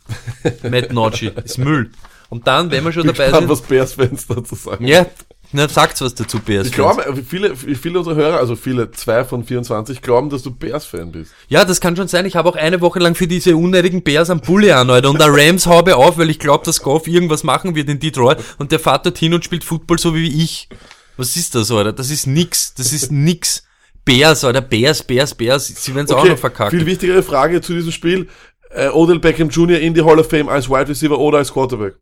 Matt 0.63 0.93
Nocci, 0.93 1.31
ist 1.43 1.57
Müll. 1.57 1.91
Und 2.29 2.47
dann, 2.47 2.71
wenn 2.71 2.83
wir 2.85 2.93
schon 2.93 3.09
Ich 3.09 3.17
dabei 3.17 3.37
sind, 3.37 3.49
was 3.49 3.61
Bears-Fans 3.61 4.27
dazu 4.27 4.55
sagen. 4.55 4.87
ja, 4.87 5.05
na, 5.53 5.67
sagt's 5.67 6.01
was 6.01 6.15
dazu, 6.15 6.39
Bears. 6.39 6.67
Ich 6.67 6.73
glaube, 6.73 7.03
viele, 7.27 7.55
viele 7.55 7.99
unserer 7.99 8.15
Hörer, 8.15 8.37
also 8.37 8.55
viele, 8.55 8.91
zwei 8.91 9.23
von 9.23 9.43
24, 9.43 10.01
glauben, 10.01 10.29
dass 10.29 10.43
du 10.43 10.51
Bears-Fan 10.51 11.11
bist. 11.11 11.33
Ja, 11.47 11.65
das 11.65 11.81
kann 11.81 11.95
schon 11.95 12.07
sein. 12.07 12.25
Ich 12.25 12.35
habe 12.35 12.47
auch 12.49 12.55
eine 12.55 12.81
Woche 12.81 12.99
lang 12.99 13.15
für 13.15 13.27
diese 13.27 13.55
unnötigen 13.55 14.03
Bears 14.03 14.29
am 14.29 14.39
Bulli 14.39 14.71
an, 14.71 14.89
Alter. 14.89 15.09
Und 15.09 15.19
der 15.19 15.27
Rams 15.29 15.67
haube 15.67 15.95
auf, 15.97 16.17
weil 16.17 16.29
ich 16.29 16.39
glaube, 16.39 16.65
dass 16.65 16.81
Goff 16.81 17.07
irgendwas 17.07 17.43
machen 17.43 17.75
wird 17.75 17.89
in 17.89 17.99
Detroit 17.99 18.37
und 18.59 18.71
der 18.71 18.79
fährt 18.79 19.05
dorthin 19.05 19.33
und 19.33 19.43
spielt 19.43 19.63
Football 19.63 19.99
so 19.99 20.15
wie 20.15 20.43
ich. 20.43 20.69
Was 21.17 21.35
ist 21.35 21.55
das, 21.55 21.69
Alter? 21.71 21.93
Das 21.93 22.09
ist 22.09 22.27
nix. 22.27 22.73
Das 22.73 22.93
ist 22.93 23.11
nix. 23.11 23.63
Bears, 24.03 24.43
oder 24.43 24.61
Bears, 24.61 25.03
Bears, 25.03 25.35
Bears, 25.35 25.67
sie 25.67 25.93
werden 25.93 26.05
es 26.05 26.11
auch 26.11 26.25
noch 26.25 26.37
verkacken. 26.37 26.77
Viel 26.77 26.87
wichtigere 26.87 27.21
Frage 27.21 27.61
zu 27.61 27.73
diesem 27.73 27.91
Spiel. 27.91 28.27
Äh, 28.71 28.87
Odell 28.87 29.19
Beckham 29.19 29.49
Jr. 29.49 29.79
in 29.79 29.93
die 29.93 30.01
Hall 30.01 30.17
of 30.17 30.29
Fame 30.29 30.49
als 30.49 30.69
Wide 30.69 30.87
Receiver 30.87 31.19
oder 31.19 31.37
als 31.39 31.53
Quarterback? 31.53 31.95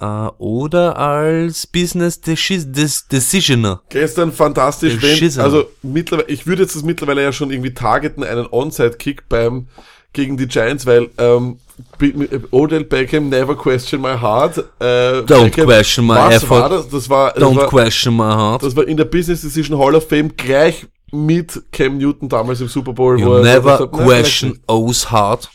Äh, 0.00 0.04
oder 0.38 0.96
als 0.98 1.66
Business 1.66 2.20
Decisioner. 2.20 3.82
Gestern 3.90 4.32
fantastisch, 4.32 4.96
wenn, 5.02 5.40
also 5.40 5.64
mittlerweile, 5.82 6.28
ich 6.28 6.46
würde 6.46 6.62
jetzt 6.62 6.74
das 6.74 6.82
mittlerweile 6.82 7.22
ja 7.22 7.32
schon 7.32 7.50
irgendwie 7.50 7.74
targeten, 7.74 8.24
einen 8.24 8.46
Onside-Kick 8.50 9.28
beim, 9.28 9.66
gegen 10.12 10.36
die 10.36 10.46
Giants, 10.48 10.86
weil, 10.86 11.10
ähm, 11.18 11.58
Be- 11.98 12.40
Odell 12.50 12.84
Beckham 12.84 13.28
never 13.28 13.54
question 13.56 14.00
my 14.02 14.18
heart. 14.18 14.58
Äh, 14.80 15.20
Don't 15.22 15.50
question 15.50 16.06
my 16.06 16.14
was 16.14 16.42
effort. 16.42 16.60
War 16.60 16.68
das? 16.68 16.88
das 16.88 17.08
war, 17.08 17.32
das 17.32 17.42
Don't 17.42 17.56
war, 17.56 17.68
question 17.68 18.16
my 18.16 18.22
heart. 18.32 18.62
das 18.62 18.74
war 18.76 18.86
in 18.88 18.96
der 18.96 19.04
Business 19.06 19.42
Decision 19.42 19.78
Hall 19.78 19.94
of 19.94 20.08
Fame 20.08 20.34
gleich 20.36 20.86
mit 21.12 21.60
Cam 21.72 21.98
Newton 21.98 22.28
damals 22.28 22.60
im 22.60 22.68
Super 22.68 22.92
Bowl. 22.92 23.18
You 23.20 23.32
er 23.34 23.42
never 23.42 23.60
gesagt 23.78 23.80
hat, 23.80 23.92
"Na, 23.92 23.98
vielleicht 24.06 24.40
question 24.40 24.58
O's 24.66 25.10
heart, 25.10 25.50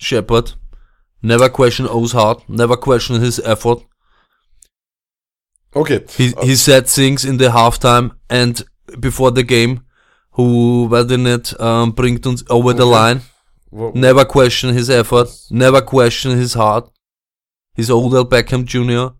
Shepard. 0.00 0.56
Never 1.22 1.48
question 1.48 1.86
O's 1.88 2.12
heart. 2.12 2.48
Never 2.48 2.76
question 2.76 3.20
his 3.20 3.40
effort. 3.40 3.78
Okay. 5.74 6.04
He, 6.16 6.34
uh, 6.34 6.44
he 6.44 6.56
said 6.56 6.86
things 6.86 7.24
in 7.24 7.36
the 7.38 7.48
halftime 7.50 8.12
and 8.30 8.62
before 9.00 9.30
the 9.30 9.42
game, 9.42 9.80
who 10.32 10.88
nicht 10.88 11.56
ähm, 11.58 11.94
bringt 11.94 12.26
uns 12.26 12.44
over 12.48 12.72
the 12.72 12.86
line. 12.86 13.22
Wo- 13.70 13.92
Never 13.94 14.24
question 14.24 14.72
his 14.72 14.88
effort. 14.88 15.28
Never 15.50 15.82
question 15.82 16.30
his 16.38 16.54
heart. 16.54 16.88
He's 17.74 17.90
Odell 17.90 18.24
Beckham 18.24 18.64
Jr. 18.64 19.14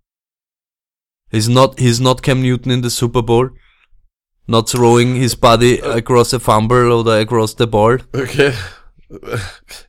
He's 1.30 1.48
not. 1.48 1.78
He's 1.78 2.00
not 2.00 2.22
Cam 2.22 2.40
Newton 2.42 2.70
in 2.72 2.80
the 2.80 2.90
Super 2.90 3.22
Bowl. 3.22 3.50
Not 4.46 4.70
throwing 4.70 5.16
his 5.16 5.34
body 5.34 5.82
uh, 5.82 5.96
across 5.96 6.32
a 6.32 6.38
fumble 6.40 6.92
or 7.08 7.18
across 7.20 7.54
the 7.54 7.66
ball. 7.66 7.98
Okay. 8.14 8.54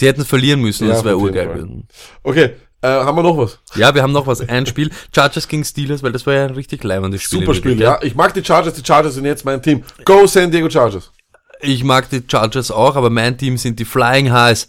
Sie 0.00 0.06
hätten 0.06 0.24
verlieren 0.24 0.62
müssen, 0.62 0.88
Ja, 0.88 0.94
das 0.94 1.04
wäre 1.04 1.18
urgeil 1.18 1.46
gewesen. 1.46 1.86
Okay. 2.22 2.54
Äh, 2.82 2.88
haben 2.88 3.18
wir 3.18 3.22
noch 3.22 3.36
was? 3.36 3.58
Ja, 3.74 3.94
wir 3.94 4.02
haben 4.02 4.12
noch 4.12 4.26
was. 4.26 4.40
Ein 4.40 4.64
Spiel. 4.64 4.90
Chargers 5.14 5.46
gegen 5.46 5.62
Steelers, 5.62 6.02
weil 6.02 6.12
das 6.12 6.26
war 6.26 6.32
ja 6.32 6.44
ein 6.46 6.54
richtig 6.54 6.82
leibendes 6.82 7.22
Spiel. 7.22 7.40
Super 7.40 7.52
Spiel, 7.52 7.78
ja. 7.78 7.98
Ich 8.00 8.14
mag 8.14 8.32
die 8.32 8.42
Chargers, 8.42 8.72
die 8.72 8.82
Chargers 8.82 9.12
sind 9.12 9.26
jetzt 9.26 9.44
mein 9.44 9.60
Team. 9.60 9.84
Go 10.06 10.26
San 10.26 10.50
Diego 10.50 10.70
Chargers. 10.70 11.12
Ich 11.60 11.84
mag 11.84 12.08
die 12.08 12.22
Chargers 12.26 12.70
auch, 12.70 12.96
aber 12.96 13.10
mein 13.10 13.36
Team 13.36 13.58
sind 13.58 13.78
die 13.78 13.84
Flying 13.84 14.32
Highs. 14.32 14.68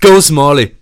Go 0.00 0.20
Smalley! 0.20 0.76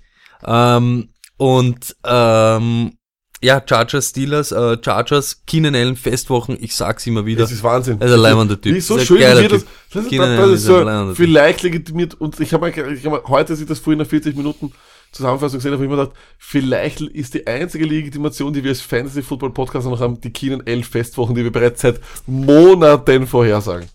Ähm, 0.47 1.09
und 1.39 1.97
ähm, 2.05 2.99
ja, 3.43 3.63
Chargers, 3.65 4.09
Steelers, 4.09 4.53
äh, 4.53 4.79
Chargers, 4.83 5.43
Keenan 5.47 5.75
Allen, 5.75 5.97
Festwochen, 5.97 6.57
ich 6.61 6.75
sag's 6.75 7.07
immer 7.07 7.27
wieder. 7.27 7.43
Das 7.43 7.53
ist 7.53 7.63
Wahnsinn. 7.63 8.01
Ist 8.01 8.13
ein 8.13 8.19
leibender 8.19 8.61
Typ. 8.61 8.75
Wie 8.75 8.81
so 8.81 8.99
schön, 8.99 9.19
wie 9.19 9.49
das, 9.49 9.65
das 9.93 10.05
ist, 10.05 10.09
Keenan 10.11 10.37
das 10.37 10.41
Allen 10.41 10.55
ist 10.55 10.65
so 10.65 11.15
vielleicht 11.15 11.63
legitimiert 11.63 12.15
und 12.15 12.41
ich 12.41 12.53
habe 12.53 12.73
hab 12.73 13.29
heute, 13.29 13.55
ich 13.55 13.67
das 13.67 13.79
vorhin 13.79 13.99
nach 13.99 14.07
40 14.07 14.37
Minuten 14.37 14.73
Zusammenfassung 15.13 15.59
gesehen 15.59 15.73
habe, 15.73 15.85
ich 15.85 15.91
mir 15.91 15.97
gedacht, 15.97 16.17
vielleicht 16.39 17.01
ist 17.01 17.35
die 17.35 17.47
einzige 17.47 17.85
Legitimation, 17.87 18.53
die 18.53 18.63
wir 18.63 18.71
als 18.71 18.81
Fantasy 18.81 19.23
Football 19.23 19.51
Podcast 19.51 19.87
noch 19.87 20.01
haben, 20.01 20.21
die 20.21 20.33
Keenan 20.33 20.67
11 20.67 20.89
Festwochen, 20.89 21.35
die 21.35 21.45
wir 21.45 21.53
bereits 21.53 21.83
seit 21.83 22.01
Monaten 22.27 23.27
vorhersagen. 23.27 23.89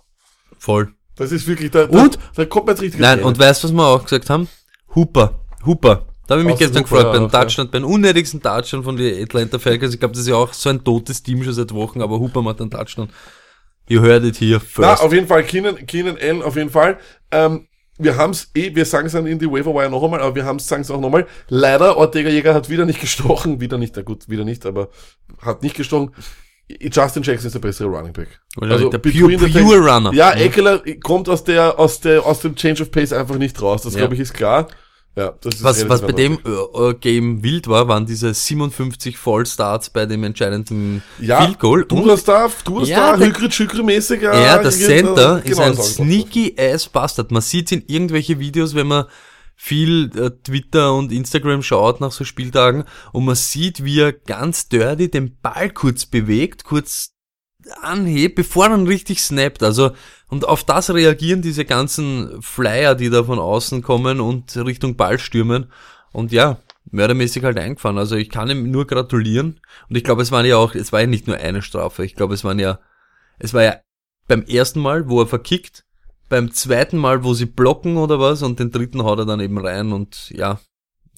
Voll. 0.57 0.93
Das 1.15 1.31
ist 1.31 1.47
wirklich, 1.47 1.71
da, 1.71 1.85
Und? 1.85 2.15
da, 2.15 2.19
da 2.35 2.45
kommt 2.45 2.67
man 2.67 2.75
jetzt 2.75 2.81
richtig 2.81 2.99
Nein, 3.01 3.21
und 3.23 3.37
weißt 3.37 3.63
du, 3.63 3.67
was 3.67 3.73
wir 3.73 3.85
auch 3.85 4.03
gesagt 4.03 4.29
haben? 4.29 4.47
Hooper. 4.95 5.39
Hooper. 5.65 6.05
Da 6.31 6.35
habe 6.37 6.43
ich 6.43 6.47
mich 6.47 6.59
gestern 6.59 6.83
gefreut, 6.83 7.11
beim 7.11 7.25
auch, 7.25 7.33
ja. 7.33 7.41
Touchdown, 7.43 7.69
beim 7.69 7.83
unnötigsten 7.83 8.41
Touchdown 8.41 8.83
von 8.83 8.95
den 8.95 9.21
Atlanta 9.21 9.59
Falcons. 9.59 9.93
Ich 9.93 9.99
glaube, 9.99 10.13
das 10.13 10.21
ist 10.21 10.29
ja 10.29 10.35
auch 10.35 10.53
so 10.53 10.69
ein 10.69 10.81
totes 10.81 11.21
Team 11.21 11.43
schon 11.43 11.51
seit 11.51 11.73
Wochen, 11.73 12.01
aber 12.01 12.19
Hooper 12.19 12.41
macht 12.41 12.61
einen 12.61 12.71
Touchdown. 12.71 13.09
You 13.89 14.01
heard 14.01 14.23
it 14.23 14.39
here 14.39 14.61
Na, 14.77 14.87
first. 14.91 15.03
auf 15.03 15.11
jeden 15.11 15.27
Fall, 15.27 15.43
Keenan, 15.43 15.85
Keenan 15.85 16.17
Allen, 16.21 16.41
auf 16.41 16.55
jeden 16.55 16.69
Fall. 16.69 16.97
Ähm, 17.31 17.67
wir 17.97 18.15
haben's 18.15 18.49
eh, 18.55 18.73
wir 18.73 18.85
sagen 18.85 19.07
es 19.07 19.11
dann 19.11 19.27
in 19.27 19.37
die 19.39 19.51
Waiver 19.51 19.73
Wire 19.75 19.89
noch 19.89 20.01
einmal, 20.03 20.21
aber 20.21 20.33
wir 20.35 20.45
haben's, 20.45 20.65
sagen 20.67 20.83
es 20.83 20.89
auch 20.89 21.01
nochmal. 21.01 21.27
Leider, 21.49 21.97
Ortega 21.97 22.29
Jäger 22.29 22.53
hat 22.53 22.69
wieder 22.69 22.85
nicht 22.85 23.01
gestochen, 23.01 23.59
wieder 23.59 23.77
nicht, 23.77 23.95
na 23.97 24.01
gut, 24.01 24.29
wieder 24.29 24.45
nicht, 24.45 24.65
aber 24.65 24.87
hat 25.41 25.61
nicht 25.63 25.75
gestochen. 25.75 26.11
Justin 26.79 27.21
Jackson 27.23 27.47
ist 27.47 27.53
der 27.53 27.59
bessere 27.59 27.89
Running 27.89 28.13
Back. 28.13 28.39
Wahrscheinlich 28.55 28.89
der 28.91 28.97
pure- 28.99 29.37
pure 29.37 29.77
Runner. 29.79 30.13
Ja, 30.13 30.31
Mhm. 30.33 30.41
Eckler 30.41 30.81
kommt 31.03 31.27
aus 31.27 31.43
der, 31.43 31.77
aus 31.77 31.99
der, 31.99 32.25
aus 32.25 32.39
dem 32.39 32.55
Change 32.55 32.83
of 32.83 32.91
Pace 32.91 33.11
einfach 33.11 33.35
nicht 33.35 33.61
raus. 33.61 33.81
Das 33.81 33.93
Ja. 33.93 33.99
glaube 33.99 34.13
ich 34.13 34.21
ist 34.21 34.33
klar. 34.33 34.67
Ja, 35.15 35.33
das 35.41 35.55
ist 35.55 35.63
Was, 35.63 35.89
was 35.89 36.01
bei 36.01 36.13
dem 36.13 36.39
äh, 36.45 36.89
äh, 36.89 36.93
Game 36.93 37.43
wild 37.43 37.67
war, 37.67 37.89
waren 37.89 38.05
diese 38.05 38.33
57 38.33 39.17
Vollstarts 39.17 39.89
bei 39.89 40.05
dem 40.05 40.23
entscheidenden 40.23 41.03
ja, 41.19 41.41
Field 41.41 41.59
Goal. 41.59 41.85
Du 41.85 41.97
Und 41.97 42.09
hast 42.09 42.27
da, 42.29 42.49
du 42.63 42.79
hast 42.79 42.87
Ja, 42.87 43.11
da 43.11 43.17
der- 43.17 43.27
Hykrit 43.27 43.53
Schükri 43.53 43.83
mäßig. 43.83 44.21
Ja, 44.21 44.31
der 44.31 44.71
genau, 44.71 44.85
Center 44.87 45.41
ist 45.45 45.59
ein 45.59 45.75
das 45.75 45.79
auch. 45.79 46.03
sneaky 46.05 46.55
ass 46.57 46.87
Bastard. 46.87 47.31
Man 47.31 47.41
sieht 47.41 47.73
in 47.73 47.83
irgendwelche 47.87 48.39
Videos, 48.39 48.73
wenn 48.73 48.87
man 48.87 49.05
viel 49.57 50.09
äh, 50.17 50.31
Twitter 50.43 50.95
und 50.95 51.11
Instagram 51.11 51.61
schaut 51.61 52.01
nach 52.01 52.11
so 52.11 52.23
Spieltagen 52.23 52.85
und 53.11 53.25
man 53.25 53.35
sieht, 53.35 53.83
wie 53.83 53.99
er 53.99 54.13
ganz 54.13 54.69
dirty 54.69 55.11
den 55.11 55.37
Ball 55.41 55.69
kurz 55.69 56.05
bewegt, 56.05 56.63
kurz 56.63 57.10
anhebt, 57.81 58.35
bevor 58.35 58.69
dann 58.69 58.87
richtig 58.87 59.21
snappt. 59.21 59.63
Also, 59.63 59.91
und 60.27 60.47
auf 60.47 60.63
das 60.63 60.89
reagieren 60.93 61.41
diese 61.41 61.65
ganzen 61.65 62.41
Flyer, 62.41 62.95
die 62.95 63.09
da 63.09 63.23
von 63.23 63.39
außen 63.39 63.81
kommen 63.81 64.19
und 64.19 64.55
Richtung 64.57 64.95
Ball 64.95 65.19
stürmen. 65.19 65.71
Und 66.11 66.31
ja, 66.31 66.59
mördermäßig 66.89 67.43
halt 67.43 67.57
eingefahren. 67.57 67.97
Also 67.97 68.15
ich 68.15 68.29
kann 68.29 68.49
ihm 68.49 68.71
nur 68.71 68.87
gratulieren. 68.87 69.59
Und 69.89 69.95
ich 69.95 70.03
glaube, 70.03 70.21
es 70.21 70.31
waren 70.31 70.45
ja 70.45 70.57
auch, 70.57 70.75
es 70.75 70.91
war 70.91 71.01
ja 71.01 71.07
nicht 71.07 71.27
nur 71.27 71.37
eine 71.37 71.61
Strafe. 71.61 72.05
Ich 72.05 72.15
glaube, 72.15 72.33
es 72.33 72.43
waren 72.43 72.59
ja, 72.59 72.79
es 73.39 73.53
war 73.53 73.63
ja 73.63 73.77
beim 74.27 74.43
ersten 74.43 74.79
Mal, 74.79 75.09
wo 75.09 75.21
er 75.21 75.27
verkickt, 75.27 75.85
beim 76.29 76.51
zweiten 76.51 76.97
Mal, 76.97 77.23
wo 77.23 77.33
sie 77.33 77.45
blocken 77.45 77.97
oder 77.97 78.19
was, 78.19 78.41
und 78.41 78.59
den 78.59 78.71
dritten 78.71 79.03
haut 79.03 79.19
er 79.19 79.25
dann 79.25 79.41
eben 79.41 79.57
rein 79.57 79.91
und 79.91 80.29
ja, 80.29 80.59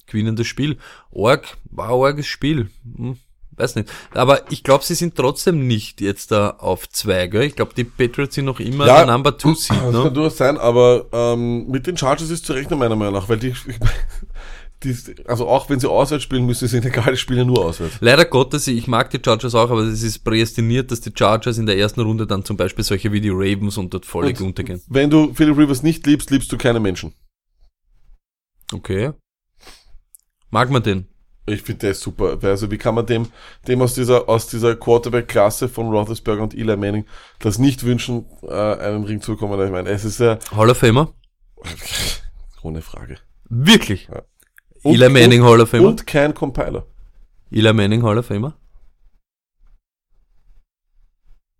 gewinnen 0.06 0.36
das 0.36 0.46
Spiel. 0.46 0.78
Org, 1.10 1.56
war 1.70 1.96
orges 1.96 2.26
Spiel. 2.26 2.70
Hm, 2.96 3.18
weiß 3.56 3.76
nicht. 3.76 3.90
Aber 4.12 4.50
ich 4.50 4.62
glaube, 4.62 4.84
sie 4.84 4.94
sind 4.94 5.14
trotzdem 5.16 5.66
nicht 5.66 6.00
jetzt 6.00 6.30
da 6.30 6.50
auf 6.50 6.88
zwei, 6.88 7.26
gell? 7.26 7.42
Ich 7.44 7.56
glaube, 7.56 7.72
die 7.74 7.84
Patriots 7.84 8.34
sind 8.34 8.44
noch 8.46 8.60
immer 8.60 8.86
Ja, 8.86 9.04
der 9.04 9.12
Number 9.12 9.36
Two 9.38 9.54
Seed, 9.54 9.76
Das 9.76 9.92
kann 9.92 10.02
ne? 10.04 10.12
durchaus 10.12 10.36
sein, 10.36 10.58
aber 10.58 11.06
ähm, 11.12 11.68
mit 11.68 11.86
den 11.86 11.96
Chargers 11.96 12.30
ist 12.30 12.44
zu 12.46 12.52
rechnen, 12.52 12.78
meiner 12.78 12.96
Meinung 12.96 13.14
nach, 13.14 13.28
weil 13.28 13.38
die, 13.38 13.54
die 14.82 14.96
also 15.26 15.48
auch 15.48 15.70
wenn 15.70 15.80
sie 15.80 15.88
auswärts 15.90 16.24
spielen, 16.24 16.44
müssen 16.46 16.68
sie 16.68 16.76
in 16.78 16.84
egal 16.84 17.16
spielen 17.16 17.46
nur 17.46 17.64
auswärts. 17.64 17.96
Leider 18.00 18.24
Gottes, 18.24 18.66
ich 18.66 18.86
mag 18.86 19.10
die 19.10 19.20
Chargers 19.24 19.54
auch, 19.54 19.70
aber 19.70 19.80
es 19.82 20.02
ist 20.02 20.24
prädestiniert, 20.24 20.90
dass 20.90 21.00
die 21.00 21.12
Chargers 21.16 21.56
in 21.58 21.66
der 21.66 21.78
ersten 21.78 22.00
Runde 22.00 22.26
dann 22.26 22.44
zum 22.44 22.56
Beispiel 22.56 22.84
solche 22.84 23.10
wie 23.12 23.20
die 23.20 23.30
Ravens 23.32 23.76
und 23.78 23.94
dort 23.94 24.04
völlig 24.06 24.40
Und- 24.40 24.48
untergehen. 24.48 24.82
Wenn 24.88 25.10
du 25.10 25.32
Philip 25.32 25.56
Rivers 25.56 25.82
nicht 25.82 26.06
liebst, 26.06 26.30
liebst 26.30 26.50
du 26.52 26.58
keine 26.58 26.80
Menschen. 26.80 27.14
Okay. 28.72 29.12
Mag 30.50 30.70
man 30.70 30.82
den? 30.82 31.08
Ich 31.46 31.62
finde 31.62 31.80
der 31.80 31.90
ist 31.90 32.00
super. 32.00 32.38
Also 32.42 32.70
wie 32.70 32.78
kann 32.78 32.94
man 32.94 33.04
dem, 33.06 33.26
dem 33.68 33.82
aus 33.82 33.94
dieser, 33.94 34.28
aus 34.28 34.46
dieser 34.46 34.76
Quarterback-Klasse 34.76 35.68
von 35.68 35.88
Roethlisberger 35.90 36.42
und 36.42 36.54
Eli 36.54 36.76
Manning 36.76 37.04
das 37.38 37.58
nicht 37.58 37.84
wünschen, 37.84 38.24
äh, 38.42 38.50
einen 38.52 39.04
Ring 39.04 39.20
zu 39.20 39.32
bekommen? 39.32 39.60
Ich 39.64 39.70
meine, 39.70 39.90
es 39.90 40.04
ist 40.04 40.20
ja 40.20 40.38
Hall 40.56 40.70
of 40.70 40.78
Famer? 40.78 41.12
ohne 42.62 42.80
Frage. 42.80 43.18
Wirklich? 43.50 44.08
Ja. 44.10 44.22
Und- 44.82 44.94
Eli 44.94 45.08
Manning 45.10 45.42
Hall 45.44 45.60
of 45.60 45.68
Famer? 45.70 45.88
Und 45.88 46.06
kein 46.06 46.32
Compiler. 46.32 46.86
Eli 47.50 47.72
Manning 47.74 48.02
Hall 48.02 48.16
of 48.16 48.26
Famer? 48.26 48.56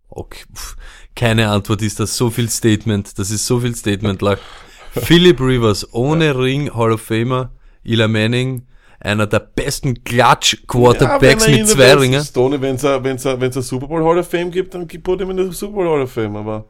Okay, 0.08 0.44
pff, 0.54 0.76
keine 1.16 1.50
Antwort 1.50 1.82
ist 1.82 1.98
das 2.00 2.16
so 2.16 2.30
viel 2.30 2.48
Statement, 2.48 3.18
das 3.18 3.30
ist 3.30 3.46
so 3.46 3.60
viel 3.60 3.74
Statement. 3.74 4.22
Philip 4.92 5.40
Rivers 5.40 5.92
ohne 5.92 6.38
Ring 6.38 6.72
Hall 6.72 6.92
of 6.92 7.02
Famer, 7.02 7.50
Eli 7.84 8.06
Manning, 8.06 8.66
einer 9.04 9.26
der 9.26 9.40
besten 9.40 10.02
Klatsch-Quarterbacks 10.02 11.46
mit 11.48 11.68
zwei 11.68 11.94
Ringen. 11.94 12.24
Stoney, 12.24 12.60
wenn 12.60 12.76
es 12.76 12.84
ein 12.84 13.62
Super 13.62 13.86
Bowl 13.86 14.04
Hall 14.04 14.18
of 14.18 14.28
Fame 14.28 14.50
gibt, 14.50 14.74
dann 14.74 14.88
gibt 14.88 15.06
ihm 15.08 15.30
in 15.30 15.36
der 15.36 15.52
Super 15.52 15.74
Bowl 15.74 15.88
Hall 15.88 16.02
of 16.02 16.12
Fame, 16.12 16.36
aber. 16.36 16.64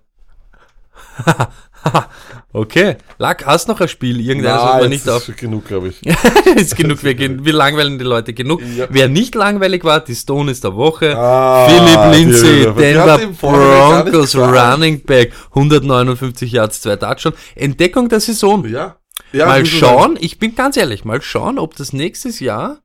Okay, 2.52 2.96
Lack, 3.18 3.44
hast 3.44 3.68
noch 3.68 3.80
ein 3.80 3.88
Spiel? 3.88 4.20
Irgendeiner 4.20 4.54
Na, 4.56 4.62
sollte 4.62 4.80
man 4.82 4.88
nicht 4.90 5.08
auf. 5.08 5.18
ist 5.18 5.26
schon 5.26 5.36
genug, 5.36 5.66
glaube 5.66 5.88
ich. 5.88 6.00
ist 6.56 6.76
genug, 6.76 7.02
wir, 7.02 7.14
gehen- 7.16 7.44
wir 7.44 7.52
langweilen 7.52 7.98
die 7.98 8.04
Leute 8.04 8.32
genug. 8.32 8.62
Ja. 8.76 8.86
Wer 8.88 9.08
nicht 9.08 9.34
langweilig 9.34 9.84
war, 9.84 10.00
die 10.00 10.14
Stone 10.14 10.50
ist 10.52 10.62
der 10.64 10.74
Woche. 10.76 11.14
Ah, 11.18 11.68
Philip 11.68 12.14
Lindsay, 12.16 12.72
Denver 12.72 13.12
hat 13.12 13.38
Broncos. 13.40 14.34
Running 14.36 15.02
Back, 15.02 15.32
159 15.50 16.52
Yards, 16.52 16.80
zwei 16.80 16.96
Touchdowns. 16.96 17.36
Entdeckung 17.56 18.08
der 18.08 18.20
Saison. 18.20 18.64
Ja. 18.66 18.96
Ja 19.34 19.46
mal 19.46 19.66
schauen, 19.66 20.16
ich 20.20 20.38
bin 20.38 20.54
ganz 20.54 20.76
ehrlich, 20.76 21.04
mal 21.04 21.20
schauen, 21.22 21.58
ob 21.58 21.76
das 21.76 21.92
nächstes 21.92 22.40
Jahr 22.40 22.78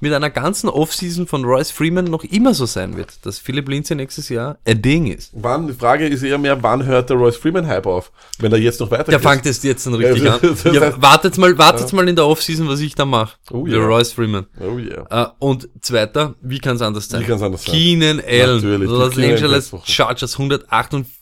mit 0.00 0.12
einer 0.12 0.30
ganzen 0.30 0.68
Offseason 0.68 1.26
von 1.26 1.44
Royce 1.44 1.72
Freeman 1.72 2.04
noch 2.04 2.22
immer 2.22 2.54
so 2.54 2.66
sein 2.66 2.96
wird, 2.96 3.26
dass 3.26 3.40
Philip 3.40 3.68
Lindsay 3.68 3.96
nächstes 3.96 4.28
Jahr 4.28 4.56
ein 4.64 4.80
Ding 4.80 5.08
ist. 5.08 5.30
Wann, 5.34 5.66
die 5.66 5.72
Frage 5.72 6.06
ist 6.06 6.22
eher 6.22 6.38
mehr, 6.38 6.62
wann 6.62 6.84
hört 6.86 7.10
der 7.10 7.16
Royce 7.16 7.36
Freeman 7.36 7.66
Hype 7.66 7.84
auf? 7.86 8.12
Wenn 8.38 8.52
er 8.52 8.58
jetzt 8.58 8.78
noch 8.78 8.92
weiter 8.92 9.10
Der 9.10 9.18
fängt 9.18 9.44
es 9.46 9.60
jetzt 9.64 9.86
dann 9.86 9.94
richtig 9.94 10.22
Ja, 10.22 10.36
an. 10.36 10.40
Ja, 10.72 10.82
heißt- 10.82 11.02
wartet 11.02 11.36
mal, 11.36 11.58
wartet 11.58 11.92
mal 11.92 12.08
in 12.08 12.14
der 12.14 12.26
Offseason, 12.26 12.68
was 12.68 12.78
ich 12.78 12.94
da 12.94 13.04
mache. 13.06 13.38
Oh 13.50 13.66
Der 13.66 13.78
ja. 13.78 13.84
Royce 13.86 14.12
Freeman. 14.12 14.46
Oh 14.60 14.78
yeah. 14.78 15.04
Äh, 15.10 15.26
und 15.40 15.68
zweiter, 15.80 16.36
wie 16.42 16.60
kann 16.60 16.76
es 16.76 16.82
anders 16.82 17.08
sein? 17.08 17.22
Wie 17.22 17.26
kann's 17.26 17.42
anders 17.42 17.64
sein? 17.64 17.74
Keenan 17.74 18.20
Allen, 18.24 18.54
Natürlich, 18.56 18.88
Los 18.88 19.18
Angeles. 19.18 19.72
Chargers 19.84 20.38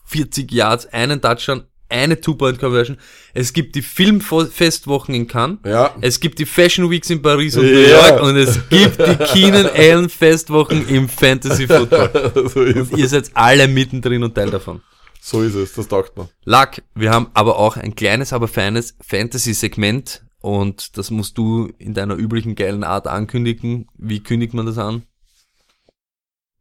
40 0.04 0.52
Yards, 0.52 0.86
einen 0.92 1.22
Touchdown, 1.22 1.64
eine 1.88 2.20
Two-Point-Conversion. 2.20 2.96
Es 3.34 3.52
gibt 3.52 3.74
die 3.74 3.82
Filmfestwochen 3.82 5.14
in 5.14 5.26
Cannes. 5.26 5.58
Ja. 5.64 5.94
Es 6.00 6.18
gibt 6.20 6.38
die 6.38 6.46
Fashion 6.46 6.90
Weeks 6.90 7.10
in 7.10 7.22
Paris 7.22 7.56
und 7.56 7.64
New 7.66 7.70
Ja. 7.80 8.08
York 8.08 8.22
und 8.22 8.36
es 8.36 8.58
gibt 8.68 8.98
die 8.98 9.16
Keenan 9.24 9.66
Allen 9.74 10.08
Festwochen 10.08 10.88
im 10.88 11.08
Fantasy 11.08 11.66
Football. 11.66 12.32
so, 12.52 12.62
ist, 12.62 12.92
Ihr 12.96 13.08
seid 13.08 13.30
alle 13.34 13.68
mittendrin 13.68 14.22
und 14.24 14.34
Teil 14.34 14.50
davon. 14.50 14.80
so 15.20 15.42
ist 15.42 15.54
es, 15.54 15.72
das 15.74 15.86
taugt 15.88 16.16
man. 16.16 16.28
Luck, 16.44 16.82
wir 16.94 17.10
haben 17.10 17.28
aber 17.34 17.58
auch 17.58 17.76
ein 17.76 17.94
kleines, 17.94 18.32
aber 18.32 18.48
feines 18.48 18.96
Fantasy-Segment 19.00 20.24
und 20.40 20.96
das 20.98 21.10
musst 21.10 21.38
du 21.38 21.72
in 21.78 21.94
deiner 21.94 22.14
üblichen 22.16 22.54
geilen 22.54 22.84
Art 22.84 23.06
ankündigen. 23.06 23.88
Wie 23.96 24.22
kündigt 24.22 24.54
man 24.54 24.66
das 24.66 24.78
an? 24.78 25.02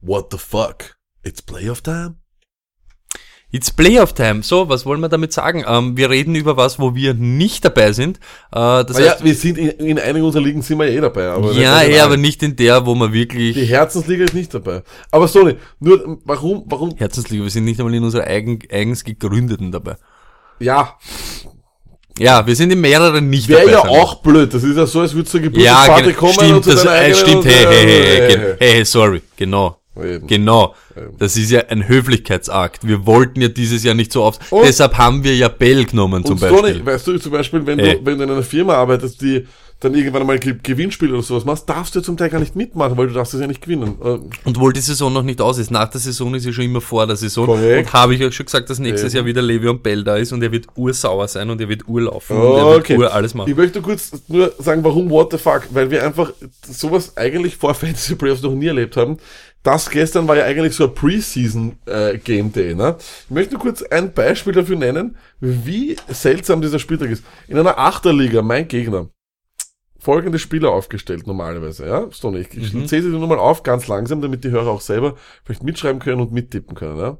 What 0.02 0.28
the 0.32 0.38
fuck? 0.38 0.98
It's 1.24 1.42
playoff 1.42 1.82
time? 1.82 2.16
It's 3.56 3.72
Playoff 3.72 4.12
Time. 4.12 4.44
So, 4.44 4.68
was 4.68 4.86
wollen 4.86 5.00
wir 5.00 5.08
damit 5.08 5.32
sagen? 5.32 5.64
Ähm, 5.66 5.96
wir 5.96 6.10
reden 6.10 6.36
über 6.36 6.58
was, 6.58 6.78
wo 6.78 6.94
wir 6.94 7.14
nicht 7.14 7.64
dabei 7.64 7.94
sind. 7.94 8.18
Äh, 8.52 8.84
das 8.84 8.98
Naja, 8.98 9.12
heißt, 9.12 9.24
wir 9.24 9.34
sind 9.34 9.58
in, 9.58 9.70
in 9.70 9.98
einigen 9.98 10.26
unserer 10.26 10.44
Ligen 10.44 10.62
sind 10.62 10.78
wir 10.78 10.88
eh 10.88 11.00
dabei. 11.00 11.30
Aber 11.30 11.54
ja, 11.54 11.82
eh, 11.82 12.02
aber 12.02 12.18
nicht 12.18 12.44
in 12.44 12.58
der, 12.58 12.86
wo 12.86 12.96
man 12.96 13.14
Die 13.14 13.20
wirklich 13.20 13.70
Herzensliga 13.70 14.26
ist 14.26 14.34
nicht 14.34 14.54
dabei. 14.54 14.84
Aber 15.10 15.30
sorry, 15.30 15.56
nur, 15.80 16.20
warum, 16.26 16.66
warum, 16.66 16.96
Herzensliga, 16.98 17.44
wir 17.44 17.50
sind 17.50 17.64
nicht 17.64 17.80
einmal 17.80 17.96
in 17.96 18.04
unserer 18.04 18.26
eigen, 18.28 18.60
eigens 18.70 19.06
gegründeten 19.06 19.72
dabei. 19.72 19.96
ja, 20.60 20.98
Ja, 22.20 22.46
wir 22.46 22.58
sind 22.58 22.74
in 22.74 22.82
mehreren 22.82 23.30
nicht 23.30 23.48
wäre 23.48 23.72
dabei. 23.72 23.72
ja 23.72 24.02
auch 24.04 24.16
blöd. 24.16 24.54
Das 24.54 24.64
ist 24.64 24.76
ja 24.76 24.86
so, 24.86 25.00
als 25.00 25.14
würdest 25.16 25.34
du 25.34 25.40
zur 25.50 25.62
Ja, 25.62 25.98
genau, 25.98 26.14
kommen 26.18 26.34
stimmt, 26.34 26.56
und 26.56 26.64
zu 26.64 26.72
das, 26.72 26.86
eigenen 26.88 27.16
stimmt, 27.16 27.46
hey, 27.46 27.66
hey, 27.70 28.28
hey, 28.28 28.56
hey, 28.60 28.86
sorry, 28.86 29.22
genau. 29.38 29.78
Eben. 30.02 30.28
Genau. 30.28 30.76
Eben. 30.96 31.18
Das 31.18 31.38
ist 31.38 31.52
ja 31.52 31.62
ein 31.70 31.88
Höflichkeitsakt. 31.88 32.88
Wir 32.88 33.06
wollten 33.06 33.42
ja 33.42 33.48
dieses 33.48 33.84
Jahr 33.84 33.96
nicht 33.96 34.12
so 34.12 34.24
oft. 34.24 34.42
Und- 34.52 34.64
Deshalb 34.66 34.98
haben 34.98 35.24
wir 35.24 35.36
ja 35.36 35.48
Bell 35.48 35.86
genommen 35.86 36.24
zum 36.26 36.34
Und 36.36 36.42
Beispiel. 36.42 36.60
Stoney, 36.70 36.86
weißt 36.86 37.08
du, 37.08 37.18
zum 37.20 37.32
Beispiel, 37.32 37.66
wenn 37.66 37.80
Ey. 37.80 37.96
du, 38.00 38.06
wenn 38.06 38.18
du 38.18 38.24
in 38.24 38.32
einer 38.32 38.44
Firma 38.44 38.74
arbeitest, 38.76 39.22
die 39.22 39.46
dann 39.82 39.94
irgendwann 39.94 40.22
einmal 40.22 40.40
Ge- 40.40 40.56
Gewinnspiele 40.64 41.14
oder 41.14 41.22
sowas 41.22 41.44
machst, 41.44 41.70
darfst 41.70 41.94
du 41.94 42.00
ja 42.00 42.04
zum 42.04 42.16
Teil 42.16 42.30
gar 42.30 42.40
nicht 42.40 42.56
mitmachen, 42.56 42.96
weil 42.98 43.08
du 43.08 43.14
darfst 43.14 43.34
es 43.34 43.42
ja 43.42 43.46
nicht 43.46 43.62
gewinnen. 43.62 43.96
Äh, 44.02 44.08
Und 44.08 44.32
obwohl 44.46 44.72
die 44.72 44.80
Saison 44.80 45.12
noch 45.12 45.22
nicht 45.22 45.42
aus 45.42 45.58
ist, 45.58 45.70
nach 45.70 45.90
der 45.90 46.00
Saison 46.00 46.34
ist 46.34 46.46
ja 46.46 46.54
schon 46.54 46.64
immer 46.64 46.80
vor 46.80 47.06
der 47.06 47.18
Saison. 47.18 47.46
Korrekt. 47.46 47.88
Und 47.90 47.94
habe 47.94 48.16
ich 48.16 48.24
euch 48.24 48.34
schon 48.34 48.46
gesagt, 48.46 48.70
dass 48.70 48.80
nächstes 48.80 49.14
Eben. 49.14 49.18
Jahr 49.18 49.26
wieder 49.26 49.42
Le'Veon 49.42 49.80
Bell 49.80 50.06
da 50.06 50.16
ist 50.16 50.32
und 50.32 50.42
er 50.42 50.52
wird 50.54 50.68
ursauer 50.78 51.28
sein 51.28 51.50
und 51.50 51.60
er 51.60 51.68
wird 51.68 51.88
urlaufen 51.90 52.38
und 52.38 52.58
er 52.58 52.66
wird 52.68 52.80
Okay. 52.80 52.98
ur 52.98 53.14
alles 53.14 53.34
machen. 53.34 53.52
Ich 53.52 53.58
möchte 53.58 53.82
kurz 53.82 54.12
nur 54.30 54.54
sagen, 54.60 54.82
warum 54.84 55.10
What 55.10 55.34
the 55.34 55.38
fuck? 55.38 55.64
Weil 55.72 55.92
wir 55.92 56.06
einfach 56.06 56.32
sowas 56.66 57.18
eigentlich 57.18 57.58
vor 57.58 57.74
Fantasy 57.76 58.16
Playoffs 58.16 58.42
noch 58.42 58.52
nie 58.56 58.68
erlebt 58.68 58.96
haben. 58.96 59.18
Das 59.66 59.90
gestern 59.90 60.28
war 60.28 60.38
ja 60.38 60.46
eigentlich 60.46 60.76
so 60.76 60.84
ein 60.86 60.94
Preseason 60.94 61.78
äh, 61.88 62.20
Game 62.20 62.54
Day. 62.54 62.76
Ne? 62.76 62.98
Ich 63.00 63.32
möchte 63.32 63.54
nur 63.56 63.62
kurz 63.64 63.82
ein 63.82 64.14
Beispiel 64.14 64.54
dafür 64.54 64.76
nennen, 64.78 65.18
wie 65.40 65.96
seltsam 66.08 66.62
dieser 66.62 66.78
Spieltag 66.78 67.10
ist. 67.10 67.26
In 67.48 67.58
einer 67.58 67.80
Achterliga, 67.80 68.44
mein 68.44 68.68
Gegner, 68.68 69.10
folgende 69.98 70.38
Spieler 70.38 70.70
aufgestellt 70.70 71.26
normalerweise. 71.26 71.88
Ja, 71.88 72.12
Stone, 72.12 72.40
ich, 72.42 72.56
ich 72.56 72.74
Mhm. 72.74 72.86
zähle 72.86 73.02
sie 73.02 73.10
nur 73.10 73.28
mal 73.28 73.40
auf, 73.40 73.64
ganz 73.64 73.88
langsam, 73.88 74.22
damit 74.22 74.44
die 74.44 74.52
Hörer 74.52 74.70
auch 74.70 74.82
selber 74.82 75.16
vielleicht 75.44 75.64
mitschreiben 75.64 76.00
können 76.00 76.22
und 76.22 76.32
mittippen 76.32 76.76
können. 76.76 76.98
Ja? 77.00 77.18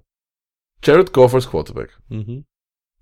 Jared 0.84 1.14
Goff 1.14 1.34
als 1.34 1.50
Quarterback. 1.50 1.98
Mhm. 2.10 2.46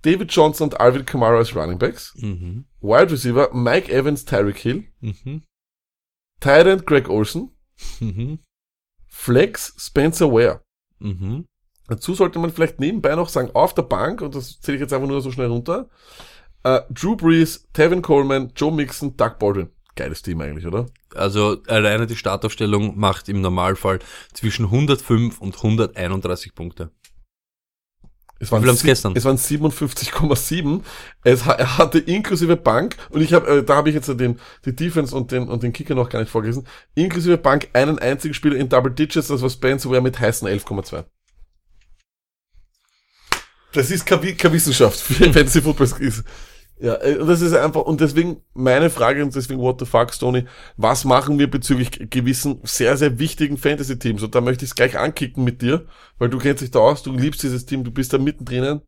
David 0.04 0.32
Johnson 0.34 0.70
und 0.70 0.80
Alvin 0.80 1.06
Kamara 1.06 1.38
als 1.38 1.54
Running 1.54 1.80
Backs. 1.80 2.14
Mhm. 2.18 2.64
Wide 2.80 3.12
Receiver 3.12 3.54
Mike 3.54 3.92
Evans, 3.92 4.24
Tyreek 4.24 4.58
Hill, 4.58 4.86
Mhm. 5.02 5.44
Tight 6.40 6.66
End 6.66 6.86
Greg 6.86 7.10
Olsen, 7.10 7.52
Mhm. 8.00 8.40
Flex 9.16 9.76
Spencer 9.78 10.32
Ware. 10.32 10.62
Mhm. 11.00 11.46
Dazu 11.88 12.16
sollte 12.16 12.40
man 12.40 12.52
vielleicht 12.52 12.80
nebenbei 12.80 13.16
noch 13.16 13.30
sagen, 13.30 13.52
auf 13.54 13.76
der 13.76 13.84
Bank, 13.84 14.22
und 14.22 14.34
das 14.34 14.60
zähle 14.60 14.78
ich 14.78 14.82
jetzt 14.82 14.92
einfach 14.92 15.08
nur 15.08 15.22
so 15.22 15.32
schnell 15.32 15.48
runter, 15.48 15.88
äh, 16.64 16.82
Drew 16.90 17.16
Brees, 17.16 17.68
Tevin 17.74 18.02
Coleman, 18.02 18.52
Joe 18.56 18.72
Mixon, 18.72 19.16
Doug 19.16 19.38
Baldwin. 19.38 19.70
Geiles 19.96 20.24
Team 20.24 20.42
eigentlich, 20.42 20.66
oder? 20.66 20.88
Also 21.14 21.62
alleine 21.68 22.08
die 22.08 22.16
Startaufstellung 22.16 22.98
macht 22.98 23.30
im 23.30 23.42
Normalfall 23.42 24.00
zwischen 24.34 24.66
105 24.66 25.40
und 25.40 25.56
131 25.56 26.56
Punkte. 26.56 26.90
Es 28.44 28.52
haben's 28.52 28.80
sie- 28.82 28.88
gestern? 28.88 29.14
Es 29.16 29.26
waren 29.26 29.38
57,7. 29.38 30.82
Es 31.24 31.46
er 31.46 31.78
hatte 31.78 32.00
inklusive 32.00 32.56
Bank, 32.58 32.96
und 33.10 33.22
ich 33.22 33.34
habe, 33.34 33.48
äh, 33.60 33.64
da 33.64 33.76
habe 33.76 33.90
ich 33.90 33.96
jetzt 33.96 34.08
den, 34.08 34.40
die 34.66 34.76
Defense 34.76 35.16
und 35.16 35.32
den, 35.32 35.48
und 35.48 35.64
den 35.64 35.74
Kicker 35.74 35.96
noch 35.96 36.10
gar 36.10 36.20
nicht 36.20 36.30
vorgelesen, 36.32 36.68
inklusive 36.96 37.38
Bank 37.38 37.70
einen 37.74 38.00
einzigen 38.00 38.34
Spieler 38.34 38.56
in 38.58 38.70
Double 38.70 38.92
Digits, 38.92 39.28
das 39.28 39.42
war 39.42 39.50
Spencer 39.50 39.90
Ware 39.90 40.02
mit 40.02 40.20
heißen 40.20 40.48
11,2. 40.48 41.04
Das 43.74 43.90
ist 43.90 44.06
keine, 44.06 44.34
keine 44.36 44.54
Wissenschaft 44.54 45.00
für 45.02 45.14
Fantasy 45.34 45.62
Football. 45.62 45.88
Ist. 46.00 46.24
Ja, 46.80 46.96
äh, 46.96 47.26
das 47.26 47.42
ist 47.42 47.54
einfach, 47.54 47.82
und 47.82 48.02
deswegen 48.02 48.42
meine 48.54 48.90
Frage, 48.90 49.24
und 49.24 49.36
deswegen 49.36 49.62
what 49.62 49.80
the 49.80 49.86
fuck, 49.86 50.14
Stoney, 50.14 50.46
was 50.76 51.06
machen 51.06 51.40
wir 51.40 51.50
bezüglich 51.50 52.10
gewissen 52.10 52.60
sehr, 52.64 52.98
sehr 52.98 53.20
wichtigen 53.20 53.58
Fantasy-Teams? 53.58 54.24
Und 54.24 54.36
da 54.36 54.42
möchte 54.42 54.66
ich 54.66 54.72
es 54.72 54.76
gleich 54.76 54.98
ankicken 54.98 55.44
mit 55.44 55.62
dir, 55.62 55.86
weil 56.18 56.30
du 56.30 56.40
kennst 56.40 56.62
dich 56.62 56.72
da 56.72 56.80
aus, 56.80 57.04
du 57.04 57.14
liebst 57.14 57.44
dieses 57.44 57.66
Team, 57.66 57.84
du 57.84 57.92
bist 57.92 58.12
da 58.14 58.18
mittendrin. 58.18 58.82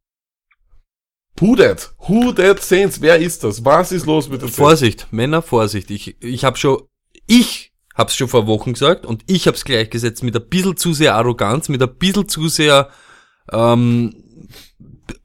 Who 1.39 1.55
that? 1.57 1.93
Who 2.07 2.31
that 2.33 2.61
Saints? 2.61 3.01
Wer 3.01 3.17
ist 3.17 3.43
das? 3.43 3.63
Was 3.65 3.91
ist 3.91 4.05
los 4.05 4.29
mit 4.29 4.41
den 4.41 4.47
Saints? 4.47 4.57
Vorsicht, 4.57 5.07
Männer, 5.11 5.41
Vorsicht. 5.41 5.91
Ich, 5.91 6.21
ich 6.21 6.45
habe 6.45 6.57
schon, 6.57 6.83
ich 7.27 7.73
hab's 7.93 8.15
schon 8.15 8.27
vor 8.27 8.47
Wochen 8.47 8.73
gesagt 8.73 9.05
und 9.05 9.23
ich 9.27 9.47
hab's 9.47 9.65
gleichgesetzt 9.65 10.23
mit 10.23 10.35
ein 10.35 10.47
bisschen 10.49 10.77
zu 10.77 10.93
sehr 10.93 11.15
Arroganz, 11.15 11.69
mit 11.69 11.81
ein 11.81 11.95
bisschen 11.97 12.27
zu 12.29 12.47
sehr 12.47 12.89
ähm, 13.51 14.24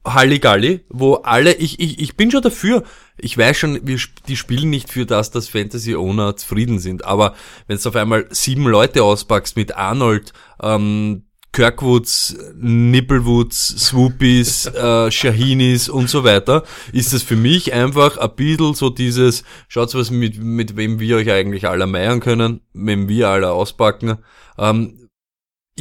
Halligalli, 0.05 0.81
wo 0.89 1.15
alle, 1.15 1.53
ich, 1.53 1.79
ich, 1.79 1.99
ich 1.99 2.15
bin 2.15 2.31
schon 2.31 2.41
dafür. 2.41 2.83
Ich 3.17 3.37
weiß 3.37 3.57
schon, 3.57 3.79
wir, 3.85 3.99
die 4.27 4.35
spielen 4.35 4.69
nicht 4.69 4.89
für 4.89 5.05
das, 5.05 5.31
dass 5.31 5.49
Fantasy-Owner 5.49 6.35
zufrieden 6.35 6.79
sind. 6.79 7.05
Aber 7.05 7.35
wenn 7.67 7.77
du 7.77 7.89
auf 7.89 7.95
einmal 7.95 8.27
sieben 8.31 8.65
Leute 8.67 9.03
auspackst 9.03 9.55
mit 9.55 9.75
Arnold, 9.75 10.33
ähm, 10.61 11.23
Kirkwoods, 11.53 12.37
Nibblewoods, 12.55 13.67
Swoopies, 13.87 14.65
äh, 14.73 15.11
Shahinis 15.11 15.89
und 15.89 16.09
so 16.09 16.23
weiter, 16.23 16.63
ist 16.93 17.13
das 17.13 17.23
für 17.23 17.35
mich 17.35 17.73
einfach 17.73 18.17
ein 18.17 18.35
bisschen 18.35 18.73
so 18.73 18.89
dieses, 18.89 19.43
schaut 19.67 19.93
was 19.93 20.11
mit, 20.11 20.41
mit 20.41 20.77
wem 20.77 20.99
wir 20.99 21.17
euch 21.17 21.29
eigentlich 21.29 21.67
alle 21.67 21.87
meiern 21.87 22.21
können, 22.21 22.61
wem 22.73 23.09
wir 23.09 23.29
alle 23.29 23.51
auspacken. 23.51 24.17
Ähm, 24.57 25.00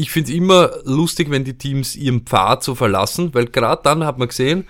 ich 0.00 0.10
find's 0.10 0.30
immer 0.30 0.70
lustig, 0.84 1.30
wenn 1.30 1.44
die 1.44 1.58
Teams 1.58 1.94
ihren 1.94 2.22
Pfad 2.22 2.64
so 2.64 2.74
verlassen, 2.74 3.34
weil 3.34 3.46
gerade 3.46 3.82
dann 3.84 4.04
hat 4.04 4.18
man 4.18 4.28
gesehen, 4.28 4.66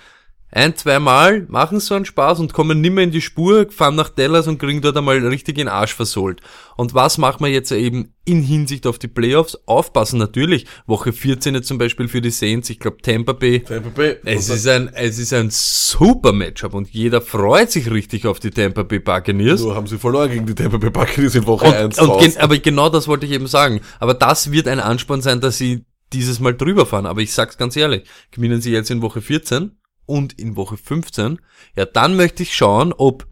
ein, 0.53 0.77
zweimal 0.77 1.47
machen 1.49 1.79
so 1.79 1.95
einen 1.95 2.05
Spaß 2.05 2.41
und 2.41 2.53
kommen 2.53 2.81
nimmer 2.81 3.03
in 3.03 3.13
die 3.13 3.21
Spur, 3.21 3.67
fahren 3.71 3.95
nach 3.95 4.09
Dallas 4.09 4.49
und 4.49 4.59
kriegen 4.59 4.81
dort 4.81 4.97
einmal 4.97 5.25
richtig 5.25 5.59
in 5.59 5.67
den 5.67 5.69
Arsch 5.69 5.95
versohlt. 5.95 6.41
Und 6.77 6.93
was 6.93 7.19
machen 7.19 7.45
wir 7.45 7.53
jetzt 7.53 7.71
eben 7.71 8.15
in 8.25 8.43
Hinsicht 8.43 8.87
auf 8.89 8.99
die 8.99 9.07
Playoffs? 9.07 9.57
Aufpassen 9.67 10.19
natürlich. 10.19 10.67
Woche 10.87 11.13
14 11.13 11.55
jetzt 11.55 11.69
zum 11.69 11.79
Beispiel 11.79 12.09
für 12.09 12.21
die 12.21 12.31
Saints, 12.31 12.69
ich 12.69 12.81
glaube 12.81 12.97
Tampa 13.01 13.33
Bay. 13.33 13.61
Tampa 13.61 13.91
Bay. 13.91 14.17
Es 14.25 14.49
ist 14.49 14.67
ein, 14.67 14.91
es 14.93 15.19
ist 15.19 15.33
ein 15.33 15.51
super 15.51 16.33
Matchup 16.33 16.75
und 16.75 16.91
jeder 16.91 17.21
freut 17.21 17.71
sich 17.71 17.89
richtig 17.91 18.27
auf 18.27 18.41
die 18.41 18.51
Tampa 18.51 18.83
Bay 18.83 18.99
Buccaneers. 18.99 19.61
Nur 19.61 19.77
haben 19.77 19.87
sie 19.87 19.99
verloren 19.99 20.31
gegen 20.31 20.47
die 20.47 20.55
Tampa 20.57 20.79
Bay 20.79 20.91
Buccaneers 20.91 21.37
in 21.37 21.47
Woche 21.47 21.67
Und, 21.67 21.75
1 21.75 21.99
und 22.01 22.21
gen, 22.21 22.37
aber 22.39 22.59
genau 22.59 22.89
das 22.89 23.07
wollte 23.07 23.25
ich 23.25 23.33
eben 23.33 23.47
sagen. 23.47 23.81
Aber 24.01 24.15
das 24.15 24.51
wird 24.51 24.67
ein 24.67 24.81
Ansporn 24.81 25.23
sein, 25.23 25.41
dass 25.41 25.59
sie 25.59 25.85
dieses 26.13 26.41
Mal 26.41 26.55
drüber 26.55 26.87
fahren. 26.87 27.07
Aber 27.07 27.21
ich 27.21 27.33
sag's 27.33 27.57
ganz 27.57 27.77
ehrlich, 27.77 28.03
gewinnen 28.33 28.61
sie 28.61 28.73
jetzt 28.73 28.91
in 28.91 29.01
Woche 29.01 29.21
14 29.21 29.77
und 30.11 30.39
in 30.39 30.57
Woche 30.57 30.77
15, 30.77 31.39
ja, 31.77 31.87
dann 31.87 32.17
möchte 32.17 32.43
ich 32.43 32.55
schauen, 32.55 32.93
ob 32.93 33.27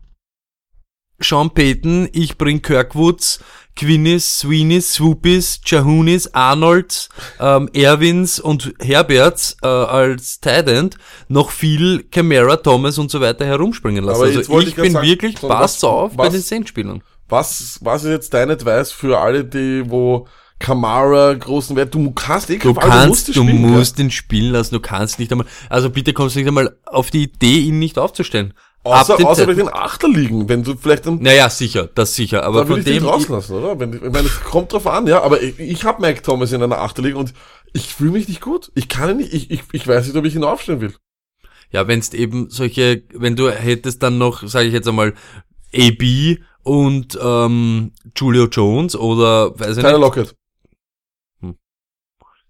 Sean 1.21 1.51
Payton, 1.51 2.09
ich 2.13 2.39
bring 2.39 2.63
Kirkwoods, 2.63 3.41
Quinnis, 3.75 4.39
Sweeneys, 4.41 4.95
Swoopies, 4.95 5.61
Chahunis, 5.65 6.29
Arnolds, 6.33 7.09
ähm, 7.41 7.69
Erwins 7.75 8.39
und 8.39 8.73
Herberts 8.81 9.57
äh, 9.63 9.67
als 9.67 10.39
Tight 10.41 10.69
End 10.69 10.97
noch 11.29 11.51
viel 11.51 12.05
Camara, 12.05 12.57
Thomas 12.57 12.99
und 12.99 13.11
so 13.11 13.21
weiter 13.21 13.45
herumspringen 13.47 14.05
lassen. 14.05 14.17
Aber 14.17 14.27
also 14.27 14.41
ich 14.63 14.69
ich 14.69 14.75
bin 14.77 14.93
sagen, 14.93 15.07
wirklich, 15.07 15.35
passt 15.41 15.83
was- 15.83 15.85
auf 15.85 16.17
bei 16.17 16.27
was- 16.27 16.33
den 16.35 16.43
Saints-Spielern. 16.43 17.03
Was, 17.29 17.79
was 17.83 18.05
ist 18.05 18.11
jetzt 18.11 18.33
dein 18.33 18.51
Advice 18.51 18.91
für 18.91 19.19
alle, 19.19 19.45
die, 19.45 19.83
wo 19.91 20.27
Kamara 20.59 21.35
großen 21.35 21.77
Wert, 21.77 21.95
du 21.95 22.11
kannst 22.11 22.51
eh 22.51 22.59
Du 22.59 22.75
Fall, 22.75 22.89
kannst, 22.89 23.29
du 23.29 23.33
spielen, 23.33 23.61
musst 23.61 23.99
den 23.99 24.11
spielen 24.11 24.53
lassen, 24.53 24.75
du 24.75 24.81
kannst 24.81 25.19
nicht 25.19 25.31
einmal, 25.31 25.47
also 25.71 25.91
bitte 25.91 26.13
kommst 26.13 26.35
du 26.35 26.41
nicht 26.41 26.49
einmal 26.49 26.77
auf 26.85 27.11
die 27.11 27.25
Idee, 27.25 27.61
ihn 27.61 27.79
nicht 27.79 27.99
aufzustellen. 27.99 28.55
Außer, 28.85 29.17
dem 29.17 29.27
außer 29.27 29.37
Zeit- 29.37 29.45
vielleicht 29.45 29.61
den 29.61 29.75
Achter 29.75 30.09
liegen, 30.09 30.49
wenn 30.49 30.63
du 30.63 30.75
vielleicht 30.75 31.07
dann, 31.07 31.21
Naja, 31.21 31.51
sicher, 31.51 31.89
das 31.95 32.15
sicher, 32.15 32.45
aber 32.45 32.67
von 32.67 32.79
ich 32.79 32.85
den 32.85 32.95
dem, 32.95 33.03
draußen 33.05 33.35
lassen, 33.35 33.53
oder? 33.55 33.79
Wenn, 33.79 33.93
ich 33.93 34.01
meine, 34.01 34.27
es 34.29 34.41
kommt 34.45 34.73
drauf 34.73 34.87
an, 34.87 35.07
ja, 35.07 35.23
aber 35.23 35.43
ich, 35.43 35.59
ich 35.59 35.85
habe 35.85 36.01
Mike 36.01 36.23
Thomas 36.23 36.53
in 36.53 36.63
einer 36.63 36.79
Achter 36.79 37.03
liegen 37.03 37.17
und 37.17 37.35
ich 37.73 37.93
fühle 37.95 38.13
mich 38.13 38.29
nicht 38.29 38.41
gut. 38.41 38.71
Ich 38.75 38.89
kann 38.89 39.11
ihn 39.11 39.17
nicht, 39.19 39.35
ich, 39.35 39.51
ich, 39.51 39.63
ich 39.73 39.87
weiß 39.87 40.07
nicht, 40.07 40.17
ob 40.17 40.25
ich 40.25 40.35
ihn 40.35 40.45
aufstellen 40.45 40.81
will. 40.81 40.95
ja, 41.71 41.87
wenn's 41.87 42.15
eben 42.15 42.49
solche, 42.51 43.03
wenn 43.13 43.37
du 43.37 43.51
hättest 43.51 44.03
dann 44.03 44.17
noch, 44.17 44.47
sage 44.49 44.69
ich 44.69 44.73
jetzt 44.73 44.89
einmal, 44.89 45.13
AB 45.75 46.39
und 46.63 47.19
ähm, 47.23 47.93
Julio 48.17 48.47
Jones 48.47 48.97
oder 48.97 49.59
weiß 49.59 49.77
ich 49.77 49.83
Tyler 49.83 49.99
nicht, 49.99 50.01
Lockett. 50.01 50.35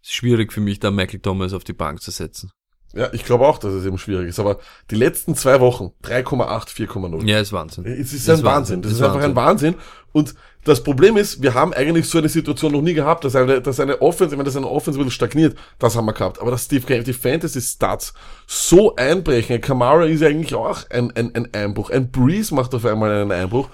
Ist 0.03 0.13
schwierig 0.13 0.53
für 0.53 0.61
mich, 0.61 0.81
da 0.81 0.91
Michael 0.91 1.21
Thomas 1.21 1.53
auf 1.53 1.65
die 1.65 1.73
Bank 1.73 2.01
zu 2.01 2.11
setzen. 2.11 2.51
Ja, 2.95 3.11
ich 3.13 3.25
glaube 3.25 3.47
auch, 3.47 3.59
dass 3.59 3.75
es 3.75 3.85
eben 3.85 3.99
schwierig 3.99 4.29
ist. 4.29 4.41
Aber 4.41 4.59
die 4.91 4.95
letzten 4.95 5.35
zwei 5.35 5.61
Wochen, 5.61 5.91
3,8, 6.05 6.69
4,0. 6.75 7.27
Ja, 7.29 7.39
ist 7.39 7.53
Wahnsinn. 7.53 7.85
Es 7.85 8.15
ist 8.15 8.27
Das 8.27 8.37
ein 8.37 8.39
ist 8.39 8.45
Wahnsinn. 8.45 8.77
Wahnsinn. 8.77 8.83
Das 8.83 8.91
Das 8.91 8.93
ist 8.93 9.01
ist 9.01 9.07
einfach 9.07 9.25
ein 9.25 9.37
Wahnsinn. 9.37 9.75
Und 10.13 10.35
das 10.65 10.83
Problem 10.83 11.19
ist, 11.19 11.43
wir 11.43 11.53
haben 11.53 11.75
eigentlich 11.75 12.09
so 12.09 12.17
eine 12.19 12.31
Situation 12.31 12.73
noch 12.73 12.81
nie 12.81 12.95
gehabt, 12.95 13.25
dass 13.25 13.37
eine, 13.37 13.61
dass 13.61 13.79
eine 13.79 14.01
Offense, 14.01 14.35
ich 14.35 14.39
meine, 14.39 14.47
dass 14.47 14.57
eine 14.57 14.69
Offense 14.69 14.99
ein 14.99 15.05
bisschen 15.05 15.17
stagniert, 15.17 15.57
das 15.79 15.97
haben 15.97 16.07
wir 16.07 16.15
gehabt. 16.15 16.41
Aber 16.41 16.51
dass 16.51 16.67
die, 16.67 16.81
die 16.81 17.13
Fantasy-Stats 17.13 18.15
so 18.47 18.97
einbrechen, 18.97 19.61
Kamara 19.61 20.07
ist 20.07 20.23
eigentlich 20.23 20.55
auch 20.55 20.89
ein, 20.89 21.11
ein, 21.15 21.35
ein 21.35 21.53
Einbruch. 21.55 21.91
Ein 21.91 22.11
Breeze 22.11 22.55
macht 22.55 22.75
auf 22.75 22.87
einmal 22.87 23.11
einen 23.11 23.33
Einbruch. 23.33 23.69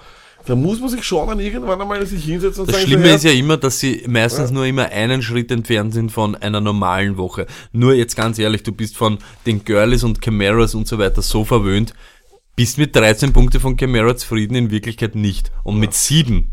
Da 0.45 0.55
muss 0.55 0.79
man 0.79 0.89
sich 0.89 1.03
schon 1.03 1.27
dann 1.27 1.39
irgendwann 1.39 1.81
einmal 1.81 2.05
sich 2.05 2.23
hinsetzen 2.23 2.61
und 2.61 2.69
Das 2.69 2.75
sagen, 2.75 2.87
Schlimme 2.87 3.09
so, 3.09 3.15
ist 3.15 3.23
ja 3.23 3.31
immer, 3.31 3.57
dass 3.57 3.79
sie 3.79 4.03
meistens 4.07 4.51
nur 4.51 4.65
immer 4.65 4.85
einen 4.91 5.21
Schritt 5.21 5.51
entfernt 5.51 5.93
sind 5.93 6.11
von 6.11 6.35
einer 6.35 6.61
normalen 6.61 7.17
Woche. 7.17 7.47
Nur 7.71 7.93
jetzt 7.93 8.15
ganz 8.15 8.37
ehrlich, 8.37 8.61
du 8.61 8.71
bist 8.71 8.95
von 8.95 9.17
den 9.45 9.65
Girlies 9.65 10.03
und 10.03 10.21
Camaras 10.21 10.75
und 10.75 10.87
so 10.87 10.99
weiter 10.99 11.23
so 11.23 11.45
verwöhnt, 11.45 11.93
bist 12.55 12.77
mit 12.77 12.95
13 12.95 13.33
Punkte 13.33 13.59
von 13.59 13.75
Camara 13.75 14.15
zufrieden, 14.15 14.55
in 14.55 14.71
Wirklichkeit 14.71 15.15
nicht. 15.15 15.51
Und 15.63 15.79
mit 15.79 15.93
7 15.93 16.51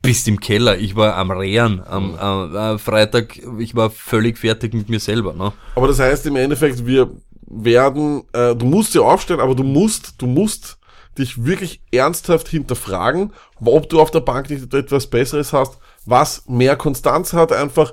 bist 0.00 0.28
im 0.28 0.40
Keller. 0.40 0.78
Ich 0.78 0.94
war 0.94 1.16
am 1.16 1.30
Rehren 1.32 1.82
am 1.84 2.14
äh, 2.54 2.78
Freitag, 2.78 3.40
ich 3.58 3.74
war 3.74 3.90
völlig 3.90 4.38
fertig 4.38 4.72
mit 4.72 4.88
mir 4.88 5.00
selber. 5.00 5.34
Ne? 5.34 5.52
Aber 5.74 5.88
das 5.88 5.98
heißt 5.98 6.26
im 6.26 6.36
Endeffekt, 6.36 6.86
wir 6.86 7.10
werden, 7.48 8.22
äh, 8.32 8.54
du 8.54 8.66
musst 8.66 8.92
sie 8.92 9.02
aufstellen, 9.02 9.40
aber 9.40 9.54
du 9.54 9.64
musst, 9.64 10.14
du 10.18 10.26
musst 10.26 10.78
dich 11.18 11.44
wirklich 11.44 11.82
ernsthaft 11.92 12.48
hinterfragen, 12.48 13.32
ob 13.64 13.88
du 13.88 14.00
auf 14.00 14.10
der 14.10 14.20
Bank 14.20 14.50
nicht 14.50 14.72
etwas 14.72 15.08
Besseres 15.08 15.52
hast, 15.52 15.78
was 16.04 16.46
mehr 16.46 16.76
Konstanz 16.76 17.32
hat, 17.32 17.52
einfach. 17.52 17.92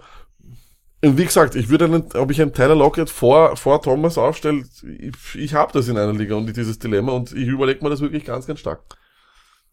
Und 1.03 1.17
wie 1.17 1.25
gesagt, 1.25 1.55
ich 1.55 1.69
würde 1.69 1.85
einen, 1.85 2.03
ob 2.13 2.31
ich 2.31 2.41
einen 2.41 2.53
Tyler 2.53 2.75
Lockett 2.75 3.09
vor, 3.09 3.57
vor 3.57 3.81
Thomas 3.81 4.17
aufstelle, 4.17 4.63
ich, 4.99 5.35
ich 5.35 5.53
habe 5.53 5.73
das 5.73 5.87
in 5.87 5.97
einer 5.97 6.13
Liga 6.13 6.35
und 6.35 6.55
dieses 6.55 6.79
Dilemma 6.79 7.11
und 7.11 7.33
ich 7.33 7.47
überlege 7.47 7.83
mir 7.83 7.89
das 7.89 7.99
wirklich 8.01 8.23
ganz, 8.23 8.47
ganz 8.47 8.59
stark. 8.59 8.83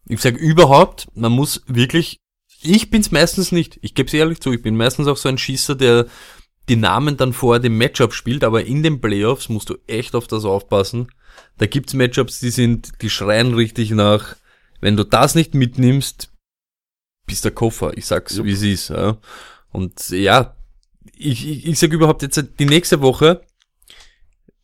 Ich 0.07 0.19
sag 0.21 0.35
überhaupt, 0.35 1.07
man 1.13 1.31
muss 1.31 1.61
wirklich, 1.67 2.19
ich 2.61 2.89
bin's 2.89 3.11
meistens 3.11 3.51
nicht, 3.51 3.79
ich 3.81 3.95
gebe 3.95 4.15
ehrlich 4.15 4.41
zu, 4.41 4.51
ich 4.51 4.61
bin 4.61 4.75
meistens 4.75 5.07
auch 5.07 5.17
so 5.17 5.29
ein 5.29 5.37
Schießer, 5.37 5.75
der 5.75 6.07
die 6.69 6.75
Namen 6.75 7.17
dann 7.17 7.33
vor 7.33 7.59
dem 7.59 7.77
Matchup 7.77 8.13
spielt, 8.13 8.43
aber 8.43 8.65
in 8.65 8.83
den 8.83 9.01
Playoffs 9.01 9.49
musst 9.49 9.69
du 9.69 9.77
echt 9.87 10.15
auf 10.15 10.27
das 10.27 10.45
aufpassen. 10.45 11.07
Da 11.61 11.67
gibt's 11.67 11.93
Matchups, 11.93 12.39
die 12.39 12.49
sind, 12.49 13.03
die 13.03 13.09
schreien 13.11 13.53
richtig 13.53 13.91
nach, 13.91 14.35
wenn 14.79 14.97
du 14.97 15.03
das 15.03 15.35
nicht 15.35 15.53
mitnimmst, 15.53 16.31
bist 17.27 17.45
der 17.45 17.51
Koffer. 17.51 17.95
Ich 17.95 18.07
sag's, 18.07 18.37
Jupp. 18.37 18.47
wie 18.47 18.53
es 18.53 18.63
ist. 18.63 18.89
Ja. 18.89 19.19
Und 19.71 20.09
ja, 20.09 20.55
ich, 21.15 21.47
ich, 21.47 21.67
ich 21.67 21.77
sag 21.77 21.93
überhaupt 21.93 22.23
jetzt 22.23 22.43
die 22.57 22.65
nächste 22.65 23.01
Woche, 23.01 23.41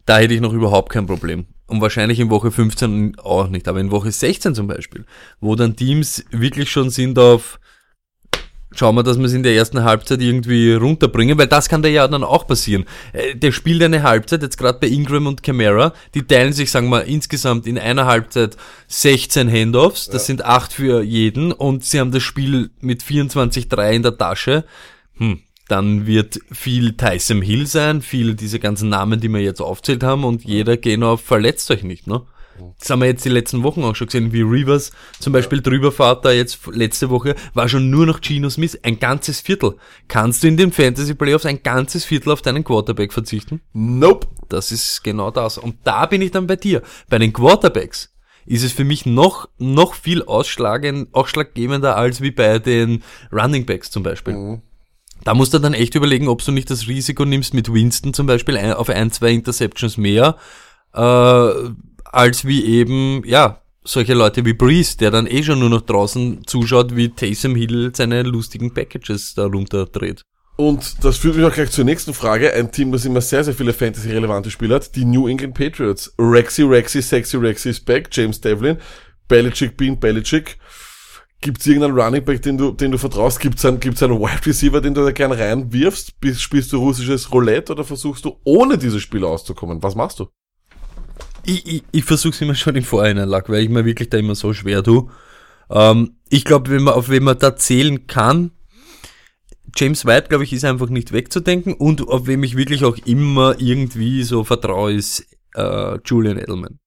da 0.08 0.18
hätte 0.18 0.34
ich 0.34 0.41
noch 0.41 0.54
überhaupt 0.54 0.91
kein 0.91 1.06
Problem. 1.06 1.45
Und 1.68 1.82
wahrscheinlich 1.82 2.20
in 2.20 2.32
Woche 2.32 2.50
15 2.50 3.20
auch 3.20 3.48
nicht, 3.48 3.68
aber 3.68 3.80
in 3.80 3.91
Woche 3.91 4.12
16 4.12 4.56
zum 4.56 4.66
Beispiel, 4.66 5.06
wo 5.39 5.56
dann 5.56 5.76
Teams 5.76 6.26
wirklich 6.32 6.72
schon 6.72 6.89
sind 6.89 7.20
auf, 7.20 7.60
schauen 8.78 8.95
wir, 8.95 9.03
dass 9.03 9.17
wir 9.17 9.25
es 9.25 9.34
in 9.34 9.43
der 9.43 9.55
ersten 9.55 9.84
Halbzeit 9.84 10.21
irgendwie 10.21 10.73
runterbringen, 10.73 11.38
weil 11.38 11.47
das 11.47 11.69
kann 11.69 11.82
da 11.82 11.89
ja 11.89 12.07
dann 12.07 12.23
auch 12.23 12.47
passieren. 12.47 12.86
Äh, 13.13 13.36
Der 13.36 13.51
spielt 13.51 13.82
eine 13.84 14.03
Halbzeit, 14.03 14.41
jetzt 14.41 14.57
gerade 14.57 14.80
bei 14.80 14.88
Ingram 14.88 15.28
und 15.28 15.43
Camara, 15.43 15.93
die 16.13 16.23
teilen 16.23 16.53
sich, 16.53 16.71
sagen 16.71 16.89
wir, 16.89 17.05
insgesamt 17.05 17.67
in 17.67 17.78
einer 17.78 18.05
Halbzeit 18.05 18.57
16 18.88 19.51
Handoffs, 19.51 20.09
das 20.09 20.25
sind 20.25 20.45
acht 20.45 20.73
für 20.73 21.01
jeden 21.01 21.51
und 21.51 21.84
sie 21.84 21.99
haben 21.99 22.11
das 22.11 22.23
Spiel 22.23 22.69
mit 22.80 23.01
24-3 23.03 23.91
in 23.91 24.03
der 24.03 24.17
Tasche. 24.17 24.63
Hm, 25.17 25.39
dann 25.67 26.05
wird 26.05 26.39
viel 26.51 26.93
Tyson 26.93 27.41
Hill 27.41 27.67
sein, 27.67 28.01
viel 28.01 28.36
diese 28.36 28.59
ganzen 28.59 28.89
Namen, 28.89 29.19
die 29.19 29.28
wir 29.28 29.41
jetzt 29.41 29.61
aufzählt 29.61 30.03
haben 30.03 30.23
und 30.23 30.45
jeder 30.45 30.78
geht 30.78 31.01
auf 31.03 31.21
verletzt 31.21 31.69
euch 31.71 31.84
nicht, 31.84 32.07
ne? 32.07 32.21
Das 32.80 32.89
haben 32.89 33.01
wir 33.01 33.08
jetzt 33.08 33.26
die 33.26 33.30
letzten 33.30 33.64
Wochen 33.64 33.84
auch 33.84 33.95
schon 33.95 34.08
gesehen, 34.08 34.34
wie 34.34 34.41
Rivers 34.41 34.91
zum 35.20 35.34
Beispiel 35.34 35.62
drüber 35.62 35.91
fährt, 35.91 36.26
da 36.26 36.32
jetzt 36.32 36.60
letzte 36.72 37.10
Woche 37.10 37.36
war 37.53 37.70
schon 37.70 37.89
nur 37.89 38.05
noch 38.05 38.22
Gino 38.22 38.49
Smith, 38.49 38.80
ein 38.84 38.99
ganzes 38.99 39.41
Viertel. 39.41 39.76
Kannst 40.08 40.43
du 40.43 40.47
in 40.47 40.58
den 40.58 40.72
Fantasy 40.72 41.14
Playoffs 41.14 41.45
ein 41.45 41.64
ganzes 41.64 42.05
Viertel 42.05 42.32
auf 42.32 42.41
deinen 42.41 42.64
Quarterback 42.64 43.14
verzichten? 43.14 43.62
Nope. 43.74 44.28
Das 44.49 44.72
ist 44.72 45.03
genau 45.03 45.32
das. 45.32 45.58
Und 45.58 45.76
da 45.84 46.05
bin 46.05 46.22
ich 46.22 46.32
dann 46.32 46.47
bei 46.47 46.55
dir. 46.55 46.82
Bei 47.10 47.18
den 47.18 47.34
Quarterbacks 47.34 48.14
ist 48.45 48.64
es 48.64 48.72
für 48.72 48.86
mich 48.86 49.05
noch, 49.05 49.49
noch 49.58 49.93
viel 49.93 50.24
ausschlaggebender 50.24 51.97
als 51.97 52.22
wie 52.22 52.32
bei 52.32 52.60
den 52.60 53.03
Running 53.32 53.66
Backs 53.66 53.91
zum 53.91 54.03
Beispiel. 54.03 54.62
Da 55.24 55.34
musst 55.34 55.53
du 55.53 55.60
dann 55.60 55.74
echt 55.74 55.95
überlegen, 55.95 56.28
ob 56.28 56.43
du 56.43 56.51
nicht 56.51 56.70
das 56.70 56.88
Risiko 56.88 57.26
nimmst 57.26 57.53
mit 57.53 57.74
Winston 57.74 58.14
zum 58.14 58.28
Beispiel 58.28 58.58
auf 58.58 58.89
ein, 58.89 59.12
zwei 59.12 59.32
Interceptions 59.32 59.97
mehr, 59.97 60.38
äh, 60.93 61.51
als 62.18 62.45
wie 62.45 62.65
eben, 62.65 63.22
ja, 63.26 63.61
solche 63.84 64.15
Leute 64.15 64.43
wie 64.43 64.53
Breeze, 64.53 64.97
der 64.97 65.11
dann 65.11 65.28
eh 65.28 65.43
schon 65.43 65.59
nur 65.59 65.70
noch 65.70 65.82
draußen 65.82 66.41
zuschaut, 66.47 66.95
wie 66.95 67.09
Taysom 67.09 67.55
Hill 67.55 67.91
seine 67.95 68.24
lustigen 68.24 68.74
Packages 68.74 69.36
da 69.36 69.45
runterdreht. 69.45 70.24
Und 70.55 71.03
das 71.03 71.18
führt 71.18 71.36
mich 71.36 71.45
auch 71.45 71.53
gleich 71.53 71.70
zur 71.70 71.86
nächsten 71.86 72.15
Frage. 72.15 72.51
Ein 72.55 72.72
Team, 72.72 72.91
das 72.91 73.05
immer 73.05 73.22
sehr, 73.22 73.43
sehr 73.43 73.53
viele 73.53 73.72
Fantasy-relevante 73.72 74.49
Spieler 74.49 74.76
hat. 74.76 74.95
Die 74.95 75.05
New 75.05 75.28
England 75.28 75.53
Patriots. 75.53 76.11
Rexy, 76.18 76.63
Rexy, 76.63 77.03
Sexy 77.03 77.38
Rexy 77.38 77.70
ist 77.70 77.86
back. 77.86 78.09
James 78.11 78.41
Devlin. 78.41 78.78
Belichick, 79.28 79.78
Bean, 79.78 79.99
Belichick. 79.99 80.57
Gibt's 81.39 81.68
irgendeinen 81.68 81.99
Running 81.99 82.26
Back, 82.26 82.41
den 82.41 82.57
du, 82.57 82.72
den 82.72 82.89
du 82.89 82.97
vertraust? 82.97 83.39
Gibt's 83.39 83.63
einen, 83.63 83.80
gibt's 83.80 84.01
einen 84.01 84.20
Wide 84.20 84.43
Receiver, 84.43 84.82
den 84.82 84.95
du 84.95 85.03
da 85.05 85.11
gern 85.11 85.32
reinwirfst? 85.32 86.15
Spielst 86.38 86.74
du 86.74 86.80
russisches 86.80 87.32
Roulette 87.32 87.74
oder 87.74 87.84
versuchst 87.84 88.26
du 88.26 88.39
ohne 88.43 88.80
diese 88.80 88.99
Spieler 88.99 89.28
auszukommen? 89.28 89.84
Was 89.84 89.93
machst 89.93 90.20
du? 90.20 90.28
Ich, 91.48 91.66
ich, 91.66 91.84
ich 91.91 92.04
versuche 92.04 92.43
immer 92.43 92.56
schon 92.56 92.76
im 92.76 92.84
Vorhinein, 92.84 93.30
Lack, 93.30 93.50
weil 93.50 93.64
ich 93.64 93.70
mir 93.70 93.86
wirklich 93.86 94.10
da 94.10 94.18
immer 94.18 94.36
so 94.36 94.54
schwer 94.54 94.84
tue. 94.84 95.10
Ähm, 95.70 96.18
ich 96.30 96.43
glaube, 96.45 96.70
wenn 96.70 96.84
man, 96.84 96.93
auf 96.93 97.10
wen 97.10 97.24
man 97.24 97.39
da 97.39 97.56
zählen 97.56 98.06
kann, 98.06 98.52
James 99.76 100.06
White, 100.06 100.28
glaube 100.30 100.43
ich, 100.43 100.54
ist 100.54 100.66
einfach 100.66 100.89
nicht 100.89 101.12
wegzudenken 101.14 101.74
und 101.74 102.08
auf 102.08 102.28
wem 102.28 102.43
ich 102.43 102.58
wirklich 102.58 102.84
auch 102.84 102.98
immer 103.06 103.56
irgendwie 103.60 104.24
so 104.24 104.43
vertraue, 104.43 104.93
ist 104.93 105.26
äh, 105.56 105.98
Julian 106.06 106.38
Edelman. 106.38 106.80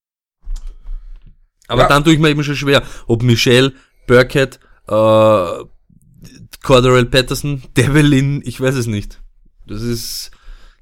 Aber 1.68 1.82
Ja. 1.82 1.88
dann 1.88 2.04
tue 2.04 2.14
ich 2.14 2.18
mir 2.18 2.30
eben 2.30 2.42
schon 2.44 2.56
schwer, 2.56 2.82
ob 3.06 3.22
Michelle, 3.22 3.72
Burkett, 4.06 4.58
äh, 4.88 5.64
Corderell 6.62 7.06
Patterson, 7.06 7.62
Devlin, 7.76 8.42
ich 8.44 8.60
weiß 8.60 8.74
es 8.74 8.86
nicht. 8.86 9.22
Das 9.66 9.82
ist, 9.82 10.32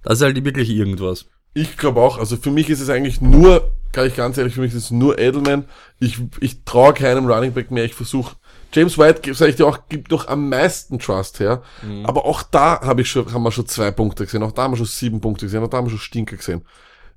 das 0.02 0.14
ist 0.14 0.22
halt 0.22 0.44
wirklich 0.44 0.70
irgendwas. 0.70 1.26
Ich 1.60 1.76
glaube 1.76 2.00
auch, 2.00 2.18
also 2.18 2.36
für 2.36 2.52
mich 2.52 2.70
ist 2.70 2.80
es 2.80 2.88
eigentlich 2.88 3.20
nur, 3.20 3.72
kann 3.90 4.06
ich 4.06 4.14
ganz 4.14 4.38
ehrlich, 4.38 4.54
für 4.54 4.60
mich 4.60 4.72
ist 4.72 4.84
es 4.84 4.90
nur 4.92 5.18
Edelman. 5.18 5.64
Ich, 5.98 6.20
ich 6.40 6.62
traue 6.64 6.94
keinem 6.94 7.26
Running 7.26 7.52
Back 7.52 7.72
mehr, 7.72 7.84
ich 7.84 7.94
versuche. 7.94 8.36
James 8.72 8.96
White, 8.96 9.34
sage 9.34 9.50
ich 9.50 9.56
dir 9.56 9.66
auch, 9.66 9.88
gibt 9.88 10.12
noch 10.12 10.28
am 10.28 10.48
meisten 10.48 11.00
Trust 11.00 11.40
her. 11.40 11.62
Aber 12.04 12.26
auch 12.26 12.44
da 12.44 12.80
habe 12.82 13.00
ich 13.00 13.10
schon, 13.10 13.32
haben 13.32 13.42
wir 13.42 13.50
schon 13.50 13.66
zwei 13.66 13.90
Punkte 13.90 14.24
gesehen, 14.24 14.42
auch 14.44 14.52
da 14.52 14.62
haben 14.62 14.72
wir 14.72 14.76
schon 14.76 14.86
sieben 14.86 15.20
Punkte 15.20 15.46
gesehen, 15.46 15.64
auch 15.64 15.68
da 15.68 15.78
haben 15.78 15.86
wir 15.86 15.90
schon 15.90 15.98
Stinker 15.98 16.36
gesehen. 16.36 16.62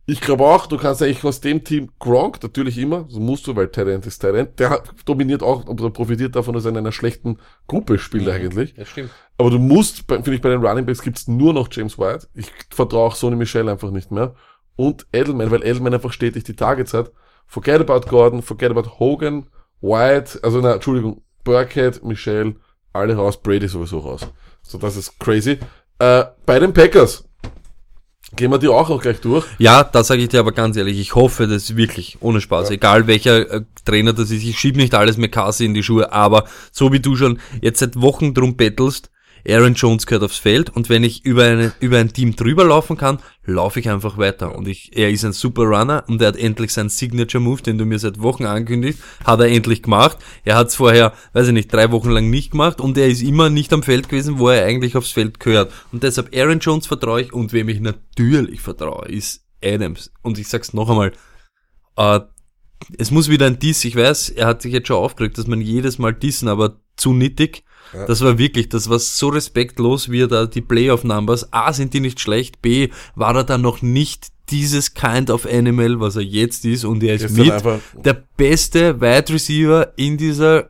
Ich 0.07 0.19
glaube 0.19 0.43
auch, 0.45 0.65
du 0.65 0.77
kannst 0.77 1.01
eigentlich 1.01 1.23
aus 1.23 1.41
dem 1.41 1.63
Team 1.63 1.89
Gronk, 1.99 2.41
natürlich 2.41 2.77
immer, 2.77 3.05
so 3.07 3.19
musst 3.19 3.45
du, 3.47 3.55
weil 3.55 3.67
Talent 3.69 4.05
ist 4.07 4.19
Talent, 4.19 4.59
der 4.59 4.71
hat- 4.71 4.91
dominiert 5.05 5.43
auch, 5.43 5.65
oder 5.67 5.89
profitiert 5.91 6.35
davon, 6.35 6.53
dass 6.55 6.65
er 6.65 6.71
in 6.71 6.77
einer 6.77 6.91
schlechten 6.91 7.37
Gruppe 7.67 7.97
spielt 7.99 8.27
eigentlich. 8.27 8.73
Das 8.73 8.89
stimmt. 8.89 9.11
Aber 9.37 9.51
du 9.51 9.59
musst, 9.59 10.03
finde 10.07 10.33
ich, 10.33 10.41
bei 10.41 10.49
den 10.49 10.65
Running 10.65 10.85
Backs 10.85 11.01
gibt's 11.01 11.27
nur 11.27 11.53
noch 11.53 11.69
James 11.71 11.97
White. 11.99 12.27
Ich 12.33 12.51
vertraue 12.71 13.07
auch 13.07 13.15
Sonny 13.15 13.35
Michel 13.35 13.69
einfach 13.69 13.91
nicht 13.91 14.11
mehr. 14.11 14.33
Und 14.75 15.05
Edelman, 15.13 15.51
weil 15.51 15.63
Edelman 15.63 15.93
einfach 15.93 16.11
stetig 16.11 16.43
die 16.43 16.55
Targets 16.55 16.93
hat. 16.93 17.11
Forget 17.45 17.81
about 17.81 18.09
Gordon, 18.09 18.41
forget 18.41 18.71
about 18.71 18.99
Hogan, 18.99 19.47
White, 19.81 20.39
also 20.43 20.61
na, 20.61 20.73
Entschuldigung, 20.73 21.21
Burkhead, 21.43 22.03
Michel, 22.03 22.55
alle 22.93 23.15
raus, 23.15 23.41
Brady 23.41 23.67
sowieso 23.67 23.99
raus. 23.99 24.27
So, 24.61 24.77
das 24.77 24.95
ist 24.97 25.19
crazy. 25.19 25.59
Äh, 25.99 26.25
bei 26.45 26.59
den 26.59 26.73
Packers 26.73 27.27
gehen 28.35 28.51
wir 28.51 28.57
die 28.57 28.67
auch 28.67 28.89
noch 28.89 29.01
gleich 29.01 29.19
durch. 29.21 29.45
Ja, 29.57 29.83
da 29.83 30.03
sage 30.03 30.21
ich 30.21 30.29
dir 30.29 30.39
aber 30.39 30.51
ganz 30.51 30.77
ehrlich, 30.77 30.99
ich 30.99 31.15
hoffe 31.15 31.47
das 31.47 31.75
wirklich, 31.75 32.17
ohne 32.21 32.41
Spaß, 32.41 32.69
egal 32.71 33.07
welcher 33.07 33.49
äh, 33.51 33.61
Trainer 33.85 34.13
das 34.13 34.31
ist, 34.31 34.43
ich 34.43 34.59
schieb 34.59 34.75
nicht 34.75 34.93
alles 34.93 35.17
McCarthy 35.17 35.65
in 35.65 35.73
die 35.73 35.83
Schuhe, 35.83 36.11
aber 36.11 36.45
so 36.71 36.91
wie 36.91 36.99
du 36.99 37.15
schon 37.15 37.39
jetzt 37.61 37.79
seit 37.79 37.99
Wochen 37.99 38.33
drum 38.33 38.55
bettelst, 38.55 39.09
Aaron 39.47 39.73
Jones 39.73 40.05
gehört 40.05 40.23
aufs 40.23 40.37
Feld 40.37 40.69
und 40.69 40.89
wenn 40.89 41.03
ich 41.03 41.25
über, 41.25 41.43
eine, 41.45 41.73
über 41.79 41.97
ein 41.97 42.13
Team 42.13 42.35
drüber 42.35 42.63
laufen 42.65 42.97
kann, 42.97 43.19
laufe 43.45 43.79
ich 43.79 43.89
einfach 43.89 44.17
weiter. 44.17 44.55
Und 44.55 44.67
ich, 44.67 44.95
er 44.95 45.09
ist 45.09 45.25
ein 45.25 45.33
super 45.33 45.63
Runner 45.63 46.03
und 46.07 46.21
er 46.21 46.29
hat 46.29 46.37
endlich 46.37 46.73
seinen 46.73 46.89
Signature 46.89 47.43
Move, 47.43 47.61
den 47.61 47.77
du 47.77 47.85
mir 47.85 47.99
seit 47.99 48.21
Wochen 48.21 48.45
ankündigst, 48.45 49.01
hat 49.23 49.39
er 49.39 49.47
endlich 49.47 49.83
gemacht. 49.83 50.17
Er 50.43 50.57
hat 50.57 50.67
es 50.67 50.75
vorher, 50.75 51.13
weiß 51.33 51.47
ich 51.47 51.53
nicht, 51.53 51.73
drei 51.73 51.91
Wochen 51.91 52.11
lang 52.11 52.29
nicht 52.29 52.51
gemacht 52.51 52.79
und 52.79 52.97
er 52.97 53.07
ist 53.07 53.21
immer 53.21 53.49
nicht 53.49 53.73
am 53.73 53.83
Feld 53.83 54.09
gewesen, 54.09 54.39
wo 54.39 54.49
er 54.49 54.65
eigentlich 54.65 54.95
aufs 54.95 55.11
Feld 55.11 55.39
gehört. 55.39 55.71
Und 55.91 56.03
deshalb 56.03 56.35
Aaron 56.35 56.59
Jones 56.59 56.87
vertraue 56.87 57.21
ich 57.21 57.33
und 57.33 57.53
wem 57.53 57.69
ich 57.69 57.79
natürlich 57.79 58.61
vertraue, 58.61 59.07
ist 59.07 59.45
Adams. 59.63 60.11
Und 60.21 60.37
ich 60.37 60.47
sag's 60.47 60.73
noch 60.73 60.89
einmal, 60.89 61.13
äh, 61.97 62.19
es 62.97 63.11
muss 63.11 63.29
wieder 63.29 63.45
ein 63.45 63.59
Diss, 63.59 63.85
ich 63.85 63.95
weiß, 63.95 64.29
er 64.29 64.47
hat 64.47 64.61
sich 64.61 64.73
jetzt 64.73 64.87
schon 64.87 64.97
aufgeregt, 64.97 65.37
dass 65.37 65.47
man 65.47 65.61
jedes 65.61 65.99
Mal 65.99 66.13
dissen, 66.13 66.47
aber 66.47 66.79
zu 66.95 67.13
nittig. 67.13 67.63
Das 67.93 68.21
war 68.21 68.37
wirklich, 68.37 68.69
das 68.69 68.89
war 68.89 68.99
so 68.99 69.29
respektlos, 69.29 70.09
wie 70.09 70.21
er 70.21 70.27
da 70.27 70.45
die 70.45 70.61
Playoff-Numbers, 70.61 71.51
A, 71.51 71.73
sind 71.73 71.93
die 71.93 71.99
nicht 71.99 72.19
schlecht, 72.19 72.61
B, 72.61 72.89
war 73.15 73.35
er 73.35 73.43
da 73.43 73.57
noch 73.57 73.81
nicht 73.81 74.27
dieses 74.49 74.93
Kind 74.93 75.29
of 75.29 75.45
Animal, 75.45 75.99
was 75.99 76.15
er 76.15 76.23
jetzt 76.23 76.65
ist, 76.65 76.83
und 76.83 77.03
er 77.03 77.15
ist 77.15 77.35
Gestern 77.35 77.81
mit 77.95 78.05
der 78.05 78.23
beste 78.37 78.99
Wide 78.99 79.33
Receiver 79.33 79.93
in 79.95 80.17
dieser 80.17 80.69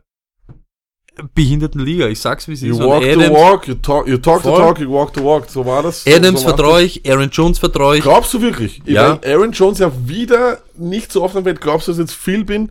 behinderten 1.34 1.80
Liga. 1.80 2.08
Ich 2.08 2.20
sag's 2.20 2.48
wie 2.48 2.52
es 2.52 2.62
You 2.62 2.74
ist. 2.74 2.80
Und 2.80 2.86
walk 2.86 3.02
the 3.02 3.10
Adams, 3.10 3.30
walk, 3.30 3.68
you 3.68 3.74
talk, 3.74 4.08
you 4.08 4.16
talk 4.16 4.42
the 4.42 4.48
Voll. 4.48 4.58
talk, 4.58 4.80
you 4.80 4.90
walk 4.90 5.12
the 5.14 5.22
walk. 5.22 5.48
So 5.50 5.64
war 5.66 5.82
das. 5.82 6.06
Adams 6.06 6.40
so 6.40 6.48
vertraue 6.48 6.82
ich, 6.82 7.08
Aaron 7.08 7.28
Jones 7.30 7.58
vertraue 7.58 7.98
ich. 7.98 8.02
Glaubst 8.02 8.32
du 8.34 8.40
wirklich? 8.40 8.80
Ich 8.84 8.94
Ja. 8.94 9.20
Aaron 9.24 9.52
Jones 9.52 9.78
ja 9.78 9.92
wieder 10.06 10.60
nicht 10.76 11.12
so 11.12 11.22
oft 11.22 11.36
am 11.36 11.44
Feld. 11.44 11.60
Glaubst 11.60 11.88
du, 11.88 11.92
dass 11.92 11.98
jetzt 11.98 12.14
Phil 12.14 12.44
bin, 12.44 12.70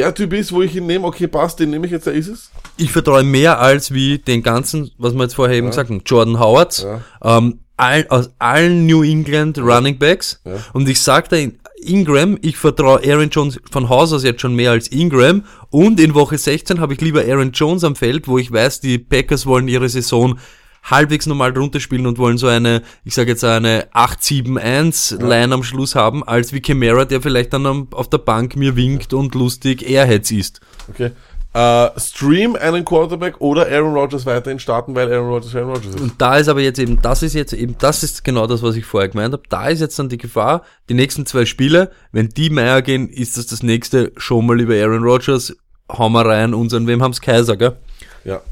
der 0.00 0.14
Typ 0.14 0.32
ist, 0.32 0.52
wo 0.52 0.62
ich 0.62 0.74
ihn 0.76 0.86
nehme, 0.86 1.06
okay, 1.06 1.26
passt, 1.26 1.60
den 1.60 1.70
nehme 1.70 1.86
ich 1.86 1.92
jetzt, 1.92 2.06
der 2.06 2.14
ist 2.14 2.28
es? 2.28 2.50
Ich 2.76 2.90
vertraue 2.92 3.22
mehr 3.22 3.58
als 3.60 3.92
wie 3.92 4.18
den 4.18 4.42
ganzen, 4.42 4.90
was 4.98 5.14
wir 5.14 5.22
jetzt 5.22 5.34
vorher 5.34 5.56
eben 5.56 5.68
gesagt 5.68 5.90
haben, 5.90 6.02
Jordan 6.04 6.38
Howard, 6.40 6.86
ähm, 7.22 7.60
all, 7.76 8.06
aus 8.08 8.30
allen 8.38 8.86
New 8.86 9.02
England 9.02 9.58
Running 9.58 9.98
Backs. 9.98 10.40
Und 10.72 10.88
ich 10.88 11.00
sag 11.00 11.28
da 11.28 11.36
in- 11.36 11.58
Ingram, 11.82 12.36
ich 12.42 12.58
vertraue 12.58 13.00
Aaron 13.06 13.30
Jones 13.30 13.58
von 13.70 13.88
Haus 13.88 14.12
aus 14.12 14.22
jetzt 14.22 14.42
schon 14.42 14.54
mehr 14.54 14.70
als 14.72 14.88
Ingram. 14.88 15.44
Und 15.70 15.98
in 15.98 16.12
Woche 16.14 16.36
16 16.36 16.78
habe 16.78 16.92
ich 16.92 17.00
lieber 17.00 17.22
Aaron 17.22 17.52
Jones 17.52 17.84
am 17.84 17.96
Feld, 17.96 18.28
wo 18.28 18.36
ich 18.36 18.52
weiß, 18.52 18.80
die 18.80 18.98
Packers 18.98 19.46
wollen 19.46 19.66
ihre 19.66 19.88
Saison 19.88 20.38
halbwegs 20.82 21.26
normal 21.26 21.56
runterspielen 21.56 22.06
und 22.06 22.18
wollen 22.18 22.38
so 22.38 22.46
eine, 22.46 22.82
ich 23.04 23.14
sage 23.14 23.30
jetzt 23.30 23.44
eine 23.44 23.88
8-7-1-Line 23.92 25.54
am 25.54 25.62
Schluss 25.62 25.94
haben, 25.94 26.22
als 26.24 26.52
wie 26.52 26.60
Camara, 26.60 27.04
der 27.04 27.20
vielleicht 27.20 27.52
dann 27.52 27.66
am, 27.66 27.88
auf 27.92 28.08
der 28.08 28.18
Bank 28.18 28.56
mir 28.56 28.76
winkt 28.76 29.12
und 29.12 29.34
lustig 29.34 29.88
Airheads 29.88 30.30
ist. 30.30 30.60
Okay. 30.88 31.12
Äh, 31.52 31.90
stream 31.98 32.54
einen 32.54 32.84
Quarterback 32.84 33.40
oder 33.40 33.66
Aaron 33.66 33.92
Rodgers 33.92 34.24
weiterhin 34.24 34.60
starten, 34.60 34.94
weil 34.94 35.12
Aaron 35.12 35.30
Rodgers 35.30 35.56
Aaron 35.56 35.70
Rodgers 35.70 35.96
ist. 35.96 36.00
Und 36.00 36.12
da 36.20 36.36
ist 36.36 36.46
aber 36.46 36.60
jetzt 36.60 36.78
eben, 36.78 37.02
das 37.02 37.24
ist 37.24 37.34
jetzt 37.34 37.52
eben, 37.52 37.74
das 37.78 38.04
ist 38.04 38.22
genau 38.22 38.46
das, 38.46 38.62
was 38.62 38.76
ich 38.76 38.84
vorher 38.84 39.08
gemeint 39.08 39.32
habe. 39.32 39.42
Da 39.48 39.68
ist 39.68 39.80
jetzt 39.80 39.98
dann 39.98 40.08
die 40.08 40.16
Gefahr, 40.16 40.62
die 40.88 40.94
nächsten 40.94 41.26
zwei 41.26 41.46
Spiele, 41.46 41.90
wenn 42.12 42.28
die 42.28 42.50
Meier 42.50 42.82
gehen, 42.82 43.08
ist 43.08 43.36
das 43.36 43.46
das 43.46 43.64
nächste 43.64 44.12
schon 44.16 44.46
mal 44.46 44.60
über 44.60 44.74
Aaron 44.74 45.02
Rodgers, 45.02 45.56
hauen 45.90 46.12
wir 46.12 46.24
rein, 46.24 46.54
unseren, 46.54 46.86
wem 46.86 47.02
haben's 47.02 47.20
Kaiser, 47.20 47.56
gell? 47.56 47.76
Ja. 48.24 48.42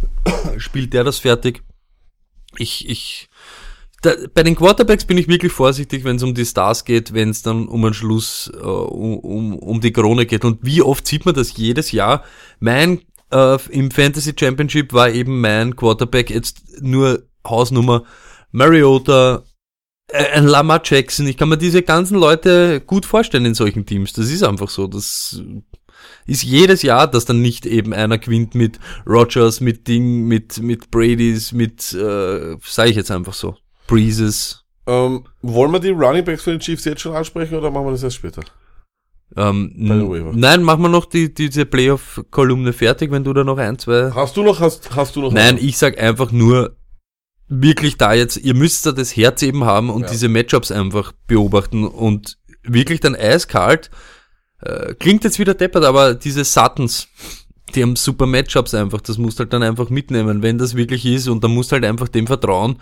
Spielt 0.57 0.93
der 0.93 1.05
das 1.05 1.19
fertig? 1.19 1.63
Ich, 2.59 2.89
ich, 2.89 3.29
da, 4.03 4.13
bei 4.35 4.43
den 4.43 4.55
Quarterbacks 4.55 5.05
bin 5.05 5.19
ich 5.19 5.29
wirklich 5.29 5.53
vorsichtig, 5.53 6.05
wenn 6.05 6.17
es 6.17 6.23
um 6.23 6.35
die 6.35 6.45
Stars 6.45 6.85
geht, 6.85 7.15
wenn 7.15 7.31
es 7.31 7.43
dann 7.43 7.67
um 7.67 7.85
einen 7.85 7.95
Schluss, 7.95 8.51
äh, 8.55 8.59
um, 8.59 9.55
um, 9.55 9.81
die 9.81 9.93
Krone 9.93 10.27
geht. 10.27 10.45
Und 10.45 10.59
wie 10.63 10.83
oft 10.83 11.07
sieht 11.07 11.27
man 11.27 11.35
das 11.35 11.57
jedes 11.57 11.93
Jahr? 11.93 12.25
Mein, 12.61 13.01
äh, 13.31 13.59
im 13.71 13.91
Fantasy 13.91 14.35
Championship 14.39 14.93
war 14.93 15.11
eben 15.11 15.41
mein 15.41 15.77
Quarterback 15.77 16.31
jetzt 16.31 16.81
nur 16.81 17.25
Hausnummer 17.47 18.05
Mariota, 18.53 19.45
äh, 20.09 20.25
ein 20.33 20.47
Lamar 20.47 20.81
Jackson. 20.85 21.27
Ich 21.27 21.37
kann 21.37 21.49
mir 21.49 21.59
diese 21.59 21.83
ganzen 21.83 22.19
Leute 22.19 22.81
gut 22.81 23.05
vorstellen 23.05 23.45
in 23.45 23.55
solchen 23.55 23.87
Teams. 23.87 24.13
Das 24.13 24.31
ist 24.31 24.43
einfach 24.43 24.71
so. 24.71 24.87
Das 24.87 25.43
ist 26.29 26.45
jedes 26.45 26.83
Jahr, 26.83 27.09
dass 27.09 27.25
dann 27.25 27.41
nicht 27.43 27.67
eben 27.67 27.93
einer 27.93 28.19
gewinnt 28.19 28.55
mit 28.55 28.79
Rogers, 29.07 29.61
mit 29.61 29.89
Ding, 29.89 30.29
mit, 30.29 30.63
mit 30.63 30.91
Brady's, 30.91 31.53
mit, 31.53 31.93
äh, 31.95 32.57
sage 32.63 32.91
ich 32.91 32.97
jetzt 32.97 33.11
einfach 33.11 33.35
so, 33.35 33.57
Breezes. 33.89 34.65
Ähm, 34.87 35.25
wollen 35.43 35.73
wir 35.73 35.81
die 35.81 35.91
Running 35.91 36.25
Backs 36.25 36.43
für 36.43 36.51
den 36.51 36.61
Chiefs 36.61 36.85
jetzt 36.85 37.01
schon 37.01 37.17
ansprechen 37.17 37.57
oder 37.57 37.71
machen 37.71 37.87
wir 37.87 37.93
das 37.93 38.03
erst 38.03 38.17
später? 38.17 38.43
Ähm, 39.37 39.73
nein, 39.75 40.63
machen 40.63 40.83
wir 40.83 40.89
noch 40.89 41.07
die, 41.07 41.33
diese 41.35 41.67
Playoff-Kolumne 41.67 42.73
fertig, 42.73 43.11
wenn 43.11 43.25
du 43.25 43.33
da 43.33 43.45
noch 43.45 43.59
ein, 43.59 43.79
zwei... 43.79 44.11
Hast 44.15 44.37
du 44.37 44.43
noch, 44.43 44.61
hast, 44.61 44.95
hast 44.97 45.17
du 45.17 45.21
noch? 45.21 45.33
Nein, 45.33 45.59
ich 45.61 45.77
sag 45.77 45.99
einfach 46.01 46.33
nur, 46.33 46.77
wirklich 47.49 47.97
da 47.97 48.13
jetzt, 48.15 48.37
ihr 48.37 48.55
müsst 48.55 48.87
da 48.87 48.93
das 48.93 49.17
Herz 49.17 49.43
eben 49.43 49.65
haben 49.65 49.91
und 49.91 50.03
Ja. 50.03 50.09
diese 50.09 50.29
Matchups 50.29 50.71
einfach 50.71 51.13
beobachten 51.27 51.87
und 51.87 52.39
wirklich 52.63 53.01
dann 53.01 53.15
eiskalt, 53.15 53.91
äh, 54.61 54.95
klingt 54.95 55.25
jetzt 55.25 55.39
wieder 55.39 55.55
deppert, 55.55 55.85
aber 55.85 56.15
diese 56.15 56.45
Suttons, 56.45 57.09
die 57.75 57.83
haben 57.83 57.97
super 57.97 58.27
Matchups 58.27 58.75
einfach, 58.75 59.01
das 59.01 59.19
musst 59.19 59.39
halt 59.39 59.53
dann 59.53 59.63
einfach 59.63 59.91
mitnehmen, 59.91 60.43
wenn 60.43 60.59
das 60.59 60.75
wirklich 60.75 61.05
ist. 61.05 61.29
Und 61.29 61.45
dann 61.45 61.53
musst 61.53 61.73
halt 61.73 61.85
einfach 61.85 62.09
dem 62.09 62.27
vertrauen, 62.27 62.81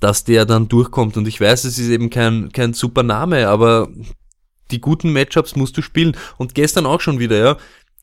dass 0.00 0.24
der 0.24 0.44
dann 0.44 0.68
durchkommt. 0.68 1.16
Und 1.16 1.26
ich 1.26 1.40
weiß, 1.40 1.64
es 1.64 1.78
ist 1.78 1.88
eben 1.88 2.10
kein, 2.10 2.52
kein 2.52 2.74
super 2.74 3.02
Name, 3.02 3.48
aber 3.48 3.88
die 4.70 4.80
guten 4.80 5.12
Matchups 5.12 5.56
musst 5.56 5.76
du 5.76 5.82
spielen. 5.82 6.16
Und 6.36 6.54
gestern 6.54 6.86
auch 6.86 7.00
schon 7.00 7.18
wieder, 7.18 7.36
ja, 7.36 7.56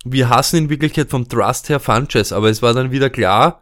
wir 0.04 0.30
hassen 0.30 0.58
in 0.58 0.70
Wirklichkeit 0.70 1.10
vom 1.10 1.28
Trust 1.28 1.70
her 1.70 1.80
Funches, 1.80 2.34
aber 2.34 2.50
es 2.50 2.62
war 2.62 2.74
dann 2.74 2.92
wieder 2.92 3.10
klar, 3.10 3.62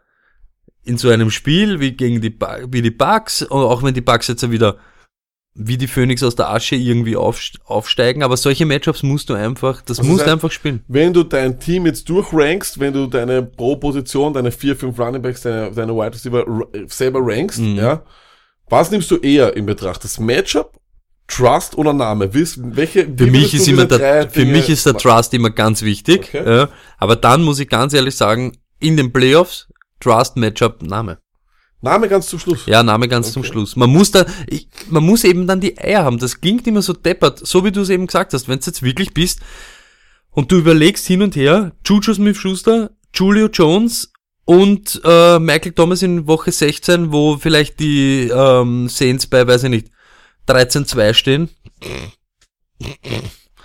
in 0.83 0.97
so 0.97 1.09
einem 1.09 1.29
Spiel 1.29 1.79
wie 1.79 1.91
gegen 1.91 2.21
die, 2.21 2.35
wie 2.67 2.81
die 2.81 2.91
und 2.91 3.51
auch 3.51 3.83
wenn 3.83 3.93
die 3.93 4.01
Bucks 4.01 4.27
jetzt 4.27 4.49
wieder 4.49 4.77
wie 5.61 5.77
die 5.77 5.87
Phönix 5.87 6.23
aus 6.23 6.35
der 6.35 6.49
Asche 6.49 6.75
irgendwie 6.75 7.15
aufst- 7.17 7.59
aufsteigen, 7.65 8.23
aber 8.23 8.37
solche 8.37 8.65
Matchups 8.65 9.03
musst 9.03 9.29
du 9.29 9.33
einfach, 9.33 9.81
das 9.81 9.99
Also 9.99 10.09
musst 10.09 10.21
das 10.21 10.25
du 10.25 10.29
heißt- 10.31 10.33
einfach 10.33 10.51
spielen. 10.51 10.83
Wenn 10.87 11.11
du 11.13 11.23
dein 11.23 11.59
Team 11.59 11.85
jetzt 11.85 12.07
durchrankst, 12.09 12.79
wenn 12.79 12.93
du 12.93 13.07
deine 13.07 13.43
Pro-Position, 13.43 14.33
deine 14.33 14.51
vier, 14.51 14.75
fünf 14.75 14.97
Running 14.97 15.21
Backs, 15.21 15.41
deine, 15.41 15.71
deine 15.71 15.93
Wide 15.93 16.13
Receiver 16.13 16.47
r- 16.47 16.67
selber 16.87 17.19
rankst, 17.21 17.59
Mhm. 17.59 17.75
ja, 17.75 18.03
was 18.69 18.89
nimmst 18.89 19.11
du 19.11 19.17
eher 19.17 19.55
in 19.57 19.65
Betracht? 19.65 20.03
Das 20.03 20.17
Matchup, 20.19 20.77
Trust 21.27 21.77
oder 21.77 21.93
Name? 21.93 22.33
Wiss, 22.33 22.57
welche, 22.61 23.05
Für 23.05 23.27
mich 23.27 23.53
ist 23.53 23.67
immer 23.67 23.85
der, 23.85 24.29
für 24.29 24.39
Dinge 24.39 24.53
mich 24.53 24.69
ist 24.69 24.85
der 24.85 24.95
Trust 24.95 25.33
immer 25.33 25.49
ganz 25.49 25.81
wichtig, 25.81 26.29
Okay. 26.33 26.43
ja, 26.49 26.69
aber 26.97 27.15
dann 27.15 27.43
muss 27.43 27.59
ich 27.59 27.67
ganz 27.69 27.93
ehrlich 27.93 28.15
sagen, 28.15 28.57
in 28.79 28.95
den 28.97 29.11
Playoffs, 29.11 29.67
Trust, 29.99 30.37
Matchup, 30.37 30.81
Name. 30.81 31.17
Name 31.81 32.09
ganz 32.09 32.27
zum 32.27 32.39
Schluss. 32.39 32.65
Ja, 32.65 32.83
Name 32.83 33.07
ganz 33.07 33.31
zum 33.31 33.43
Schluss. 33.43 33.75
Man 33.75 33.89
muss 33.89 34.11
da, 34.11 34.25
ich, 34.47 34.67
man 34.89 35.03
muss 35.03 35.23
eben 35.23 35.47
dann 35.47 35.61
die 35.61 35.77
Eier 35.77 36.03
haben. 36.03 36.17
Das 36.17 36.41
klingt 36.41 36.67
immer 36.67 36.81
so 36.81 36.93
deppert, 36.93 37.45
so 37.45 37.63
wie 37.63 37.71
du 37.71 37.81
es 37.81 37.89
eben 37.89 38.07
gesagt 38.07 38.33
hast. 38.33 38.47
Wenn 38.49 38.59
du 38.59 38.65
jetzt 38.65 38.83
wirklich 38.83 39.13
bist 39.13 39.39
und 40.31 40.51
du 40.51 40.57
überlegst 40.57 41.07
hin 41.07 41.21
und 41.21 41.35
her, 41.35 41.71
Juju 41.85 42.13
Smith-Schuster, 42.13 42.91
Julio 43.13 43.47
Jones 43.47 44.11
und 44.45 44.99
äh, 45.05 45.39
Michael 45.39 45.71
Thomas 45.71 46.01
in 46.01 46.27
Woche 46.27 46.51
16, 46.51 47.11
wo 47.11 47.37
vielleicht 47.37 47.79
die 47.79 48.29
ähm, 48.33 48.89
Saints 48.89 49.27
bei, 49.27 49.47
weiß 49.47 49.63
ich 49.63 49.69
nicht, 49.69 49.87
13-2 50.47 51.13
stehen, 51.13 51.49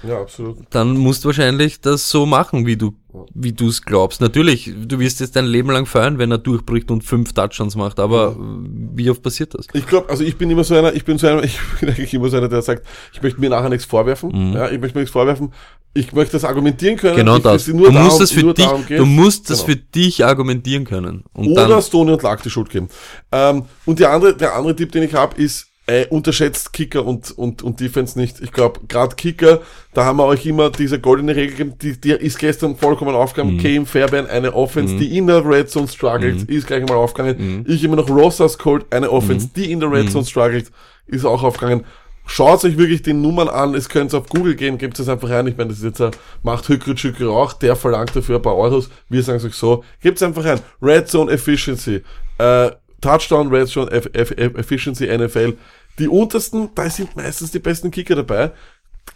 Ja, 0.03 0.21
absolut. 0.21 0.59
dann 0.71 0.97
musst 0.97 1.25
du 1.25 1.29
wahrscheinlich 1.29 1.81
das 1.81 2.11
so 2.11 2.27
machen, 2.27 2.67
wie 2.67 2.77
du 2.77 2.95
wie 3.35 3.53
du 3.53 3.69
es 3.69 3.83
glaubst. 3.83 4.21
Natürlich, 4.21 4.73
du 4.87 4.99
wirst 4.99 5.21
jetzt 5.21 5.37
dein 5.37 5.47
Leben 5.47 5.71
lang 5.71 5.87
feiern, 5.87 6.19
wenn 6.19 6.31
er 6.31 6.39
durchbricht 6.39 6.91
und 6.91 7.03
fünf 7.05 7.33
Touchdowns 7.33 7.77
macht, 7.77 8.01
aber 8.01 8.37
wie 8.39 9.09
oft 9.11 9.23
passiert 9.23 9.55
das? 9.55 9.67
Ich 9.73 9.87
glaube, 9.87 10.09
also 10.11 10.25
ich 10.25 10.37
bin 10.37 10.51
immer 10.51 10.65
so 10.65 10.75
einer, 10.75 10.95
ich 10.95 11.05
bin 11.05 11.19
so 11.19 11.27
einer, 11.29 11.43
ich 11.45 11.59
bin 11.81 11.89
eigentlich 11.89 12.13
immer 12.15 12.29
so 12.29 12.37
einer, 12.37 12.49
der 12.49 12.63
sagt, 12.63 12.85
ich 13.13 13.23
möchte 13.23 13.41
mir 13.41 13.51
nachher 13.51 13.69
nichts 13.69 13.85
vorwerfen. 13.85 14.55
Ja, 14.55 14.69
ich 14.71 14.81
möchte 14.81 14.97
mir 14.99 15.03
nichts 15.03 15.13
vorwerfen. 15.13 15.53
Ich 15.97 16.13
möchte 16.13 16.33
das 16.33 16.45
argumentieren 16.45 16.97
können. 16.97 17.15
Mhm. 17.15 17.19
Genau 17.19 17.39
das. 17.39 17.67
du 17.67 17.79
darum- 17.79 18.03
musst 18.05 18.21
das 18.21 18.33
für 18.33 18.53
dich, 18.53 18.69
du 18.89 19.07
musst 19.07 19.49
das 19.49 19.65
Genau. 19.65 19.71
für 19.71 19.77
dich 19.77 20.25
argumentieren 20.25 20.85
können. 20.85 21.23
Und 21.35 21.49
Oder 21.53 21.69
dann, 21.69 21.83
Stoney 21.83 22.13
und 22.13 22.23
Lack 22.23 22.43
die 22.43 22.51
Schuld 22.51 22.69
geben. 22.71 22.89
Ähm, 23.31 23.67
und 23.87 24.01
die 24.01 24.07
andere, 24.07 24.35
der 24.37 24.55
andere 24.57 24.75
Tipp, 24.75 24.91
den 24.91 25.05
ich 25.05 25.15
habe, 25.15 25.41
ist, 25.41 25.69
äh, 25.87 26.07
unterschätzt 26.07 26.73
Kicker 26.73 27.05
und, 27.05 27.31
und, 27.33 27.63
und 27.63 27.81
Defense 27.81 28.19
nicht. 28.19 28.41
Ich 28.41 28.53
glaube, 28.53 28.81
gerade 28.89 29.17
Kicker, 29.17 29.61
da 29.93 30.05
haben 30.05 30.17
wir 30.17 30.25
euch 30.25 30.47
immer 30.47 30.71
diese 30.71 30.99
goldene 30.99 31.37
Regel 31.37 31.57
gegeben, 31.57 31.75
die, 31.81 32.01
die 32.01 32.11
ist 32.13 32.39
gestern 32.39 32.77
vollkommen 32.77 33.15
aufgegangen. 33.15 33.59
Kane 33.59 33.87
Fairbairn, 33.87 34.27
eine 34.27 34.55
Offense, 34.55 34.97
die 34.97 35.17
in 35.17 35.27
der 35.27 35.45
Red 35.45 35.71
Zone 35.71 35.89
struggelt, 35.89 36.49
ist 36.49 36.67
gleich 36.67 36.87
mal 36.89 36.97
aufgegangen. 36.97 37.65
Ich 37.69 37.85
immer 37.85 37.97
noch 37.97 38.09
Rosas 38.09 38.57
Cold, 38.59 38.87
eine 38.91 39.11
Offense, 39.11 39.51
die 39.55 39.71
in 39.71 39.81
der 39.81 39.91
Red 39.91 40.11
Zone 40.11 40.25
struggelt, 40.25 40.71
ist 41.07 41.25
auch 41.25 41.43
aufgegangen. 41.43 41.85
Schaut 42.27 42.65
euch 42.65 42.79
wirklich 42.79 43.03
die 43.03 43.13
Nummern 43.13 43.49
an, 43.49 43.75
es 43.75 43.91
könnt 43.91 44.15
auf 44.15 44.29
Google 44.29 44.55
gehen, 44.55 44.79
gebt 44.79 44.99
es 44.99 45.11
einfach 45.11 45.29
rein. 45.29 45.47
Ich 45.47 45.59
meine, 45.59 45.69
das 45.69 45.79
ist 45.79 45.85
jetzt 45.85 46.01
ein, 46.01 46.13
macht 46.43 46.67
Hückrit 46.69 46.99
Schücke 46.99 47.29
auch, 47.29 47.53
der 47.53 47.77
verlangt 47.77 48.17
dafür 48.17 48.37
ein 48.37 48.43
paar 48.43 48.57
Euros. 48.57 48.89
Wir 49.11 49.23
sagen 49.23 49.37
es 49.37 49.45
euch 49.45 49.55
so, 49.55 49.85
gebt 50.01 50.17
es 50.17 50.23
einfach 50.23 50.45
rein. 50.45 50.61
Red 50.81 51.09
Zone 51.09 51.31
Efficiency, 51.31 52.03
äh, 52.39 52.71
Touchdown 53.05 53.49
Red 53.49 53.69
Zone 53.69 53.91
Eff 53.91 54.09
Eff 54.15 54.31
Eff 54.31 54.55
Efficiency 54.57 55.07
NFL. 55.07 55.55
Die 55.99 56.09
untersten, 56.09 56.71
da 56.75 56.89
sind 56.89 57.15
meistens 57.15 57.51
die 57.51 57.59
besten 57.59 57.91
Kicker 57.91 58.17
dabei. 58.17 58.53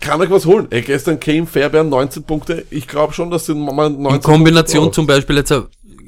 Kann 0.01 0.21
euch 0.21 0.31
was 0.31 0.45
holen. 0.45 0.69
Ey, 0.71 0.83
gestern 0.83 1.19
Kane 1.19 1.47
Fairbairn 1.47 1.89
19 1.89 2.23
Punkte. 2.23 2.67
Ich 2.71 2.87
glaube 2.87 3.15
schon, 3.15 3.31
dass 3.31 3.47
sind 3.47 3.59
mal 3.59 3.89
19 3.89 4.15
in 4.15 4.21
Kombination 4.21 4.83
Punkte 4.85 4.95
zum 4.95 5.07
Beispiel 5.07 5.37
jetzt, 5.37 5.53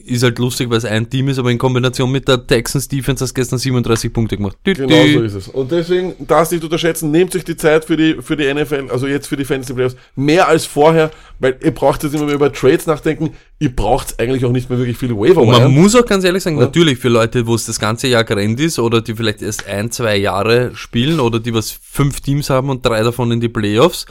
ist 0.04 0.22
halt 0.22 0.38
lustig, 0.38 0.70
weil 0.70 0.78
es 0.78 0.84
ein 0.84 1.08
Team 1.08 1.28
ist, 1.28 1.38
aber 1.38 1.50
in 1.50 1.58
Kombination 1.58 2.10
mit 2.10 2.26
der 2.28 2.46
Texans 2.46 2.88
Defense 2.88 3.22
hast 3.22 3.30
du 3.30 3.34
gestern 3.34 3.58
37 3.58 4.12
Punkte 4.12 4.36
gemacht. 4.36 4.56
Dü, 4.66 4.74
Genau 4.74 4.88
dü. 4.88 5.14
so 5.14 5.22
ist 5.22 5.34
es. 5.34 5.48
Und 5.48 5.70
deswegen, 5.70 6.14
das 6.18 6.50
nicht 6.50 6.64
unterschätzen, 6.64 7.10
nehmt 7.10 7.34
euch 7.36 7.44
die 7.44 7.56
Zeit 7.56 7.84
für 7.84 7.96
die, 7.96 8.16
für 8.20 8.36
die 8.36 8.52
NFL, 8.52 8.88
also 8.90 9.06
jetzt 9.06 9.26
für 9.26 9.36
die 9.36 9.44
Fantasy 9.44 9.74
Playoffs, 9.74 9.96
mehr 10.16 10.48
als 10.48 10.66
vorher, 10.66 11.10
weil 11.38 11.58
ihr 11.62 11.70
braucht 11.72 12.02
jetzt 12.02 12.14
immer 12.14 12.24
mehr 12.24 12.34
über 12.34 12.52
Trades 12.52 12.86
nachdenken, 12.86 13.30
ihr 13.58 13.74
braucht 13.74 14.18
eigentlich 14.20 14.44
auch 14.44 14.52
nicht 14.52 14.68
mehr 14.70 14.78
wirklich 14.78 14.96
viele 14.96 15.16
Waiver 15.16 15.42
Und 15.42 15.50
man 15.50 15.72
muss 15.72 15.94
auch 15.94 16.06
ganz 16.06 16.24
ehrlich 16.24 16.42
sagen, 16.42 16.56
natürlich 16.56 16.98
für 16.98 17.08
Leute, 17.08 17.46
wo 17.46 17.54
es 17.54 17.66
das 17.66 17.78
ganze 17.78 18.08
Jahr 18.08 18.24
gerannt 18.24 18.60
ist 18.60 18.78
oder 18.78 19.00
die 19.02 19.14
vielleicht 19.14 19.42
erst 19.42 19.66
ein, 19.66 19.90
zwei 19.90 20.16
Jahre 20.16 20.72
spielen 20.74 21.20
oder 21.20 21.40
die 21.40 21.54
was 21.54 21.70
fünf 21.70 22.20
Teams 22.20 22.50
haben 22.50 22.70
und 22.70 22.84
drei 22.84 23.02
davon 23.02 23.30
in 23.32 23.40
die 23.40 23.48
Playoffs, 23.48 24.06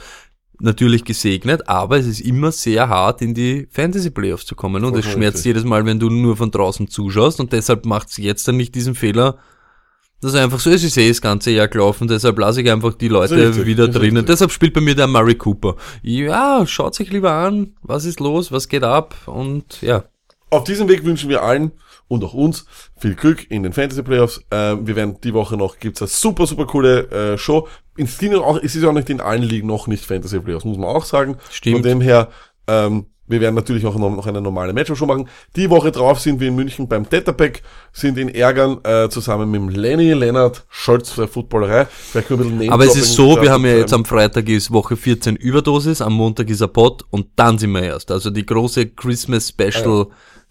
natürlich 0.60 1.04
gesegnet, 1.04 1.68
aber 1.68 1.98
es 1.98 2.06
ist 2.06 2.20
immer 2.20 2.52
sehr 2.52 2.88
hart, 2.88 3.22
in 3.22 3.34
die 3.34 3.66
Fantasy 3.70 4.10
Playoffs 4.10 4.46
zu 4.46 4.54
kommen. 4.54 4.84
Und 4.84 4.96
es 4.96 5.06
schmerzt 5.06 5.44
jedes 5.44 5.64
Mal, 5.64 5.86
wenn 5.86 5.98
du 5.98 6.10
nur 6.10 6.36
von 6.36 6.50
draußen 6.50 6.88
zuschaust. 6.88 7.40
Und 7.40 7.52
deshalb 7.52 7.86
macht 7.86 8.10
sie 8.10 8.22
jetzt 8.22 8.46
dann 8.46 8.56
nicht 8.56 8.74
diesen 8.74 8.94
Fehler, 8.94 9.38
dass 10.20 10.34
einfach 10.34 10.60
so 10.60 10.70
ist, 10.70 10.84
ich 10.84 10.92
sehe 10.92 11.08
das 11.08 11.22
ganze 11.22 11.50
Jahr 11.50 11.68
gelaufen, 11.68 12.06
deshalb 12.06 12.38
lasse 12.38 12.60
ich 12.60 12.70
einfach 12.70 12.94
die 12.94 13.08
Leute 13.08 13.36
Richtig, 13.48 13.64
wieder 13.64 13.88
drinnen. 13.88 14.26
Deshalb 14.26 14.52
spielt 14.52 14.74
bei 14.74 14.80
mir 14.80 14.94
der 14.94 15.06
Murray 15.06 15.34
Cooper. 15.34 15.76
Ja, 16.02 16.66
schaut 16.66 16.94
sich 16.94 17.10
lieber 17.10 17.32
an, 17.32 17.74
was 17.82 18.04
ist 18.04 18.20
los, 18.20 18.52
was 18.52 18.68
geht 18.68 18.84
ab 18.84 19.14
und 19.26 19.80
ja. 19.80 20.04
Auf 20.50 20.64
diesem 20.64 20.88
Weg 20.88 21.04
wünschen 21.04 21.30
wir 21.30 21.42
allen 21.42 21.72
und 22.10 22.24
auch 22.24 22.34
uns 22.34 22.66
viel 22.96 23.14
Glück 23.14 23.48
in 23.50 23.62
den 23.62 23.72
Fantasy 23.72 24.02
Playoffs. 24.02 24.44
Ähm, 24.50 24.84
wir 24.86 24.96
werden 24.96 25.18
die 25.22 25.32
Woche 25.32 25.56
noch, 25.56 25.78
gibt's 25.78 26.02
eine 26.02 26.08
super, 26.08 26.44
super 26.46 26.66
coole 26.66 27.08
äh, 27.10 27.38
Show. 27.38 27.68
In 27.96 28.08
Steam 28.08 28.34
auch, 28.34 28.56
es 28.56 28.74
ist 28.74 28.82
ja 28.82 28.88
auch 28.88 28.92
nicht 28.92 29.10
in 29.10 29.20
allen 29.20 29.44
Ligen 29.44 29.68
noch 29.68 29.86
nicht 29.86 30.04
Fantasy 30.04 30.40
Playoffs, 30.40 30.64
muss 30.64 30.76
man 30.76 30.88
auch 30.88 31.04
sagen. 31.04 31.36
Stimmt. 31.50 31.76
Von 31.76 31.82
dem 31.84 32.00
her, 32.00 32.28
ähm, 32.66 33.06
wir 33.28 33.40
werden 33.40 33.54
natürlich 33.54 33.86
auch 33.86 33.94
noch, 33.94 34.10
noch 34.10 34.26
eine 34.26 34.40
normale 34.40 34.72
Matchup-Show 34.72 35.06
machen. 35.06 35.28
Die 35.54 35.70
Woche 35.70 35.92
drauf 35.92 36.18
sind 36.18 36.40
wir 36.40 36.48
in 36.48 36.56
München 36.56 36.88
beim 36.88 37.08
Tetterpack, 37.08 37.62
sind 37.92 38.18
in 38.18 38.28
Ärgern 38.28 38.80
äh, 38.82 39.08
zusammen 39.08 39.48
mit 39.48 39.76
Lenny 39.76 40.12
Lennart 40.12 40.64
Scholz 40.68 41.14
der 41.14 41.28
Footballerei. 41.28 41.86
Vielleicht 41.86 42.26
können 42.26 42.40
wir 42.40 42.46
ein 42.46 42.58
bisschen 42.58 42.72
Aber 42.72 42.86
es 42.86 42.96
ist 42.96 43.14
so, 43.14 43.40
wir 43.40 43.52
haben 43.52 43.64
ja 43.64 43.76
jetzt 43.76 43.92
am 43.92 44.04
Freitag 44.04 44.48
ist 44.48 44.72
Woche 44.72 44.96
14 44.96 45.36
Überdosis, 45.36 46.02
am 46.02 46.14
Montag 46.14 46.50
ist 46.50 46.60
ein 46.60 46.72
Pod 46.72 47.04
und 47.10 47.28
dann 47.36 47.56
sind 47.56 47.70
wir 47.70 47.84
erst. 47.84 48.10
Also 48.10 48.30
die 48.30 48.44
große 48.44 48.88
Christmas 48.88 49.50
Special 49.50 50.08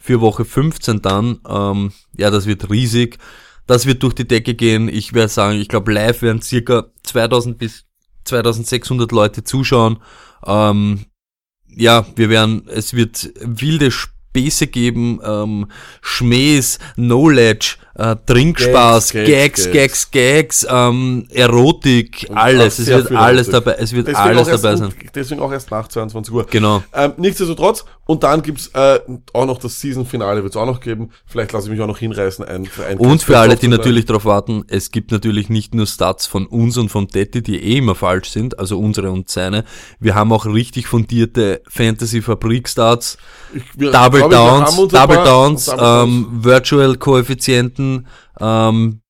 für 0.10 0.22
Woche 0.22 0.44
15 0.44 1.04
dann, 1.04 1.40
ähm, 1.48 1.92
ja, 2.18 2.32
das 2.32 2.48
wird 2.48 2.72
riesig. 2.72 3.20
Das 3.68 3.86
wird 3.86 4.02
durch 4.02 4.16
die 4.16 4.28
Decke 4.28 4.56
gehen. 4.56 4.88
Ich 4.88 5.14
werde 5.14 5.30
sagen, 5.30 5.60
ich 5.60 5.68
glaube 5.68 5.94
live 5.94 6.24
werden 6.24 6.42
circa 6.42 6.88
2000 7.04 7.60
bis 7.60 7.86
2600 8.24 9.12
Leute 9.12 9.44
zuschauen. 9.44 10.00
Ähm, 10.48 11.06
ja, 11.68 12.08
wir 12.16 12.30
werden, 12.30 12.68
es 12.68 12.96
wird 12.96 13.32
wilde 13.40 13.92
Späße 14.30 14.68
geben, 14.68 15.20
ähm, 15.26 15.66
Schmähs, 16.02 16.78
Knowledge, 16.96 17.78
äh, 17.96 18.16
Trinkspaß, 18.28 19.12
Gags, 19.12 19.28
Gags, 19.28 19.72
Gags, 19.72 20.12
Gags, 20.12 20.68
ähm, 20.70 21.26
Erotik, 21.32 22.28
Und 22.30 22.38
alles. 22.38 22.78
Es 22.78 22.88
wird 22.88 23.12
alles 23.12 23.48
Erotik. 23.48 23.66
dabei, 23.66 23.84
es 23.84 23.92
wird 23.92 24.08
Deswegen 24.08 24.38
alles 24.38 24.48
dabei 24.48 24.76
sein. 24.76 24.94
Deswegen 25.16 25.42
auch 25.42 25.52
erst 25.52 25.72
nach 25.72 25.88
22 25.88 26.34
Uhr. 26.34 26.46
Genau. 26.46 26.84
Ähm, 26.94 27.14
nichtsdestotrotz, 27.18 27.86
und 28.06 28.24
dann 28.24 28.44
gibt's 28.44 28.68
äh, 28.74 29.00
auch 29.34 29.46
noch 29.46 29.58
das 29.58 29.80
Season-Finale, 29.80 30.44
wird's 30.44 30.56
auch 30.56 30.68
noch 30.68 30.80
geben. 30.80 31.10
Vielleicht 31.26 31.52
lasse 31.52 31.66
ich 31.66 31.72
mich 31.72 31.82
auch 31.82 31.88
noch 31.88 31.98
hinreißen. 31.98 32.46
Ein, 32.46 32.66
für 32.66 32.86
ein 32.86 33.00
Und 33.00 33.24
für 33.24 33.38
alle, 33.38 33.56
die 33.56 33.68
natürlich 33.68 34.06
darauf 34.06 34.26
warten, 34.26 34.64
es 34.68 34.92
gibt 34.92 35.12
natürlich 35.12 35.50
nicht 35.50 35.74
nur 35.74 35.88
Stats 35.88 36.28
von 36.28 36.46
uns 36.46 36.78
und 36.78 36.90
von 36.90 37.08
Detti, 37.08 37.42
die 37.42 37.62
eh 37.62 37.78
immer 37.80 37.96
falsch 37.96 38.30
sind, 38.30 38.60
also 38.60 38.80
unsere 38.80 39.12
und 39.12 39.28
seine. 39.30 39.66
Wir 40.00 40.14
haben 40.14 40.32
auch 40.32 40.46
richtig 40.46 40.88
fundierte 40.88 41.62
Fantasy-Fabrik-Stats. 41.68 43.18
Wir, 43.76 43.92
Double 43.92 44.20
glaub 44.28 44.32
Downs, 44.32 44.76
Double 44.76 44.88
paar- 45.18 45.26
Downs, 45.26 45.66
Double 45.66 45.80
Downs. 45.80 46.08
ähm, 46.10 46.28
Virtual 46.44 46.96
Koeffizienten, 46.98 48.08
ähm, 48.40 49.02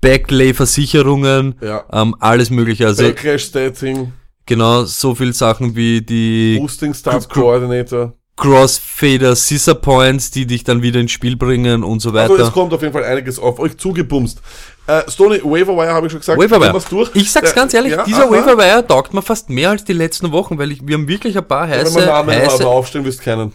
Backlay-Versicherungen, 0.00 1.54
Ja. 1.60 1.84
ähm, 1.92 2.14
alles 2.20 2.50
mögliche. 2.50 2.86
Also 2.86 3.02
Backlash-Stating, 3.04 4.12
genau 4.44 4.84
so 4.84 5.14
viel 5.14 5.32
Sachen 5.32 5.74
wie 5.74 6.00
die 6.02 6.58
Boosting 6.58 6.94
Stats 6.94 7.28
Coordinator. 7.28 8.12
Crossfader, 8.36 9.34
Scissor 9.34 9.76
Points, 9.76 10.30
die 10.30 10.46
dich 10.46 10.62
dann 10.62 10.82
wieder 10.82 11.00
ins 11.00 11.10
Spiel 11.10 11.36
bringen 11.36 11.82
und 11.82 12.00
so 12.00 12.12
weiter. 12.12 12.32
Also 12.34 12.44
es 12.44 12.52
kommt 12.52 12.72
auf 12.74 12.82
jeden 12.82 12.92
Fall 12.92 13.04
einiges 13.04 13.38
auf 13.38 13.58
euch 13.58 13.78
zugebumst. 13.78 14.42
Äh, 14.86 15.10
Stoney, 15.10 15.40
Waverwire 15.42 15.92
habe 15.92 16.06
ich 16.06 16.12
schon 16.12 16.20
gesagt. 16.20 16.40
Waverwire. 16.40 16.80
durch. 16.88 17.10
Ich 17.14 17.30
sag's 17.32 17.52
Äh, 17.52 17.54
ganz 17.54 17.74
ehrlich, 17.74 17.92
ja, 17.92 18.04
dieser 18.04 18.24
aha. 18.24 18.30
Waverwire 18.30 18.86
taugt 18.86 19.14
mir 19.14 19.22
fast 19.22 19.50
mehr 19.50 19.70
als 19.70 19.84
die 19.84 19.92
letzten 19.92 20.30
Wochen, 20.32 20.58
weil 20.58 20.70
ich, 20.72 20.86
wir 20.86 20.94
haben 20.94 21.08
wirklich 21.08 21.36
ein 21.36 21.46
paar 21.46 21.68
Wenn 21.68 21.78
heiße, 21.80 21.96
wir 21.98 22.06
Namen 22.06 22.30
heiße 22.34 22.64
wirst 23.04 23.20
keinen. 23.22 23.52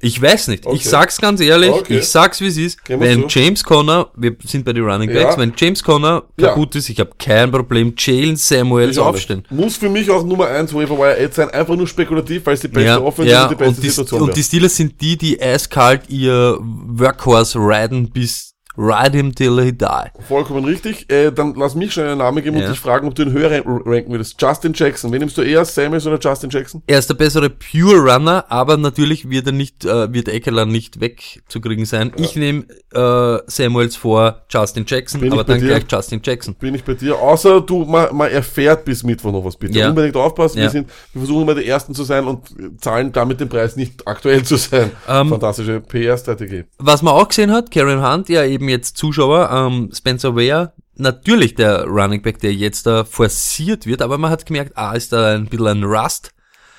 ich 0.00 0.20
weiß 0.20 0.48
nicht, 0.48 0.66
Okay. 0.66 0.74
ich 0.76 0.84
sag's 0.84 1.20
ganz 1.20 1.40
ehrlich, 1.40 1.70
Okay. 1.70 1.98
ich 1.98 2.08
sag's 2.08 2.40
wie 2.40 2.48
es 2.48 2.56
ist, 2.56 2.78
wenn 2.88 3.28
zu. 3.28 3.38
James 3.38 3.62
Conner, 3.62 4.08
wir 4.16 4.34
sind 4.44 4.64
bei 4.64 4.72
den 4.72 4.82
Running 4.84 5.08
Backs, 5.12 5.36
Ja. 5.36 5.38
wenn 5.40 5.52
James 5.56 5.84
Conner 5.84 6.24
Ja. 6.36 6.48
kaputt 6.48 6.74
ist, 6.74 6.88
ich 6.88 6.98
habe 6.98 7.10
kein 7.16 7.52
Problem, 7.52 7.94
Jalen 7.96 8.34
Samuels 8.34 8.96
nicht. 8.96 9.50
Muss 9.52 9.76
für 9.76 9.88
mich 9.88 10.10
auch 10.10 10.24
Nummer 10.24 10.48
1 10.48 10.74
Waverwire 10.74 11.16
Ad 11.24 11.32
sein, 11.32 11.50
einfach 11.50 11.76
nur 11.76 11.86
spekulativ, 11.86 12.44
weil 12.46 12.54
es 12.54 12.60
die 12.60 12.66
beste 12.68 12.88
Ja, 12.88 13.00
Offensive 13.00 13.32
ja 13.32 13.42
und 13.44 13.50
die 13.52 13.54
beste 13.54 13.68
und, 13.76 13.82
die, 13.84 13.88
Situation 13.88 14.22
und 14.22 14.36
die 14.36 14.42
Steelers 14.42 14.74
sind 14.76 15.00
die, 15.00 15.16
die 15.16 15.40
eiskalt 15.40 16.10
ihr 16.10 16.58
Workhorse 16.60 17.60
riden 17.60 18.10
bis 18.10 18.51
ride 18.76 19.16
him 19.16 19.34
till 19.34 19.60
he 19.62 19.72
die. 19.72 19.86
Vollkommen 20.28 20.64
richtig. 20.64 21.10
Äh, 21.10 21.30
dann 21.32 21.54
lass 21.56 21.74
mich 21.74 21.92
schnell 21.92 22.08
einen 22.08 22.18
Namen 22.18 22.42
geben 22.42 22.56
Ja. 22.56 22.64
und 22.66 22.70
dich 22.72 22.80
fragen, 22.80 23.06
ob 23.08 23.14
du 23.14 23.22
ihn 23.22 23.32
höher 23.32 23.50
ranken 23.64 24.10
würdest. 24.12 24.40
Justin 24.40 24.72
Jackson. 24.74 25.12
Wen 25.12 25.20
nimmst 25.20 25.36
du 25.38 25.42
eher, 25.42 25.64
Samuels 25.64 26.06
oder 26.06 26.18
Justin 26.18 26.50
Jackson? 26.50 26.82
Er 26.86 26.98
ist 26.98 27.08
der 27.10 27.14
bessere 27.14 27.50
Pure 27.50 27.98
Runner, 27.98 28.44
aber 28.48 28.76
natürlich 28.76 29.28
wird 29.28 29.46
er 29.46 29.52
nicht, 29.52 29.84
äh, 29.84 30.12
wird 30.12 30.28
Eckler 30.28 30.66
nicht 30.66 31.00
wegzukriegen 31.00 31.84
sein. 31.84 32.12
Ich 32.16 32.36
nehme 32.36 32.64
äh, 32.92 33.38
Samuels 33.46 33.96
vor 33.96 34.42
Justin 34.50 34.84
Jackson, 34.86 35.20
Bin 35.20 35.32
aber 35.32 35.44
dann 35.44 35.60
dir? 35.60 35.68
gleich 35.68 35.84
Justin 35.90 36.20
Jackson. 36.22 36.54
Bin 36.54 36.74
ich 36.74 36.84
bei 36.84 36.94
dir. 36.94 37.18
Außer 37.18 37.60
du, 37.60 37.84
man, 37.84 38.14
man 38.14 38.30
erfährt 38.30 38.84
bis 38.84 39.02
Mittwoch 39.02 39.32
noch 39.32 39.44
was, 39.44 39.56
bitte. 39.56 39.78
Ja. 39.78 39.88
Unbedingt 39.90 40.16
aufpassen. 40.16 40.58
Ja. 40.58 40.64
Wir 40.64 40.70
sind, 40.70 40.88
wir 41.12 41.20
versuchen 41.20 41.42
immer 41.42 41.54
die 41.54 41.66
Ersten 41.66 41.94
zu 41.94 42.04
sein 42.04 42.26
und 42.26 42.48
zahlen 42.80 43.12
damit 43.12 43.40
den 43.40 43.48
Preis 43.48 43.76
nicht 43.76 44.06
aktuell 44.06 44.42
zu 44.44 44.56
sein. 44.56 44.90
Ähm, 45.08 45.28
Fantastische 45.28 45.80
PR-Strategie. 45.80 46.64
Was 46.78 47.02
man 47.02 47.14
auch 47.14 47.28
gesehen 47.28 47.50
hat, 47.52 47.70
Karen 47.70 48.02
Hunt, 48.06 48.28
ja 48.28 48.44
eben 48.44 48.61
jetzt 48.68 48.96
Zuschauer, 48.96 49.50
ähm, 49.50 49.90
Spencer 49.92 50.36
Ware, 50.36 50.72
natürlich 50.96 51.54
der 51.54 51.84
Running 51.84 52.22
Back, 52.22 52.38
der 52.40 52.54
jetzt 52.54 52.86
da 52.86 53.04
forciert 53.04 53.86
wird, 53.86 54.02
aber 54.02 54.18
man 54.18 54.30
hat 54.30 54.46
gemerkt, 54.46 54.76
A, 54.76 54.92
ist 54.92 55.12
da 55.12 55.34
ein 55.34 55.46
bisschen 55.46 55.66
ein 55.66 55.84
Rust. 55.84 56.32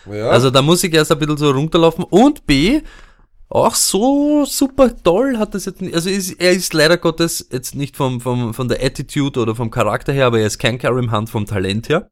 Ja. 0.10 0.30
Also 0.30 0.50
da 0.50 0.62
muss 0.62 0.84
ich 0.84 0.94
erst 0.94 1.12
ein 1.12 1.20
bisschen 1.20 1.38
so 1.38 1.52
runterlaufen. 1.52 2.04
Und 2.04 2.46
B, 2.46 2.82
auch 3.50 3.76
so 3.76 4.46
super 4.46 4.92
toll 5.04 5.38
hat 5.38 5.54
das 5.54 5.66
jetzt 5.66 5.82
nicht, 5.82 5.94
also 5.94 6.10
ist, 6.10 6.32
er 6.40 6.52
ist 6.52 6.74
leider 6.74 6.98
Gottes 6.98 7.48
jetzt 7.52 7.76
nicht 7.76 7.96
vom, 7.96 8.20
vom, 8.20 8.54
von 8.54 8.68
der 8.68 8.84
Attitude 8.84 9.40
oder 9.40 9.56
vom 9.56 9.70
Charakter 9.70 10.12
her, 10.12 10.28
aber 10.28 10.40
er 10.40 10.48
ist 10.48 10.58
kein 10.58 10.80
Karim 10.80 11.12
Hunt 11.12 11.30
vom 11.30 11.46
Talent 11.46 11.90
her. 11.90 12.10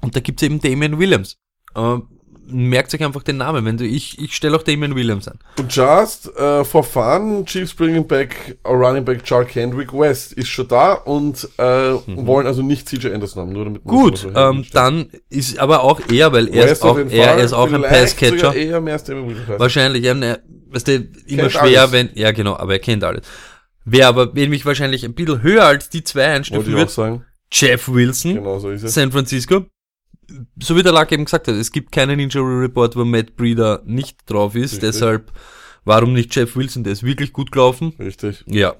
Und 0.00 0.16
da 0.16 0.20
gibt's 0.20 0.42
eben 0.42 0.60
Damien 0.60 0.98
Williams. 0.98 1.38
Ähm, 1.76 2.08
merkt 2.50 2.94
euch 2.94 3.02
einfach 3.04 3.22
den 3.22 3.36
Namen, 3.38 3.64
wenn 3.64 3.76
du, 3.76 3.84
ich, 3.86 4.18
ich 4.18 4.34
stelle 4.34 4.56
auch 4.56 4.62
Damien 4.62 4.94
Williams 4.94 5.28
an. 5.28 5.38
Just 5.68 6.30
uh, 6.40 6.64
for 6.64 6.82
fun, 6.82 7.44
Chiefs 7.46 7.74
bringing 7.74 8.06
back 8.06 8.56
a 8.64 8.70
running 8.70 9.04
back 9.04 9.24
Charles 9.24 9.48
Kendrick 9.50 9.92
West 9.92 10.32
ist 10.32 10.48
schon 10.48 10.68
da 10.68 10.94
und 10.94 11.48
äh, 11.58 11.62
wollen 12.06 12.46
also 12.46 12.62
nicht 12.62 12.88
CJ 12.88 13.08
Anderson 13.12 13.42
haben, 13.42 13.52
nur 13.52 13.64
damit 13.64 13.84
man 13.84 13.94
Mhm. 13.94 14.00
Gut, 14.00 14.18
so 14.18 14.34
ähm, 14.34 14.64
dann 14.72 15.08
ist 15.28 15.58
aber 15.58 15.82
auch 15.82 16.00
er, 16.10 16.32
weil 16.32 16.48
er 16.48 16.64
ist 16.64 16.70
West 16.70 16.84
auch, 16.84 16.98
er, 16.98 17.10
er 17.10 17.38
ist 17.38 17.52
auch 17.52 17.72
ein 17.72 17.82
Passcatcher. 17.82 18.54
Wahrscheinlich, 19.58 20.04
ja, 20.04 20.14
ne, 20.14 20.40
weißt 20.70 20.88
du, 20.88 20.94
immer 21.26 21.42
Kennt 21.42 21.52
schwer, 21.52 21.80
alles. 21.82 21.92
wenn, 21.92 22.10
ja 22.14 22.32
genau, 22.32 22.56
aber 22.56 22.72
er 22.74 22.78
kennt 22.78 23.04
alles. 23.04 23.22
Wer 23.84 24.08
aber, 24.08 24.34
wen 24.34 24.50
mich 24.50 24.66
wahrscheinlich 24.66 25.04
ein 25.04 25.14
bisschen 25.14 25.42
höher 25.42 25.64
als 25.64 25.88
die 25.88 26.04
zwei 26.04 26.26
einstufen 26.26 26.74
wird, 26.74 26.90
sagen. 26.90 27.24
Jeff 27.50 27.88
Wilson, 27.88 28.34
Genau 28.34 28.58
so. 28.58 28.76
San 28.76 29.10
Francisco. 29.10 29.64
So 30.60 30.76
wie 30.76 30.82
der 30.82 30.92
Lack 30.92 31.12
eben 31.12 31.24
gesagt 31.24 31.48
hat, 31.48 31.54
es 31.54 31.72
gibt 31.72 31.92
keinen 31.92 32.20
Injury 32.20 32.60
Report, 32.60 32.96
wo 32.96 33.04
Matt 33.04 33.36
Breeder 33.36 33.82
nicht 33.86 34.18
drauf 34.26 34.54
ist, 34.54 34.74
Richtig. 34.74 34.80
deshalb, 34.80 35.32
warum 35.84 36.12
nicht 36.12 36.34
Jeff 36.34 36.54
Wilson, 36.56 36.84
der 36.84 36.92
ist 36.92 37.02
wirklich 37.02 37.32
gut 37.32 37.50
gelaufen. 37.50 37.94
Richtig. 37.98 38.44
Ja. 38.46 38.76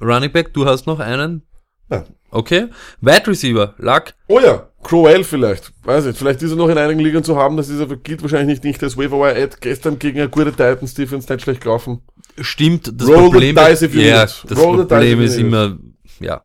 Running 0.00 0.32
Back, 0.32 0.52
du 0.54 0.66
hast 0.66 0.86
noch 0.86 1.00
einen? 1.00 1.42
Ja. 1.90 2.04
Okay. 2.30 2.68
Wide 3.00 3.26
Receiver, 3.26 3.74
Luck. 3.78 4.14
Oh 4.26 4.40
ja, 4.40 4.68
Crowell 4.82 5.24
vielleicht. 5.24 5.72
Weiß 5.82 6.04
nicht, 6.04 6.18
vielleicht 6.18 6.42
ist 6.42 6.50
er 6.50 6.56
noch 6.56 6.68
in 6.68 6.76
einigen 6.76 7.00
Ligen 7.00 7.24
zu 7.24 7.36
haben, 7.36 7.56
das 7.56 7.68
ist 7.68 7.80
aber, 7.80 7.96
gilt 7.96 8.20
wahrscheinlich 8.22 8.48
nicht, 8.48 8.64
nicht 8.64 8.82
als 8.82 8.96
Waverwire 8.96 9.40
Ad. 9.42 9.56
Gestern 9.60 9.98
gegen 9.98 10.18
eine 10.18 10.28
gute 10.28 10.50
Titans 10.50 10.94
Defense 10.94 11.32
nicht 11.32 11.42
schlecht 11.42 11.62
gelaufen. 11.62 12.02
Stimmt, 12.40 13.00
das 13.00 13.08
Roll 13.08 13.24
the 13.24 13.30
Problem 13.30 13.56
dice 13.56 13.82
if 13.82 13.94
you 13.94 14.02
ja, 14.02 14.24
it. 14.24 14.44
das 14.46 14.58
Roll 14.58 14.78
the 14.78 14.84
Problem 14.84 15.20
ist 15.20 15.36
immer, 15.36 15.78
ja. 16.20 16.42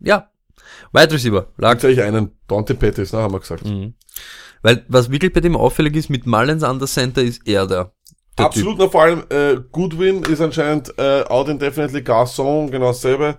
Ja. 0.00 0.31
Wide 0.92 1.12
Receiver, 1.12 1.46
Luck. 1.56 1.72
Tatsächlich 1.72 2.02
einen 2.02 2.32
Dante 2.48 2.74
Pettis, 2.74 3.12
ne, 3.12 3.20
haben 3.20 3.34
wir 3.34 3.40
gesagt. 3.40 3.64
Mhm. 3.64 3.94
Weil, 4.62 4.84
was 4.88 5.10
wirklich 5.10 5.32
bei 5.32 5.40
dem 5.40 5.56
auffällig 5.56 5.96
ist, 5.96 6.10
mit 6.10 6.26
Mullins 6.26 6.62
an 6.62 6.78
der 6.78 6.88
Center 6.88 7.22
ist 7.22 7.46
er 7.46 7.66
der. 7.66 7.92
Der 8.38 8.46
Absolut, 8.46 8.76
na, 8.78 8.88
vor 8.88 9.02
allem 9.02 9.24
äh, 9.28 9.56
Goodwin 9.72 10.22
ist 10.22 10.40
anscheinend 10.40 10.94
äh, 10.98 11.22
out 11.28 11.48
indefinitely, 11.48 12.00
Garçon, 12.00 12.70
genau 12.70 12.86
dasselbe. 12.86 13.36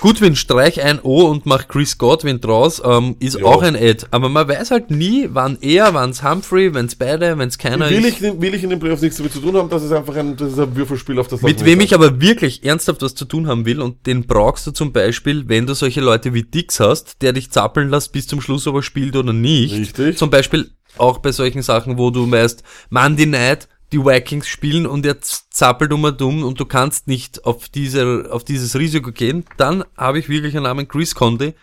Goodwin, 0.00 0.36
streich 0.36 0.80
ein 0.80 1.00
O 1.02 1.22
und 1.26 1.44
mach 1.44 1.66
Chris 1.66 1.98
Godwin 1.98 2.40
draus, 2.40 2.80
ähm, 2.84 3.16
ist 3.18 3.40
Ja. 3.40 3.46
auch 3.46 3.62
ein 3.62 3.74
Ad. 3.74 4.06
Aber 4.12 4.28
man 4.28 4.46
weiß 4.46 4.70
halt 4.70 4.92
nie, 4.92 5.28
wann 5.32 5.58
er, 5.60 5.92
wann's 5.92 6.22
Humphrey, 6.22 6.72
wenn's 6.72 6.94
beide, 6.94 7.36
wenn's 7.36 7.58
keiner 7.58 7.90
Will 7.90 8.04
ist. 8.04 8.20
ich, 8.22 8.40
will 8.40 8.54
ich 8.54 8.62
in 8.62 8.70
den 8.70 8.78
Playoffs 8.78 9.02
nichts 9.02 9.16
damit 9.16 9.32
zu 9.32 9.40
tun 9.40 9.56
haben, 9.56 9.68
das 9.70 9.82
ist 9.82 9.90
einfach 9.90 10.14
ein, 10.14 10.36
das 10.36 10.52
ist 10.52 10.58
ein 10.60 10.76
Würfelspiel 10.76 11.18
auf 11.18 11.26
das 11.26 11.42
Mit 11.42 11.64
wem 11.64 11.80
ich 11.80 11.92
aber 11.94 12.20
wirklich 12.20 12.64
ernsthaft 12.64 13.02
was 13.02 13.16
zu 13.16 13.24
tun 13.24 13.48
haben 13.48 13.66
will, 13.66 13.80
und 13.80 14.06
den 14.06 14.24
brauchst 14.24 14.64
du 14.68 14.70
zum 14.70 14.92
Beispiel, 14.92 15.48
wenn 15.48 15.66
du 15.66 15.74
solche 15.74 16.00
Leute 16.00 16.32
wie 16.32 16.44
Dix 16.44 16.78
hast, 16.78 17.22
der 17.22 17.32
dich 17.32 17.50
zappeln 17.50 17.88
lässt 17.90 18.12
bis 18.12 18.28
zum 18.28 18.40
Schluss, 18.40 18.68
ob 18.68 18.76
er 18.76 18.82
spielt 18.84 19.16
oder 19.16 19.32
nicht. 19.32 19.74
Richtig. 19.74 20.16
Zum 20.16 20.30
Beispiel 20.30 20.70
auch 20.96 21.18
bei 21.18 21.32
solchen 21.32 21.62
Sachen, 21.62 21.98
wo 21.98 22.10
du 22.10 22.30
weißt, 22.30 22.62
Monday 22.90 23.26
Night, 23.26 23.68
die 23.92 24.04
Vikings 24.04 24.46
spielen 24.46 24.86
und 24.86 25.06
er 25.06 25.20
zappelt 25.20 25.92
um 25.92 26.04
und 26.04 26.20
um 26.22 26.42
und 26.42 26.60
du 26.60 26.66
kannst 26.66 27.08
nicht 27.08 27.44
auf 27.44 27.68
diese, 27.68 28.28
auf 28.30 28.44
dieses 28.44 28.78
Risiko 28.78 29.12
gehen, 29.12 29.44
dann 29.56 29.84
habe 29.96 30.18
ich 30.18 30.28
wirklich 30.28 30.54
einen 30.54 30.64
Namen 30.64 30.88
Chris 30.88 31.14
Conde. 31.14 31.54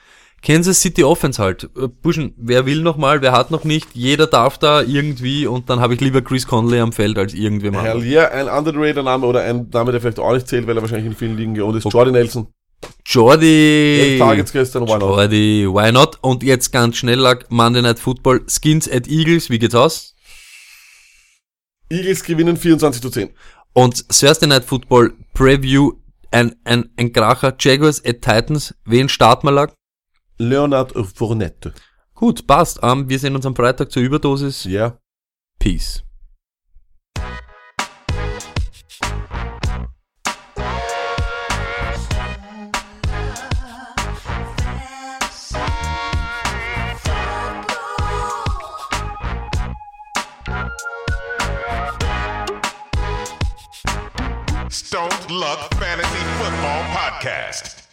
Kansas 0.42 0.80
City 0.80 1.04
Offense 1.04 1.42
halt. 1.42 1.70
Äh, 1.76 1.88
Burschen, 1.88 2.36
wer 2.38 2.68
will 2.68 2.82
noch 2.82 2.98
mal, 2.98 3.22
wer 3.22 3.32
hat 3.32 3.50
noch 3.50 3.64
nicht, 3.64 3.90
jeder 3.94 4.28
darf 4.28 4.60
da 4.60 4.82
irgendwie 4.82 5.48
und 5.48 5.70
dann 5.70 5.80
habe 5.80 5.96
ich 5.96 6.02
lieber 6.02 6.22
Chris 6.22 6.46
Conley 6.46 6.80
am 6.80 6.94
Feld 6.94 7.18
als 7.18 7.34
irgendwem 7.34 7.74
Hell 7.74 7.92
anderen. 7.94 8.12
yeah, 8.12 8.28
ein 8.30 8.48
underrated 8.48 9.04
Name 9.04 9.26
oder 9.26 9.42
ein 9.42 9.68
Name, 9.72 9.92
der 9.92 10.02
vielleicht 10.02 10.20
auch 10.20 10.34
nicht 10.34 10.48
zählt, 10.48 10.68
weil 10.68 10.78
er 10.78 10.82
wahrscheinlich 10.82 11.08
in 11.08 11.16
vielen 11.16 11.36
Ligen 11.36 11.56
gewohnt 11.56 11.78
ist. 11.78 11.92
Jordi 11.92 12.12
Nelson. 12.12 12.48
Jordi. 13.06 14.18
Targets 14.20 14.52
gestern, 14.52 14.84
why 14.88 14.94
not? 14.94 15.02
Jordi, 15.02 15.68
why 15.68 15.92
not? 15.92 16.20
Und 16.22 16.44
jetzt 16.44 16.72
ganz 16.72 16.98
schnell 16.98 17.20
lag 17.20 17.46
Monday 17.50 17.82
Night 17.82 18.00
Football, 18.00 18.46
Skins 18.48 18.90
at 18.90 19.08
Eagles, 19.08 19.50
wie 19.50 19.58
geht's 19.58 19.76
aus? 19.76 20.15
Eagles 21.90 22.24
gewinnen 22.24 22.58
24 22.58 23.02
zu 23.02 23.10
10. 23.10 23.30
Und 23.74 24.08
Thursday 24.10 24.48
Night 24.48 24.66
Football 24.66 25.14
Preview, 25.34 25.94
ein, 26.32 26.56
ein, 26.64 26.90
ein 26.98 27.12
Kracher, 27.12 27.56
Jaguars 27.60 28.04
at 28.06 28.22
Titans, 28.22 28.74
wen 28.86 29.10
starten 29.10 29.48
wir 29.48 29.52
lag? 29.52 29.74
Leonard 30.38 30.94
Fournette. 31.16 31.74
Gut, 32.14 32.48
passt. 32.48 32.80
Ähm, 32.82 33.10
wir 33.10 33.20
sehen 33.20 33.36
uns 33.36 33.46
am 33.46 33.56
Freitag 33.56 33.92
zur 33.92 34.02
Überdosis. 34.02 34.64
Ja. 34.64 34.98
Peace. 35.60 36.05
Podcast. 57.26 57.76